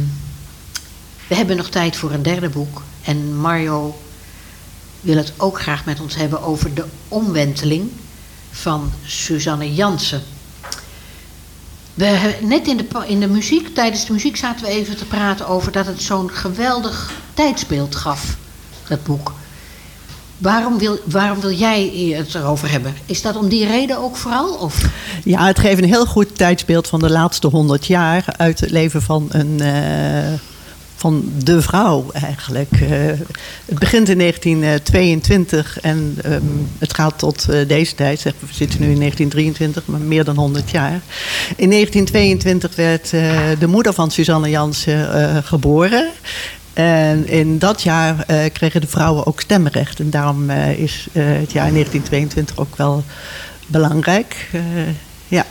we 1.27 1.35
hebben 1.35 1.57
nog 1.57 1.69
tijd 1.69 1.95
voor 1.95 2.11
een 2.11 2.23
derde 2.23 2.49
boek. 2.49 2.81
En 3.03 3.35
Mario 3.35 3.97
wil 5.01 5.17
het 5.17 5.33
ook 5.37 5.61
graag 5.61 5.85
met 5.85 5.99
ons 5.99 6.15
hebben 6.15 6.43
over 6.43 6.73
de 6.73 6.85
omwenteling 7.07 7.91
van 8.51 8.91
Suzanne 9.05 9.73
Jansen. 9.73 10.21
We, 11.93 12.35
net 12.41 12.67
in 12.67 12.77
de, 12.77 12.85
in 13.07 13.19
de 13.19 13.27
muziek, 13.27 13.75
tijdens 13.75 14.05
de 14.05 14.13
muziek 14.13 14.37
zaten 14.37 14.65
we 14.65 14.71
even 14.71 14.97
te 14.97 15.05
praten 15.05 15.47
over 15.47 15.71
dat 15.71 15.85
het 15.85 16.01
zo'n 16.01 16.31
geweldig 16.31 17.11
tijdsbeeld 17.33 17.95
gaf, 17.95 18.35
dat 18.87 19.03
boek. 19.03 19.33
Waarom 20.37 20.77
wil, 20.77 20.99
waarom 21.05 21.39
wil 21.39 21.51
jij 21.51 22.13
het 22.17 22.35
erover 22.35 22.71
hebben? 22.71 22.95
Is 23.05 23.21
dat 23.21 23.35
om 23.35 23.49
die 23.49 23.65
reden 23.67 23.97
ook 23.97 24.15
vooral? 24.15 24.53
Of? 24.53 24.85
Ja, 25.23 25.45
het 25.45 25.59
geeft 25.59 25.81
een 25.81 25.87
heel 25.87 26.05
goed 26.05 26.37
tijdsbeeld 26.37 26.87
van 26.87 26.99
de 26.99 27.09
laatste 27.09 27.47
honderd 27.47 27.85
jaar 27.87 28.25
uit 28.37 28.59
het 28.59 28.69
leven 28.71 29.01
van 29.01 29.27
een. 29.29 29.59
eh, 29.59 30.50
van 31.01 31.31
de 31.43 31.61
vrouw 31.61 32.05
eigenlijk. 32.13 32.71
Eh, 32.71 32.89
het 33.65 33.79
begint 33.79 34.09
in 34.09 34.17
1922 34.17 35.79
en 35.79 36.17
ehm, 36.23 36.41
het 36.77 36.93
gaat 36.93 37.19
tot 37.19 37.49
eh, 37.49 37.67
deze 37.67 37.95
tijd. 37.95 38.19
Zeg, 38.19 38.33
we 38.39 38.45
zitten 38.51 38.79
nu 38.79 38.89
in 38.89 38.99
1923, 38.99 39.85
maar 39.85 39.99
meer 39.99 40.23
dan 40.23 40.35
100 40.35 40.69
jaar. 40.69 41.01
In 41.55 41.69
1922 41.69 42.75
werd 42.75 43.13
eh, 43.13 43.39
de 43.59 43.67
moeder 43.67 43.93
van 43.93 44.11
Suzanne 44.11 44.49
Jansen 44.49 45.43
geboren. 45.43 46.09
En 46.73 47.27
in 47.27 47.59
dat 47.59 47.81
jaar 47.81 48.25
kregen 48.53 48.81
de 48.81 48.87
vrouwen 48.87 49.27
ook 49.27 49.41
stemrecht. 49.41 49.99
En 49.99 50.09
daarom 50.09 50.49
is 50.49 51.07
het 51.11 51.51
jaar 51.51 51.71
1922 51.71 52.57
ook 52.57 52.75
wel 52.75 53.03
belangrijk. 53.67 54.49
Ja. 55.27 55.45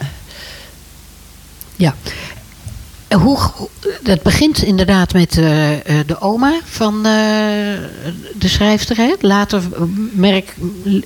Ja. 1.76 1.94
En 3.10 3.18
Hoe, 3.18 3.38
dat 4.02 4.22
begint 4.22 4.62
inderdaad 4.62 5.12
met 5.12 5.38
eh, 5.38 5.72
eh, 5.72 6.06
de 6.06 6.20
oma 6.20 6.52
van 6.64 6.96
eh, 6.96 7.02
de 8.38 8.48
schrijfster. 8.48 8.96
Hè? 8.96 9.12
Later, 9.20 9.62
eh, 9.74 9.80
merk, 10.12 10.54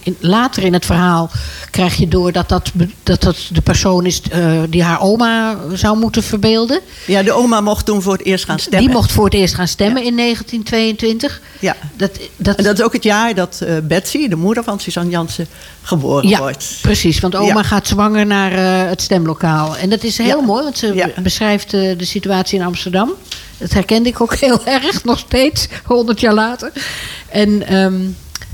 in- 0.03 0.17
later 0.21 0.63
in 0.63 0.73
het 0.73 0.85
verhaal 0.87 1.31
krijg 1.71 1.95
je 1.97 2.09
door 2.09 2.33
dat 2.33 2.49
dat, 2.49 2.71
dat, 3.03 3.21
dat 3.23 3.37
de 3.53 3.61
persoon 3.61 4.07
is 4.07 4.21
eh, 4.31 4.61
die 4.69 4.83
haar 4.83 5.01
oma 5.01 5.57
zou 5.73 5.99
moeten 5.99 6.23
verbeelden. 6.23 6.81
ja, 7.07 7.23
de 7.23 7.33
oma 7.33 7.61
mocht 7.61 7.87
toen 7.87 8.03
voor 8.03 8.13
het 8.13 8.25
eerst 8.25 8.45
gaan 8.45 8.59
stemmen. 8.59 8.81
Die 8.81 8.97
mocht 8.97 9.13
voor 9.13 9.25
het 9.25 9.35
eerst 9.35 9.55
gaan 9.55 9.69
stemmen 9.69 10.03
in 10.05 10.17
1922. 10.17 11.41
Ja. 11.61 11.77
Dat, 11.97 12.11
dat, 12.37 12.57
En 12.57 12.65
dat 12.65 12.79
is 12.79 12.85
ook 12.85 12.93
het 12.93 13.05
jaar 13.05 13.35
dat 13.35 13.61
eh, 13.61 13.75
Betsy, 13.83 14.29
de 14.29 14.37
moeder 14.37 14.65
van 14.65 14.81
Suzanne 14.81 15.11
Jansen, 15.11 15.47
geboren 15.83 16.29
ja, 16.29 16.39
wordt. 16.39 16.79
precies. 16.83 17.21
Want 17.21 17.35
oma 17.37 17.47
Ja. 17.55 17.63
gaat 17.63 17.87
zwanger 17.87 18.27
naar 18.27 18.53
eh, 18.53 18.89
het 18.89 19.03
stemlokaal. 19.03 19.77
En 19.77 19.91
dat 19.91 20.03
is 20.05 20.19
heel 20.19 20.41
mooi, 20.43 20.63
want 20.63 20.79
ze 20.79 21.13
beschrijft 21.23 21.75
eh, 21.75 21.94
de 21.97 22.05
situatie 22.05 22.59
in 22.59 22.65
Amsterdam. 22.65 23.13
Dat 23.59 23.73
herkende 23.73 24.09
ik 24.09 24.21
ook 24.21 24.35
heel 24.47 24.67
erg, 24.67 25.05
nog 25.05 25.19
steeds, 25.19 25.69
honderd 25.85 26.21
jaar 26.21 26.35
later. 26.35 26.73
En 27.29 27.67
ehm, 27.67 28.01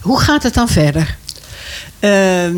hoe 0.00 0.20
gaat 0.20 0.42
het 0.42 0.54
dan 0.54 0.68
verder? 0.68 1.16
Ehm, 1.98 2.56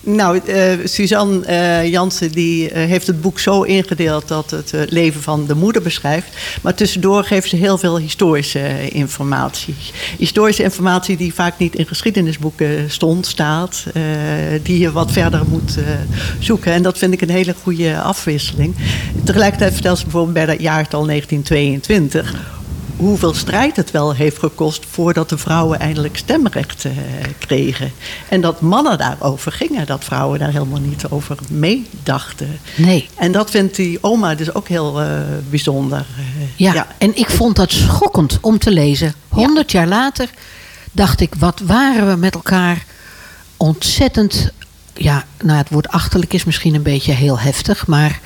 nou, 0.00 0.38
eh, 0.38 0.72
Suzanne 0.84 1.44
eh, 1.44 1.90
Jansen 1.90 2.32
die, 2.32 2.70
eh, 2.70 2.86
heeft 2.86 3.06
het 3.06 3.20
boek 3.20 3.38
zo 3.38 3.62
ingedeeld 3.62 4.28
dat 4.28 4.50
het 4.50 4.72
leven 4.88 5.22
van 5.22 5.46
de 5.46 5.54
moeder 5.54 5.82
beschrijft. 5.82 6.26
Maar 6.62 6.74
tussendoor 6.74 7.24
geeft 7.24 7.48
ze 7.48 7.56
heel 7.56 7.78
veel 7.78 7.98
historische 7.98 8.90
informatie. 8.90 9.74
Historische 10.18 10.62
informatie 10.62 11.16
die 11.16 11.34
vaak 11.34 11.58
niet 11.58 11.74
in 11.74 11.86
geschiedenisboeken 11.86 12.90
stond, 12.90 13.26
staat. 13.26 13.84
die 14.62 14.78
je 14.78 14.92
wat 14.92 15.12
verder 15.12 15.42
moet 15.48 15.76
zoeken. 16.38 16.72
En 16.72 16.82
dat 16.82 16.98
vind 16.98 17.12
ik 17.12 17.20
een 17.20 17.30
hele 17.30 17.54
goede 17.62 18.00
afwisseling. 18.00 18.74
Tegelijkertijd 19.24 19.72
vertelt 19.72 19.98
ze 19.98 20.04
bijvoorbeeld 20.04 20.34
bij 20.34 20.46
dat 20.46 20.60
jaartal 20.60 21.06
1922 21.06 22.57
hoeveel 22.98 23.34
strijd 23.34 23.76
het 23.76 23.90
wel 23.90 24.14
heeft 24.14 24.38
gekost 24.38 24.86
voordat 24.90 25.28
de 25.28 25.38
vrouwen 25.38 25.80
eindelijk 25.80 26.16
stemrecht 26.16 26.84
eh, 26.84 26.92
kregen. 27.38 27.92
En 28.28 28.40
dat 28.40 28.60
mannen 28.60 28.98
daarover 28.98 29.52
gingen, 29.52 29.86
dat 29.86 30.04
vrouwen 30.04 30.38
daar 30.38 30.52
helemaal 30.52 30.80
niet 30.80 31.08
over 31.08 31.36
meedachten. 31.50 32.58
Nee. 32.76 33.08
En 33.14 33.32
dat 33.32 33.50
vindt 33.50 33.76
die 33.76 33.98
oma 34.00 34.34
dus 34.34 34.54
ook 34.54 34.68
heel 34.68 35.00
eh, 35.00 35.08
bijzonder. 35.50 35.98
eh, 35.98 36.46
Ja, 36.56 36.86
en 36.98 37.16
ik 37.16 37.30
vond 37.30 37.56
dat 37.56 37.70
schokkend 37.72 38.38
om 38.40 38.58
te 38.58 38.70
lezen. 38.70 39.14
Honderd 39.28 39.72
jaar 39.72 39.86
later 39.88 40.28
dacht 40.92 41.20
ik, 41.20 41.34
wat 41.38 41.60
waren 41.64 42.08
we 42.08 42.16
met 42.16 42.34
elkaar 42.34 42.84
ontzettend... 43.56 44.50
Ja, 44.94 45.24
nou, 45.42 45.58
het 45.58 45.70
woord 45.70 45.88
achterlijk 45.88 46.32
is 46.32 46.44
misschien 46.44 46.74
een 46.74 46.82
beetje 46.82 47.12
heel 47.12 47.38
heftig, 47.38 47.86
maar... 47.86 48.20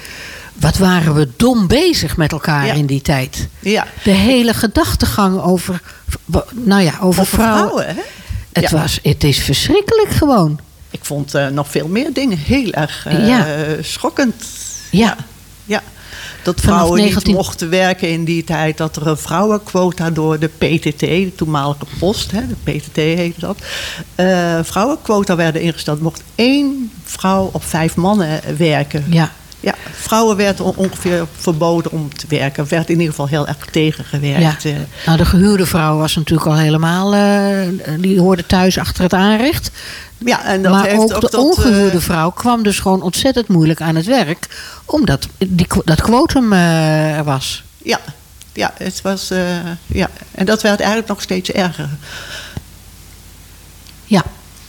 Wat 0.52 0.76
waren 0.78 1.14
we 1.14 1.28
dom 1.36 1.66
bezig 1.66 2.16
met 2.16 2.32
elkaar 2.32 2.66
Ja. 2.66 2.72
in 2.72 2.86
die 2.86 3.00
tijd? 3.02 3.48
Ja. 3.60 3.86
De 4.04 4.10
hele 4.10 4.54
gedachtegang 4.54 5.40
over, 5.42 5.82
nou 6.52 6.82
ja, 6.82 6.92
over, 7.00 7.06
Over 7.20 7.26
vrouwen. 7.26 7.68
vrouwen, 7.68 7.86
hè? 7.86 8.02
Het, 8.52 8.70
Ja. 8.70 8.80
was, 8.80 8.98
het 9.02 9.24
is 9.24 9.38
verschrikkelijk 9.38 10.10
gewoon. 10.10 10.58
Ik 10.90 11.00
vond 11.04 11.34
eh, 11.34 11.46
nog 11.48 11.68
veel 11.70 11.88
meer 11.88 12.12
dingen 12.12 12.38
heel 12.38 12.70
erg 12.72 13.06
eh, 13.06 13.26
Ja. 13.28 13.46
schokkend. 13.80 14.44
Ja. 14.90 15.16
Ja. 15.64 15.82
Dat 16.42 16.60
vrouwen 16.60 17.00
19 17.00 17.22
niet 17.26 17.36
mochten 17.36 17.70
werken 17.70 18.08
in 18.10 18.24
die 18.24 18.44
tijd. 18.44 18.76
Dat 18.76 18.96
er 18.96 19.06
een 19.06 19.16
vrouwenquota 19.16 20.10
door 20.10 20.38
de 20.38 20.46
PTT, 20.48 20.98
de 21.00 21.32
toenmalige 21.36 21.86
post, 21.98 22.30
hè, 22.30 22.40
de 22.46 22.54
PTT 22.72 22.96
heette 22.96 23.40
dat. 23.40 23.58
eh, 24.14 24.58
vrouwenquota 24.62 25.36
werden 25.36 25.60
ingesteld. 25.62 26.00
Mocht 26.00 26.22
één 26.34 26.90
vrouw 27.04 27.50
op 27.52 27.64
vijf 27.64 27.96
mannen 27.96 28.40
werken. 28.56 29.04
Ja. 29.10 29.32
Ja, 29.62 29.74
vrouwen 29.92 30.36
werden 30.36 30.64
on- 30.64 30.76
ongeveer 30.76 31.26
verboden 31.36 31.92
om 31.92 32.14
te 32.14 32.26
werken. 32.28 32.68
werd 32.68 32.88
in 32.88 32.94
ieder 32.94 33.10
geval 33.10 33.26
heel 33.26 33.46
erg 33.46 33.56
tegengewerkt. 33.70 34.62
Ja. 34.62 34.70
eh. 34.70 34.76
Nou, 35.06 35.18
de 35.18 35.24
gehuurde 35.24 35.66
vrouw 35.66 35.96
was 35.96 36.16
natuurlijk 36.16 36.48
al 36.48 36.56
helemaal... 36.56 37.14
eh, 37.14 37.92
die 37.98 38.20
hoorde 38.20 38.46
thuis 38.46 38.78
achter 38.78 39.02
het 39.02 39.14
aanrecht. 39.14 39.70
Ja, 40.18 40.44
en 40.44 40.62
dat 40.62 40.72
maar 40.72 40.84
heeft 40.84 40.96
ook, 40.96 41.14
ook 41.14 41.20
de 41.20 41.28
tot, 41.28 41.34
ongehuurde 41.58 41.96
eh, 41.96 42.02
vrouw 42.02 42.30
kwam 42.30 42.62
dus 42.62 42.78
gewoon 42.78 43.02
ontzettend 43.02 43.48
moeilijk 43.48 43.80
aan 43.80 43.96
het 43.96 44.06
werk. 44.06 44.46
Omdat 44.84 45.26
die, 45.38 45.66
dat 45.84 46.02
quotum 46.02 46.52
er 46.52 47.24
was. 47.24 47.62
Ja, 47.82 47.98
ja, 48.52 48.72
het 48.76 49.00
was, 49.02 49.30
ja, 49.86 50.10
en 50.34 50.46
dat 50.46 50.62
werd 50.62 50.78
eigenlijk 50.78 51.08
nog 51.08 51.22
steeds 51.22 51.50
erger. 51.50 51.88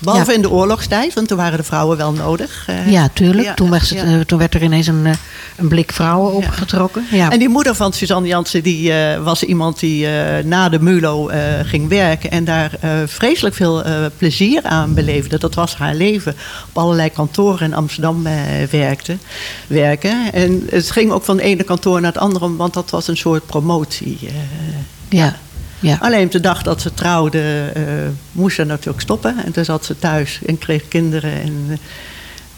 Behalve 0.03 0.29
ja. 0.29 0.35
in 0.35 0.41
de 0.41 0.49
oorlogstijd, 0.49 1.13
want 1.13 1.27
toen 1.27 1.37
waren 1.37 1.57
de 1.57 1.63
vrouwen 1.63 1.97
wel 1.97 2.11
nodig. 2.11 2.63
eh. 2.67 2.91
Ja, 2.91 3.07
tuurlijk. 3.13 3.47
Ja, 3.47 3.53
toen, 3.53 3.69
werd 3.69 3.89
het, 3.89 3.99
ja. 3.99 4.03
eh, 4.03 4.19
toen 4.19 4.39
werd 4.39 4.53
er 4.53 4.63
ineens 4.63 4.87
een, 4.87 5.05
eh, 5.05 5.13
een 5.55 5.67
blik 5.67 5.91
vrouwen 5.91 6.33
opgetrokken. 6.33 7.05
Ja. 7.11 7.31
En 7.31 7.39
die 7.39 7.49
moeder 7.49 7.75
van 7.75 7.93
Suzanne 7.93 8.27
Jansen, 8.27 8.63
die 8.63 8.93
was 9.23 9.43
iemand 9.43 9.79
die 9.79 10.07
na 10.43 10.69
de 10.69 10.79
MULO 10.79 11.29
ging 11.63 11.89
werken 11.89 12.31
en 12.31 12.43
daar 12.43 12.71
vreselijk 13.05 13.55
veel 13.55 13.83
plezier 14.17 14.63
aan 14.63 14.93
beleefde. 14.93 15.37
Dat 15.37 15.55
was 15.55 15.75
haar 15.75 15.95
leven. 15.95 16.35
Op 16.69 16.77
allerlei 16.77 17.09
kantoren 17.09 17.65
in 17.65 17.73
Amsterdam 17.73 18.23
werkte, 18.71 19.17
werken. 19.67 20.33
En 20.33 20.67
het 20.69 20.91
ging 20.91 21.11
ook 21.11 21.23
van 21.23 21.35
het 21.35 21.45
ene 21.45 21.63
kantoor 21.63 22.01
naar 22.01 22.11
het 22.11 22.21
andere, 22.21 22.55
want 22.55 22.73
dat 22.73 22.89
was 22.89 23.07
een 23.07 23.17
soort 23.17 23.45
promotie. 23.45 24.17
ja. 25.09 25.35
Ja. 25.83 25.97
Alleen 26.01 26.25
op 26.25 26.31
de 26.31 26.39
dag 26.39 26.63
dat 26.63 26.81
ze 26.81 26.93
trouwde, 26.93 27.71
eh, 27.73 27.83
moest 28.31 28.55
ze 28.55 28.63
natuurlijk 28.63 29.01
stoppen. 29.01 29.35
En 29.45 29.51
toen 29.51 29.65
zat 29.65 29.85
ze 29.85 29.99
thuis 29.99 30.39
en 30.45 30.57
kreeg 30.57 30.87
kinderen 30.87 31.41
en 31.41 31.65
eh, 31.69 31.77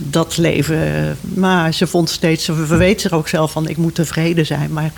dat 0.04 0.38
leven. 0.38 1.18
maar 1.22 1.74
ze 1.74 1.88
vond 1.88 2.10
steeds, 2.10 2.46
ze 2.46 2.54
verweet 2.66 3.02
zich 3.02 3.12
ook 3.12 3.28
zelf 3.28 3.52
van 3.52 3.68
ik 3.68 3.78
moet 3.78 3.96
tevreden 3.96 4.46
zijn. 4.46 4.74
Maar 4.74 4.92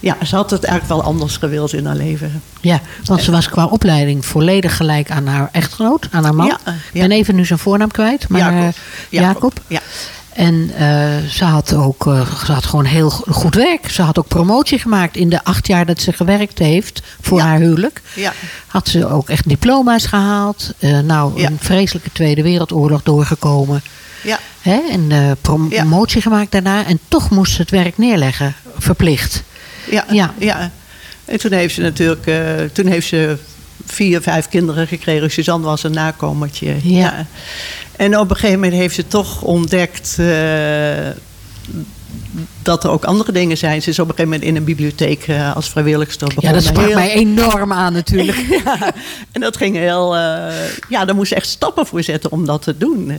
ja, 0.00 0.16
ze 0.24 0.36
had 0.36 0.50
het 0.50 0.64
eigenlijk 0.64 1.00
wel 1.00 1.10
anders 1.12 1.36
gewild 1.36 1.72
in 1.72 1.86
haar 1.86 1.96
leven. 1.96 2.42
Ja, 2.60 2.80
want 3.04 3.22
ze 3.22 3.30
was 3.30 3.48
qua 3.48 3.66
opleiding 3.66 4.26
volledig 4.26 4.76
gelijk 4.76 5.10
aan 5.10 5.26
haar 5.26 5.48
echtgenoot, 5.52 6.08
aan 6.10 6.24
haar 6.24 6.34
man. 6.34 6.46
Ja, 6.46 6.58
ja. 6.64 6.72
Ik 6.92 7.00
ben 7.00 7.10
even 7.10 7.34
nu 7.34 7.44
zijn 7.44 7.58
voornaam 7.58 7.90
kwijt, 7.90 8.28
maar 8.28 8.40
Jacob. 8.40 8.56
eh, 8.56 8.68
Jacob, 9.08 9.34
Jacob. 9.34 9.60
ja. 9.66 9.80
En 10.34 10.70
eh, 10.76 11.16
ze 11.30 11.44
had 11.44 11.74
ook 11.74 12.06
eh, 12.06 12.34
ze 12.44 12.52
had 12.52 12.66
gewoon 12.66 12.84
heel 12.84 13.10
go- 13.10 13.32
goed 13.32 13.54
werk. 13.54 13.90
Ze 13.90 14.02
had 14.02 14.18
ook 14.18 14.28
promotie 14.28 14.78
gemaakt 14.78 15.16
in 15.16 15.28
de 15.28 15.44
acht 15.44 15.66
jaar 15.66 15.86
dat 15.86 16.00
ze 16.00 16.12
gewerkt 16.12 16.58
heeft 16.58 17.02
voor 17.20 17.38
Ja. 17.38 17.44
haar 17.44 17.58
huwelijk. 17.58 18.02
Ja. 18.14 18.32
Had 18.66 18.88
ze 18.88 19.08
ook 19.08 19.28
echt 19.28 19.48
diploma's 19.48 20.06
gehaald. 20.06 20.72
Eh, 20.78 20.98
nou, 20.98 21.40
Ja. 21.40 21.46
een 21.46 21.58
vreselijke 21.60 22.12
Tweede 22.12 22.42
Wereldoorlog 22.42 23.02
doorgekomen. 23.02 23.82
Ja. 24.22 24.38
Hè? 24.60 24.80
En 24.90 25.36
promotie 25.40 26.22
gemaakt 26.22 26.52
daarna. 26.52 26.86
En 26.86 26.98
toch 27.08 27.30
moest 27.30 27.54
ze 27.54 27.60
het 27.60 27.70
werk 27.70 27.98
neerleggen, 27.98 28.54
verplicht. 28.78 29.42
Ja, 29.90 30.04
Ja. 30.10 30.34
ja. 30.38 30.70
En 31.24 31.38
toen 31.38 31.52
heeft 31.52 31.74
ze 31.74 31.80
natuurlijk, 31.80 32.30
toen 32.72 32.86
heeft 32.86 33.06
ze 33.08 33.36
vier, 33.86 34.22
vijf 34.22 34.48
kinderen 34.48 34.86
gekregen. 34.86 35.30
Suzanne 35.30 35.66
was 35.66 35.82
een 35.82 35.92
nakomertje. 35.92 36.74
Ja. 36.82 37.26
En 37.96 38.18
op 38.18 38.30
een 38.30 38.36
gegeven 38.36 38.60
moment 38.60 38.72
heeft 38.80 38.94
ze 38.94 39.06
toch 39.06 39.42
ontdekt 39.42 40.16
eh, 40.18 40.26
dat 42.62 42.84
er 42.84 42.90
ook 42.90 43.04
andere 43.04 43.32
dingen 43.32 43.56
zijn. 43.56 43.82
Ze 43.82 43.90
is 43.90 43.98
op 43.98 44.08
een 44.08 44.14
gegeven 44.14 44.30
moment 44.32 44.48
in 44.48 44.56
een 44.56 44.64
bibliotheek 44.64 45.22
eh, 45.28 45.54
als 45.56 45.68
vrijwilligster 45.68 46.28
Ja, 46.28 46.34
begonnen. 46.34 46.62
dat 46.62 46.70
sprak 46.70 46.86
Heel- 46.86 46.94
mij 46.94 47.12
enorm 47.12 47.72
aan 47.72 47.92
natuurlijk. 47.92 48.38
ja, 48.64 48.92
en 49.32 49.40
dat 49.40 49.56
ging 49.56 49.76
heel. 49.76 50.16
eh, 50.16 50.52
ja, 50.88 51.04
daar 51.04 51.14
moest 51.14 51.28
ze 51.28 51.34
echt 51.34 51.48
stappen 51.48 51.86
voor 51.86 52.02
zetten 52.02 52.32
om 52.32 52.46
dat 52.46 52.62
te 52.62 52.76
doen. 52.76 53.12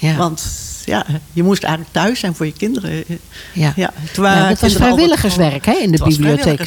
Ja. 0.00 0.16
Want 0.16 0.46
ja, 0.84 1.06
je 1.32 1.42
moest 1.42 1.62
eigenlijk 1.62 1.94
thuis 1.94 2.20
zijn 2.20 2.34
voor 2.34 2.46
je 2.46 2.52
kinderen. 2.52 3.04
Ja. 3.52 3.72
Ja, 3.76 3.92
dat 4.48 4.60
was 4.60 4.72
vrijwilligerswerk 4.72 5.66
hè, 5.66 5.72
in 5.72 5.90
de 5.92 6.04
Het 6.04 6.16
bibliotheek. 6.16 6.58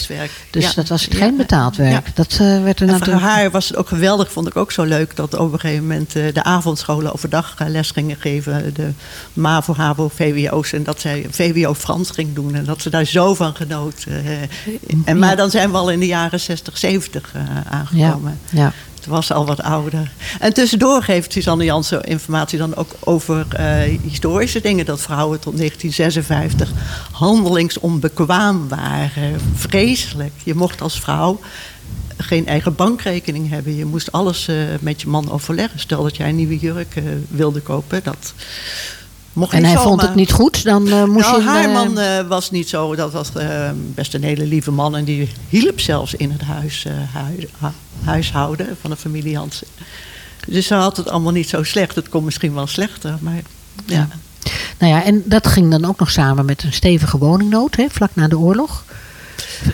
Dus 0.49 0.63
Ja. 0.63 0.71
dat 0.75 0.87
was 0.87 1.07
Ja. 1.09 1.17
geen 1.17 1.37
betaald 1.37 1.75
werk. 1.75 2.15
Dat 2.15 2.31
eh, 2.31 2.37
werd 2.39 2.49
er 2.49 2.65
En 2.65 2.75
voor 2.77 2.87
natuurlijk... 2.87 3.21
haar 3.25 3.51
was 3.51 3.67
het 3.67 3.77
ook 3.77 3.87
geweldig, 3.87 4.31
vond 4.31 4.47
ik 4.47 4.55
ook 4.55 4.71
zo 4.71 4.83
leuk, 4.83 5.15
dat 5.15 5.37
op 5.37 5.53
een 5.53 5.59
gegeven 5.59 5.81
moment 5.81 6.15
eh, 6.15 6.23
de 6.33 6.43
avondscholen 6.43 7.13
overdag 7.13 7.55
eh, 7.57 7.67
les 7.67 7.91
gingen 7.91 8.15
geven. 8.19 8.73
De 8.73 8.89
MAVO, 9.33 9.73
HAVO, 9.75 10.11
VWO's. 10.15 10.73
En 10.73 10.83
dat 10.83 10.99
zij 11.01 11.25
VWO 11.29 11.73
Frans 11.73 12.09
ging 12.11 12.33
doen. 12.35 12.55
En 12.55 12.63
dat 12.65 12.81
ze 12.81 12.89
daar 12.89 13.05
zo 13.05 13.33
van 13.33 13.55
genoot. 13.55 14.05
en, 15.05 15.19
maar 15.19 15.35
dan 15.35 15.49
zijn 15.49 15.71
we 15.71 15.77
al 15.77 15.91
in 15.91 15.99
de 15.99 16.05
jaren 16.07 16.39
60, 16.39 16.77
70 16.77 17.31
eh, 17.33 17.41
ja, 17.45 17.63
aangekomen. 17.69 18.39
ja. 18.51 18.73
Toen 19.03 19.13
was 19.13 19.31
al 19.31 19.45
wat 19.45 19.61
ouder. 19.61 20.11
En 20.39 20.53
tussendoor 20.53 21.03
geeft 21.03 21.31
Suzanne 21.31 21.63
Jansen 21.63 22.03
informatie 22.03 22.57
dan 22.57 22.75
ook 22.75 22.91
over 22.99 23.45
eh, 23.49 23.99
historische 24.01 24.61
dingen. 24.61 24.85
Dat 24.85 25.01
vrouwen 25.01 25.39
tot 25.39 25.57
1956 25.57 26.71
handelingsonbekwaam 27.11 28.67
waren. 28.67 29.39
Vreselijk. 29.55 30.33
Je 30.43 30.55
mocht 30.55 30.81
als 30.81 30.99
vrouw 30.99 31.39
geen 32.17 32.47
eigen 32.47 32.75
bankrekening 32.75 33.49
hebben. 33.49 33.75
Je 33.75 33.85
moest 33.85 34.11
alles 34.11 34.47
eh, 34.47 34.55
met 34.79 35.01
je 35.01 35.07
man 35.07 35.31
overleggen. 35.31 35.79
Stel 35.79 36.03
dat 36.03 36.17
jij 36.17 36.29
een 36.29 36.35
nieuwe 36.35 36.57
jurk 36.57 36.95
eh, 36.95 37.03
wilde 37.27 37.61
kopen. 37.61 38.03
Dat 38.03 38.33
mocht 39.33 39.53
En 39.53 39.65
hij 39.65 39.77
vond 39.77 40.01
het 40.01 40.15
niet 40.15 40.31
goed, 40.31 40.63
dan 40.63 40.87
eh, 40.87 41.03
moest 41.03 41.25
nou, 41.25 41.41
je... 41.41 41.47
haar 41.47 41.63
eh, 41.65 41.73
man 41.73 41.99
eh, 41.99 42.27
was 42.27 42.51
niet 42.51 42.69
zo. 42.69 42.95
Dat 42.95 43.11
was 43.11 43.33
eh, 43.33 43.69
best 43.75 44.13
een 44.13 44.23
hele 44.23 44.45
lieve 44.45 44.71
man. 44.71 44.95
En 44.95 45.03
die 45.03 45.29
hielp 45.49 45.79
zelfs 45.79 46.13
in 46.13 46.31
het 46.31 46.41
huis, 46.41 46.85
eh, 46.85 46.93
hui- 47.13 47.49
hu- 47.59 48.05
huishouden 48.05 48.77
van 48.81 48.89
de 48.89 48.95
familie 48.95 49.31
Jansen. 49.31 49.67
Dus 50.47 50.67
ze 50.67 50.73
had 50.73 50.97
het 50.97 51.09
allemaal 51.09 51.31
niet 51.31 51.49
zo 51.49 51.63
slecht. 51.63 51.95
Het 51.95 52.09
kon 52.09 52.23
misschien 52.23 52.53
wel 52.53 52.67
slechter. 52.67 53.17
Maar 53.19 53.35
ja. 53.35 53.41
Ja. 53.85 54.07
Nou 54.77 54.93
ja, 54.93 55.03
en 55.03 55.23
dat 55.25 55.47
ging 55.47 55.71
dan 55.71 55.85
ook 55.85 55.99
nog 55.99 56.11
samen 56.11 56.45
met 56.45 56.63
een 56.63 56.73
stevige 56.73 57.17
woningnood, 57.17 57.75
hè, 57.75 57.85
vlak 57.89 58.09
na 58.13 58.27
de 58.27 58.37
oorlog. 58.37 58.83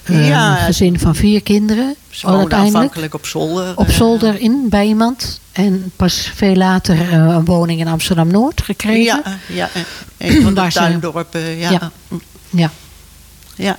Eh, 0.04 0.28
Ja. 0.28 0.52
Een 0.60 0.66
gezin 0.66 1.00
van 1.00 1.16
vier 1.16 1.42
kinderen. 1.44 1.96
Ze 2.10 2.26
al 2.26 2.32
woonde 2.32 2.42
uiteindelijk 2.42 2.76
aanvankelijk 2.76 3.14
op 3.14 3.26
zolder. 3.26 3.72
op 3.76 3.88
eh, 3.88 3.94
zolder 3.94 4.40
in 4.40 4.66
bij 4.70 4.86
iemand. 4.88 5.40
En 5.52 5.92
pas 5.96 6.32
veel 6.36 6.56
later 6.56 7.00
eh, 7.02 7.12
een 7.12 7.46
woning 7.46 7.80
in 7.80 7.88
Amsterdam-Noord 7.88 8.62
gekregen. 8.62 9.04
Ja, 9.04 9.24
ja, 9.48 9.70
een 10.18 10.42
van 10.42 10.54
de 10.54 10.68
tuindorpen. 10.74 11.58
Ja. 11.58 11.92
Ja. 12.50 12.72
Ja. 13.56 13.78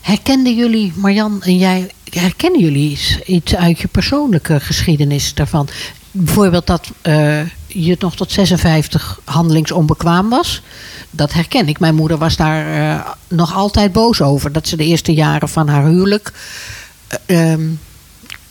Herkenden 0.00 0.54
jullie, 0.54 0.92
Marjan 0.96 1.42
en 1.42 1.56
jij, 1.58 1.90
herkennen 2.10 2.60
jullie 2.60 2.90
iets, 2.90 3.18
iets 3.26 3.56
uit 3.56 3.78
je 3.78 3.88
persoonlijke 3.88 4.60
geschiedenis 4.60 5.34
daarvan? 5.34 5.68
Bijvoorbeeld 6.10 6.66
dat 6.66 6.90
eh, 7.02 7.40
je 7.74 7.96
nog 7.98 8.16
tot 8.16 8.32
56 8.32 9.20
handelingsonbekwaam 9.24 10.28
was. 10.28 10.62
Dat 11.10 11.32
herken 11.32 11.68
ik. 11.68 11.78
Mijn 11.78 11.94
moeder 11.94 12.18
was 12.18 12.36
daar 12.36 12.92
eh, 12.94 13.06
nog 13.28 13.54
altijd 13.54 13.92
boos 13.92 14.20
over. 14.20 14.52
Dat 14.52 14.68
ze 14.68 14.76
de 14.76 14.84
eerste 14.84 15.14
jaren 15.14 15.48
van 15.48 15.68
haar 15.68 15.84
huwelijk. 15.84 16.32
eh, 17.26 17.52
ehm, 17.52 17.68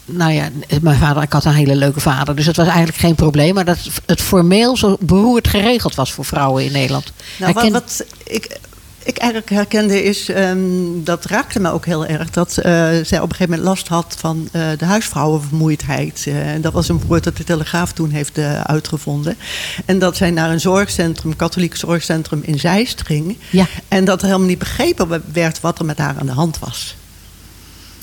nou 0.06 0.32
ja, 0.32 0.50
mijn 0.82 1.00
vader, 1.00 1.24
ik 1.24 1.34
had 1.34 1.46
een 1.46 1.54
hele 1.54 1.76
leuke 1.76 2.00
vader, 2.00 2.36
dus 2.36 2.46
het 2.46 2.56
was 2.56 2.68
eigenlijk 2.68 2.98
geen 2.98 3.16
probleem. 3.16 3.54
Maar 3.54 3.66
dat 3.66 3.78
het 4.06 4.22
formeel 4.22 4.78
zo 4.78 4.98
beroerd 5.00 5.48
geregeld 5.48 5.96
was 5.96 6.12
voor 6.12 6.26
vrouwen 6.26 6.66
in 6.66 6.72
Nederland. 6.72 7.12
Nou, 7.40 7.54
wat, 7.54 7.70
wat 7.70 8.06
ik, 8.24 8.58
ik 9.04 9.18
eigenlijk 9.18 9.52
herkende 9.52 10.04
is, 10.04 10.30
ehm, 10.30 10.60
dat 11.04 11.26
raakte 11.26 11.60
me 11.60 11.72
ook 11.72 11.86
heel 11.86 12.06
erg, 12.06 12.30
dat 12.30 12.58
eh, 12.58 12.74
zij 13.04 13.20
op 13.20 13.30
een 13.30 13.36
gegeven 13.36 13.50
moment 13.50 13.62
last 13.62 13.88
had 13.88 14.16
van 14.18 14.50
eh, 14.52 14.62
de 14.78 14.86
huisvrouwenvermoeidheid. 14.86 16.24
Eh, 16.28 16.54
en 16.54 16.62
dat 16.62 16.74
was 16.74 16.90
een 16.90 17.02
woord 17.08 17.24
dat 17.24 17.38
de 17.38 17.44
Telegraaf 17.44 17.92
toen 17.92 18.10
heeft 18.10 18.38
uitgevonden. 18.64 19.38
En 19.86 20.00
dat 20.00 20.18
zij 20.18 20.32
naar 20.32 20.50
een 20.50 20.60
zorgcentrum, 20.60 21.36
katholiek 21.36 21.76
zorgcentrum 21.76 22.42
in 22.44 22.60
Zeist 22.60 23.06
ging. 23.06 23.38
Ja. 23.50 23.68
En 23.88 24.06
dat 24.06 24.22
er 24.22 24.28
helemaal 24.28 24.48
niet 24.48 24.60
begrepen 24.60 25.24
werd 25.34 25.62
wat 25.62 25.80
er 25.80 25.86
met 25.86 25.98
haar 25.98 26.16
aan 26.20 26.26
de 26.26 26.32
hand 26.32 26.60
was. 26.60 26.96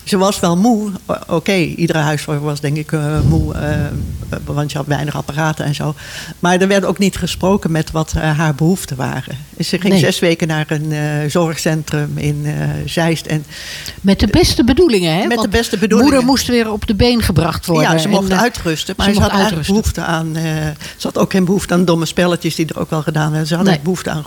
Ze 0.09 0.18
was 0.18 0.40
wel 0.40 0.56
moe. 0.56 0.90
Oké, 1.26 1.52
iedere 1.54 1.98
huisvrouw 1.98 2.38
was 2.38 2.61
denk 2.61 2.76
ik 2.76 2.92
eh, 2.92 3.20
moe. 3.20 3.54
eh, 3.54 3.76
want 4.44 4.70
je 4.72 4.78
had 4.78 4.86
weinig 4.86 5.16
apparaten 5.16 5.64
en 5.64 5.74
zo. 5.74 5.94
Maar 6.38 6.61
er 6.61 6.68
werd 6.68 6.84
ook 6.84 6.98
niet 6.98 7.16
gesproken 7.16 7.70
met 7.72 7.90
wat 7.90 8.12
eh, 8.16 8.38
haar 8.38 8.54
behoeften 8.54 8.96
waren. 8.96 9.36
Dus 9.56 9.68
ze 9.68 9.78
ging 9.80 9.92
Nee. 9.92 10.02
zes 10.02 10.18
weken 10.18 10.48
naar 10.48 10.66
een 10.68 11.30
zorgcentrum 11.30 12.18
in 12.18 12.46
Zeist. 12.84 13.26
En 13.26 13.44
Met 14.00 14.20
de 14.20 14.26
beste 14.26 14.64
bedoelingen, 14.64 15.16
hè? 15.18 15.26
Met 15.26 15.40
de 15.40 15.48
beste 15.48 15.78
bedoelingen. 15.78 16.12
Moeder 16.12 16.30
moest 16.30 16.46
weer 16.46 16.72
op 16.72 16.86
de 16.86 16.94
been 16.94 17.22
gebracht 17.22 17.66
worden. 17.66 17.90
ja, 17.92 17.98
ze 17.98 18.09
mocht 18.09 18.30
En, 18.30 18.38
uitrusten. 18.40 18.94
Maar 18.96 19.12
ze 19.12 19.20
had 19.20 19.30
uitrusten. 19.30 19.74
behoefte 19.74 20.00
aan... 20.02 20.32
ze 20.96 21.06
had 21.06 21.18
ook 21.18 21.30
geen 21.30 21.44
behoefte 21.44 21.74
aan 21.74 21.84
domme 21.84 22.06
spelletjes 22.06 22.54
die 22.54 22.66
er 22.66 22.78
ook 22.80 22.90
wel 22.90 23.02
gedaan 23.02 23.30
werden. 23.30 23.48
Ze 23.48 23.54
had 23.56 23.64
Nee. 23.64 23.76
ook 23.76 23.82
behoefte 23.82 24.11
aan 24.11 24.24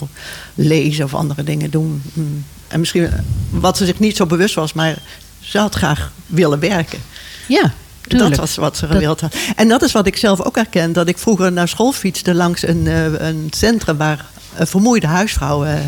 lezen 0.55 1.05
of 1.05 1.13
andere 1.13 1.43
dingen 1.43 1.69
doen. 1.69 2.01
Mm. 2.13 2.43
En 2.67 2.79
misschien 2.79 3.09
wat 3.49 3.77
ze 3.77 3.85
zich 3.85 3.99
niet 3.99 4.15
zo 4.15 4.25
bewust 4.25 4.55
was, 4.55 4.73
maar 4.73 4.97
ze 5.41 5.57
had 5.57 5.75
graag 5.75 6.11
willen 6.27 6.59
werken. 6.59 6.99
Ja, 7.47 7.73
tuurlijk. 8.01 8.29
Dat 8.29 8.39
was 8.39 8.55
wat 8.55 8.77
ze 8.77 8.85
Dat- 8.87 8.95
gewild 8.95 9.21
had. 9.21 9.35
En 9.55 9.67
dat 9.67 9.81
is 9.81 9.91
wat 9.91 10.07
ik 10.07 10.17
zelf 10.17 10.41
ook 10.41 10.55
herken. 10.55 10.93
Dat 10.93 11.07
ik 11.07 11.17
vroeger 11.17 11.51
naar 11.51 11.67
school 11.67 11.91
fietste 11.91 12.33
langs 12.33 12.67
een, 12.67 12.87
eh, 12.87 13.27
een 13.27 13.47
centrum 13.55 13.97
waar 13.97 14.25
eh, 14.55 14.65
vermoeide 14.65 15.07
huisvrouwen 15.07 15.67
eh, 15.77 15.79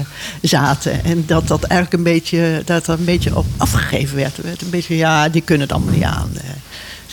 zaten. 0.41 1.03
En 1.03 1.23
dat 1.25 1.47
dat 1.47 1.63
eigenlijk 1.63 1.93
een 1.93 2.13
beetje, 2.13 2.61
dat 2.65 2.87
er 2.87 2.93
een 2.99 3.05
beetje 3.05 3.35
op 3.37 3.45
afgegeven 3.57 4.15
werd. 4.15 4.37
Er 4.37 4.43
werd 4.43 4.61
een 4.61 4.69
beetje, 4.69 4.95
ja, 4.97 5.29
die 5.29 5.41
kunnen 5.41 5.67
het 5.67 5.75
allemaal 5.75 5.93
niet 5.93 6.03
aan. 6.03 6.31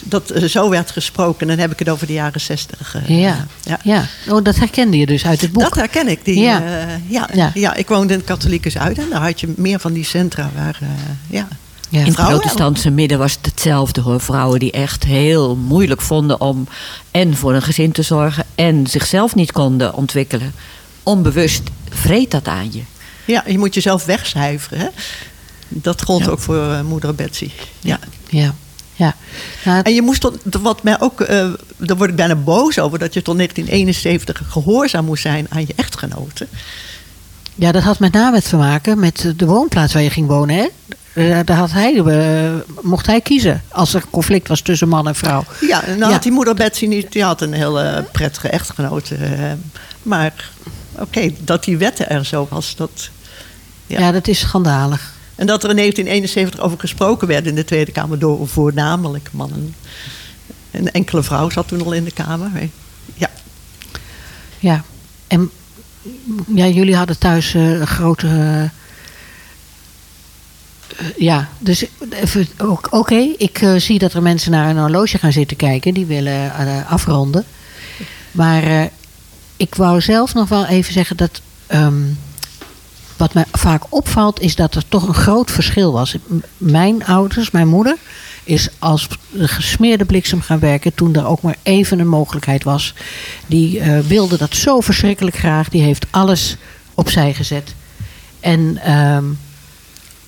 Dat 0.04 0.32
zo 0.46 0.68
werd 0.70 0.90
gesproken. 0.90 1.46
Dan 1.46 1.58
heb 1.58 1.72
ik 1.72 1.78
het 1.78 1.88
over 1.88 2.06
de 2.06 2.12
jaren 2.12 2.40
zestig. 2.40 2.96
Ja, 3.06 3.46
ja. 3.62 3.78
ja. 3.82 4.04
Oh, 4.28 4.44
dat 4.44 4.56
herkende 4.56 4.96
je 4.98 5.06
dus 5.06 5.26
uit 5.26 5.40
het 5.40 5.52
boek. 5.52 5.62
Dat 5.62 5.74
herken 5.74 6.08
ik. 6.08 6.24
Die, 6.24 6.40
Ja. 6.40 6.58
ja. 6.58 6.86
ja, 7.08 7.28
Ja. 7.34 7.50
ja. 7.54 7.74
ik 7.74 7.88
woonde 7.88 8.12
in 8.12 8.18
het 8.18 8.28
katholieke 8.28 8.70
Zuiden. 8.70 9.04
En 9.04 9.10
daar 9.10 9.22
had 9.22 9.40
je 9.40 9.52
meer 9.56 9.80
van 9.80 9.92
die 9.92 10.04
centra 10.04 10.50
waar, 10.56 10.78
ja. 11.26 11.48
Ja. 11.90 11.98
In 11.98 12.04
het 12.04 12.14
Vrouwen? 12.14 12.38
protestantse 12.38 12.90
midden 12.90 13.18
was 13.18 13.32
het 13.32 13.46
hetzelfde 13.46 14.00
hoor. 14.00 14.20
Vrouwen 14.20 14.58
die 14.58 14.70
echt 14.72 15.04
heel 15.04 15.56
moeilijk 15.56 16.00
vonden 16.00 16.40
om 16.40 16.66
en 17.10 17.36
voor 17.36 17.54
een 17.54 17.62
gezin 17.62 17.92
te 17.92 18.02
zorgen 18.02 18.44
en 18.54 18.86
zichzelf 18.86 19.34
niet 19.34 19.52
konden 19.52 19.94
ontwikkelen. 19.94 20.54
Onbewust 21.02 21.62
vreet 21.90 22.30
dat 22.30 22.48
aan 22.48 22.72
je. 22.72 22.82
ja, 23.24 23.44
je 23.46 23.58
moet 23.58 23.74
jezelf 23.74 24.04
wegcijferen. 24.04 24.78
Hè? 24.78 24.86
Dat 25.68 26.02
gold 26.02 26.24
Ja. 26.24 26.30
ook 26.30 26.38
voor 26.40 26.70
eh, 26.72 26.80
moeder 26.82 27.14
Betsy. 27.14 27.50
Ja. 27.80 27.98
Ja, 28.28 28.54
ja. 28.94 29.14
En 29.82 29.94
je 29.94 30.02
moest 30.02 30.20
tot, 30.20 30.36
wat 30.60 30.82
mij 30.82 31.00
ook, 31.00 31.20
eh 31.20 31.48
daar 31.76 31.96
word 31.96 32.10
ik 32.10 32.16
bijna 32.16 32.34
boos 32.36 32.78
over, 32.78 32.98
dat 32.98 33.14
je 33.14 33.22
tot 33.22 33.36
1971 33.36 34.42
gehoorzaam 34.48 35.04
moest 35.04 35.22
zijn 35.22 35.46
aan 35.48 35.60
je 35.66 35.72
echtgenoten. 35.76 36.48
Ja, 37.60 37.72
dat 37.72 37.82
had 37.82 37.98
met 37.98 38.12
name 38.12 38.42
te 38.42 38.56
maken 38.56 38.98
met 38.98 39.32
de 39.36 39.46
woonplaats 39.46 39.92
waar 39.92 40.02
je 40.02 40.10
ging 40.10 40.26
wonen. 40.26 40.56
Hè? 40.56 40.66
Eh, 41.14 41.38
Daar 41.44 41.56
had 41.56 41.70
hij, 41.72 41.96
eh, 42.04 42.50
mocht 42.82 43.06
hij 43.06 43.20
kiezen 43.20 43.62
als 43.68 43.94
er 43.94 44.02
conflict 44.10 44.48
was 44.48 44.60
tussen 44.60 44.88
man 44.88 45.08
en 45.08 45.14
vrouw. 45.14 45.44
Ja, 45.60 45.82
en 45.84 45.88
nou 45.98 46.06
Ja. 46.06 46.10
had 46.12 46.22
die 46.22 46.32
moeder 46.32 46.54
Betsy 46.54 46.86
niet, 46.86 47.12
die 47.12 47.22
had 47.24 47.40
een 47.40 47.52
hele 47.52 48.04
prettige 48.12 48.48
echtgenoot. 48.48 49.10
eh, 49.10 49.52
maar 50.02 50.50
oké, 50.98 51.30
dat 51.40 51.64
die 51.64 51.76
wetten 51.76 52.08
er 52.10 52.24
zo 52.24 52.46
was, 52.50 52.76
dat. 52.76 53.08
Ja. 53.86 54.00
Ja. 54.00 54.12
dat 54.12 54.28
is 54.28 54.38
schandalig. 54.38 55.12
En 55.34 55.46
dat 55.46 55.64
er 55.64 55.70
in 55.70 55.76
1971 55.76 56.60
over 56.60 56.78
gesproken 56.78 57.28
werd 57.28 57.46
in 57.46 57.54
de 57.54 57.64
Tweede 57.64 57.92
Kamer 57.92 58.18
door 58.18 58.48
voornamelijk 58.48 59.28
mannen. 59.32 59.74
Een 60.70 60.90
enkele 60.92 61.22
vrouw 61.22 61.50
zat 61.50 61.68
toen 61.68 61.84
al 61.84 61.92
in 61.92 62.04
de 62.04 62.10
Kamer. 62.12 62.50
Ja, 63.14 63.30
Ja. 64.58 64.84
En 65.26 65.50
ja, 66.46 66.66
jullie 66.66 66.96
hadden 66.96 67.18
thuis 67.18 67.54
een 67.54 67.86
grote. 67.86 68.26
eh, 68.26 68.62
eh, 68.62 68.70
ja, 71.16 71.48
dus 71.58 71.84
oké, 72.90 73.34
ik 73.36 73.72
zie 73.76 73.98
dat 73.98 74.12
er 74.12 74.22
mensen 74.22 74.50
naar 74.50 74.70
een 74.70 74.78
horloge 74.78 75.18
gaan 75.18 75.32
zitten 75.32 75.56
kijken. 75.56 75.94
Die 75.94 76.06
willen 76.06 76.52
afronden. 76.88 77.44
Maar 78.30 78.90
ik 79.56 79.74
wou 79.74 80.00
zelf 80.00 80.34
nog 80.34 80.48
wel 80.48 80.66
even 80.66 80.92
zeggen 80.92 81.16
dat. 81.16 81.40
ehm, 81.66 82.02
wat 83.20 83.34
mij 83.34 83.44
vaak 83.52 83.82
opvalt 83.88 84.40
is 84.40 84.56
dat 84.56 84.74
er 84.74 84.88
toch 84.88 85.08
een 85.08 85.14
groot 85.14 85.50
verschil 85.50 85.92
was. 85.92 86.16
Mijn 86.56 87.04
ouders, 87.04 87.50
mijn 87.50 87.68
moeder, 87.68 87.96
is 88.44 88.68
als 88.78 89.08
de 89.30 89.48
gesmeerde 89.48 90.04
bliksem 90.04 90.40
gaan 90.40 90.58
werken 90.58 90.94
toen 90.94 91.14
er 91.14 91.26
ook 91.26 91.42
maar 91.42 91.56
even 91.62 91.98
een 91.98 92.08
mogelijkheid 92.08 92.64
was. 92.64 92.94
Die 93.46 93.80
eh, 93.80 93.98
wilde 93.98 94.36
dat 94.36 94.54
zo 94.54 94.80
verschrikkelijk 94.80 95.36
graag. 95.36 95.68
Die 95.68 95.82
heeft 95.82 96.06
alles 96.10 96.56
opzij 96.94 97.34
gezet. 97.34 97.74
En 98.40 98.78
ehm, 98.82 99.24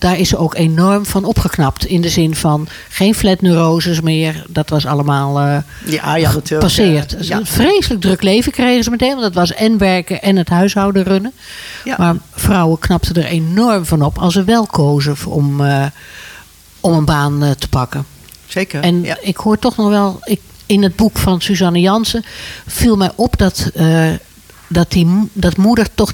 daar 0.02 0.18
is 0.18 0.28
ze 0.28 0.36
ook 0.36 0.54
enorm 0.54 1.06
van 1.06 1.24
opgeknapt. 1.24 1.84
In 1.84 2.00
de 2.00 2.08
zin 2.08 2.34
van 2.34 2.68
geen 2.88 3.14
flatneuroses 3.14 4.00
meer. 4.00 4.44
Dat 4.48 4.68
was 4.68 4.86
allemaal 4.86 5.38
eh, 5.38 5.56
Ja, 5.84 6.16
ja, 6.16 6.28
gepasseerd. 6.28 7.16
Ja. 7.20 7.36
Een 7.36 7.46
vreselijk 7.46 8.00
druk 8.00 8.22
leven 8.22 8.52
kregen 8.52 8.84
ze 8.84 8.90
meteen. 8.90 9.10
Want 9.10 9.22
dat 9.22 9.34
was 9.34 9.54
en 9.54 9.78
werken 9.78 10.22
en 10.22 10.36
het 10.36 10.48
huishouden 10.48 11.02
runnen. 11.02 11.32
Ja. 11.84 11.94
Maar 11.98 12.16
vrouwen 12.34 12.78
knapten 12.78 13.14
er 13.14 13.24
enorm 13.24 13.86
van 13.86 14.02
op 14.02 14.18
als 14.18 14.32
ze 14.32 14.44
wel 14.44 14.66
kozen 14.66 15.16
om, 15.26 15.64
eh, 15.64 15.86
om 16.80 16.92
een 16.92 17.04
baan 17.04 17.42
eh, 17.42 17.50
te 17.50 17.68
pakken. 17.68 18.04
Zeker. 18.46 18.82
En 18.82 19.02
ja. 19.02 19.16
ik 19.20 19.36
hoor 19.36 19.58
toch 19.58 19.76
nog 19.76 19.88
wel, 19.88 20.20
ik, 20.24 20.40
in 20.66 20.82
het 20.82 20.96
boek 20.96 21.18
van 21.18 21.40
Suzanne 21.40 21.80
Jansen 21.80 22.24
viel 22.66 22.96
mij 22.96 23.10
op 23.14 23.38
dat, 23.38 23.70
dat, 24.68 24.90
die, 24.90 25.28
dat 25.32 25.56
moeder, 25.56 25.86
toch, 25.94 26.12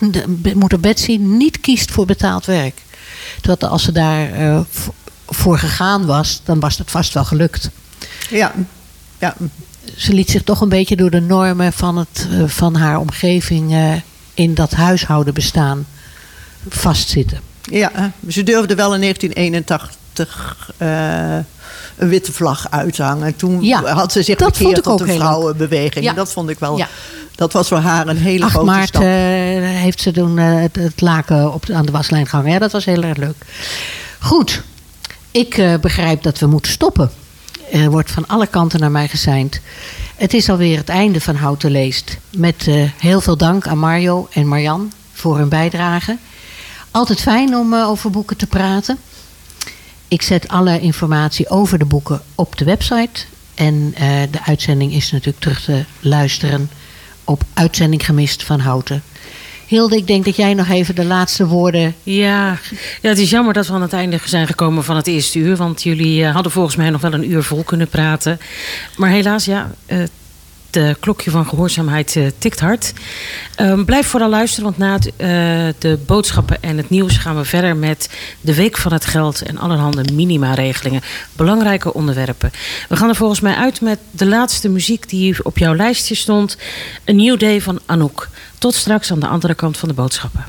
moeder 0.55 0.81
Betsy 0.81 1.17
niet 1.17 1.61
kiest 1.61 1.91
voor 1.91 2.07
betaald 2.07 2.45
werk. 2.45 2.87
Terwijl 3.41 3.73
als 3.73 3.83
ze 3.83 3.93
daar 3.93 4.33
eh, 4.33 4.61
voor 5.27 5.59
gegaan 5.59 6.07
was, 6.07 6.41
dan 6.45 6.61
was 6.61 6.77
dat 6.77 6.91
vast 6.91 7.15
wel 7.15 7.25
gelukt. 7.25 7.71
ja. 8.31 8.53
ja. 9.19 9.35
Ze 9.97 10.13
liet 10.13 10.31
zich 10.31 10.43
toch 10.43 10.61
een 10.61 10.69
beetje 10.69 10.97
door 10.97 11.11
de 11.11 11.21
normen 11.21 11.73
van, 11.73 11.97
het, 11.97 12.27
eh, 12.31 12.43
van 12.47 12.75
haar 12.75 12.99
omgeving 12.99 13.73
eh, 13.73 13.93
in 14.35 14.55
dat 14.55 14.71
huishouden 14.73 15.35
bestaan 15.35 15.87
vastzitten. 16.69 17.41
Ja, 17.63 18.13
ze 18.29 18.43
durfde 18.43 18.75
wel 18.75 18.95
in 18.95 19.01
1981 19.01 20.71
eh, 20.77 21.35
een 21.97 22.09
witte 22.09 22.33
vlag 22.33 22.71
uit 22.71 22.95
te 22.95 23.03
hangen. 23.03 23.37
Toen 23.37 23.63
Ja, 23.63 23.83
had 23.85 24.13
ze 24.13 24.23
zich 24.23 24.37
dat 24.39 24.59
bekeerd 24.59 24.83
tot 24.83 24.99
de 24.99 25.07
vrouwenbeweging. 25.07 26.05
Ja. 26.05 26.13
Dat 26.13 26.33
vond 26.33 26.51
ik 26.51 26.59
wel. 26.59 26.77
Ja. 26.77 26.89
Dat 27.39 27.53
was 27.53 27.69
voor 27.69 27.79
haar 27.79 28.07
een 28.07 28.17
hele 28.17 28.45
8 28.45 28.53
grote 28.53 28.71
maart 28.71 28.89
stap. 28.89 29.03
eh, 29.03 29.09
heeft 29.09 30.01
ze 30.01 30.13
toen 30.13 30.39
eh, 30.39 30.61
het, 30.61 30.77
het 30.77 31.01
laken 31.01 31.53
op 31.55 31.71
aan 31.71 31.87
de 31.87 31.93
waslijn 31.93 32.27
gehangen. 32.27 32.53
Ja, 32.53 32.59
dat 32.59 32.73
was 32.73 32.85
heel 32.85 33.03
erg 33.03 33.17
leuk. 33.17 33.35
Goed, 34.19 34.63
ik 35.31 35.59
eh, 35.59 35.75
begrijp 35.81 36.23
dat 36.23 36.39
we 36.39 36.47
moeten 36.47 36.73
stoppen. 36.73 37.11
Er 37.73 37.91
wordt 37.91 38.11
van 38.11 38.27
alle 38.27 38.47
kanten 38.47 38.81
naar 38.81 38.91
mij 38.91 39.09
geseind. 39.09 39.61
Het 40.17 40.35
is 40.35 40.49
alweer 40.49 40.77
het 40.77 40.89
einde 40.89 41.21
van 41.21 41.35
Houten 41.35 41.71
Leest. 41.71 42.19
Met 42.31 42.67
heel 42.99 43.21
veel 43.21 43.37
dank 43.37 43.67
aan 43.67 43.79
Mario 43.79 44.29
en 44.33 44.47
Marjan 44.47 44.93
voor 45.13 45.39
hun 45.39 45.49
bijdrage. 45.49 46.17
Altijd 46.91 47.21
fijn 47.21 47.57
om 47.57 47.75
over 47.75 48.11
boeken 48.11 48.37
te 48.37 48.47
praten. 48.47 48.99
Ik 50.09 50.23
zet 50.23 50.49
alle 50.49 50.81
informatie 50.81 51.49
over 51.49 51.79
de 51.79 51.85
boeken 51.85 52.23
op 52.35 52.59
de 52.59 52.65
website. 52.65 53.25
En 53.55 53.95
de 54.31 54.45
uitzending 54.45 54.93
is 54.93 55.11
natuurlijk 55.13 55.41
terug 55.41 55.65
te 55.65 55.85
luisteren 56.01 56.71
op 57.29 57.43
Uitzending 57.55 58.05
Gemist 58.05 58.43
van 58.43 58.61
Houten. 58.61 59.03
Hilde, 59.67 59.97
ik 59.97 60.07
denk 60.07 60.25
dat 60.25 60.37
jij 60.37 60.55
nog 60.55 60.69
even 60.69 60.95
de 60.95 61.05
laatste 61.05 61.47
woorden... 61.47 61.95
Ja, 62.03 62.59
ja, 63.03 63.09
het 63.09 63.19
is 63.19 63.31
jammer 63.31 63.55
dat 63.55 63.67
we 63.67 63.73
aan 63.73 63.83
het 63.83 63.93
einde 63.93 64.19
zijn 64.25 64.47
gekomen 64.47 64.85
van 64.85 64.97
het 64.97 65.07
eerste 65.07 65.39
uur. 65.39 65.57
Want 65.57 65.83
jullie 65.83 66.25
eh, 66.25 66.35
hadden 66.35 66.53
volgens 66.53 66.77
mij 66.77 66.91
nog 66.91 67.01
wel 67.01 67.13
een 67.13 67.31
uur 67.31 67.43
vol 67.43 67.63
kunnen 67.63 67.89
praten. 67.89 68.41
Maar 68.97 69.11
helaas, 69.11 69.45
ja, 69.45 69.71
de 70.79 70.97
klokje 71.01 71.31
van 71.31 71.47
gehoorzaamheid 71.47 72.17
eh, 72.17 72.27
tikt 72.39 72.61
hard. 72.61 72.93
Ehm, 73.55 73.85
blijf 73.85 74.07
vooral 74.07 74.29
luisteren, 74.29 74.65
want 74.65 74.79
na 74.79 74.95
eh, 75.17 75.29
de 75.79 75.99
boodschappen 76.07 76.63
en 76.63 76.77
het 76.77 76.91
nieuws 76.91 77.17
gaan 77.17 77.37
we 77.37 77.45
verder 77.45 77.77
met 77.77 78.11
de 78.41 78.55
Week 78.55 78.77
van 78.77 78.93
het 78.93 79.05
Geld 79.05 79.43
en 79.43 79.59
allerhande 79.59 80.13
minima-regelingen. 80.13 81.03
Belangrijke 81.37 81.95
onderwerpen. 81.95 82.51
We 82.89 82.97
gaan 82.97 83.09
er 83.09 83.15
volgens 83.15 83.41
mij 83.41 83.55
uit 83.55 83.81
met 83.81 83.99
de 84.11 84.27
laatste 84.27 84.69
muziek 84.69 85.09
die 85.09 85.45
op 85.45 85.59
jouw 85.59 85.75
lijstje 85.75 86.15
stond. 86.15 86.57
A 87.09 87.13
New 87.13 87.39
Day 87.39 87.61
van 87.61 87.81
Anouk. 87.87 88.29
Tot 88.59 88.75
straks 88.75 89.13
aan 89.13 89.21
de 89.21 89.29
andere 89.29 89.55
kant 89.55 89.77
van 89.77 89.89
de 89.89 89.95
boodschappen. 89.95 90.45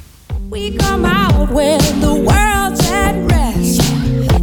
We 0.49 0.73
come 0.77 1.07
out 1.07 1.49
when 1.49 1.79
the 1.99 2.21
world's 2.23 2.91
at 2.91 3.15
rest. 3.31 3.81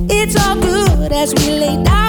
It's 0.07 0.34
all 0.34 0.57
good 0.61 1.12
as 1.12 1.32
we 1.32 1.51
lay 1.51 1.82
down 1.82 2.06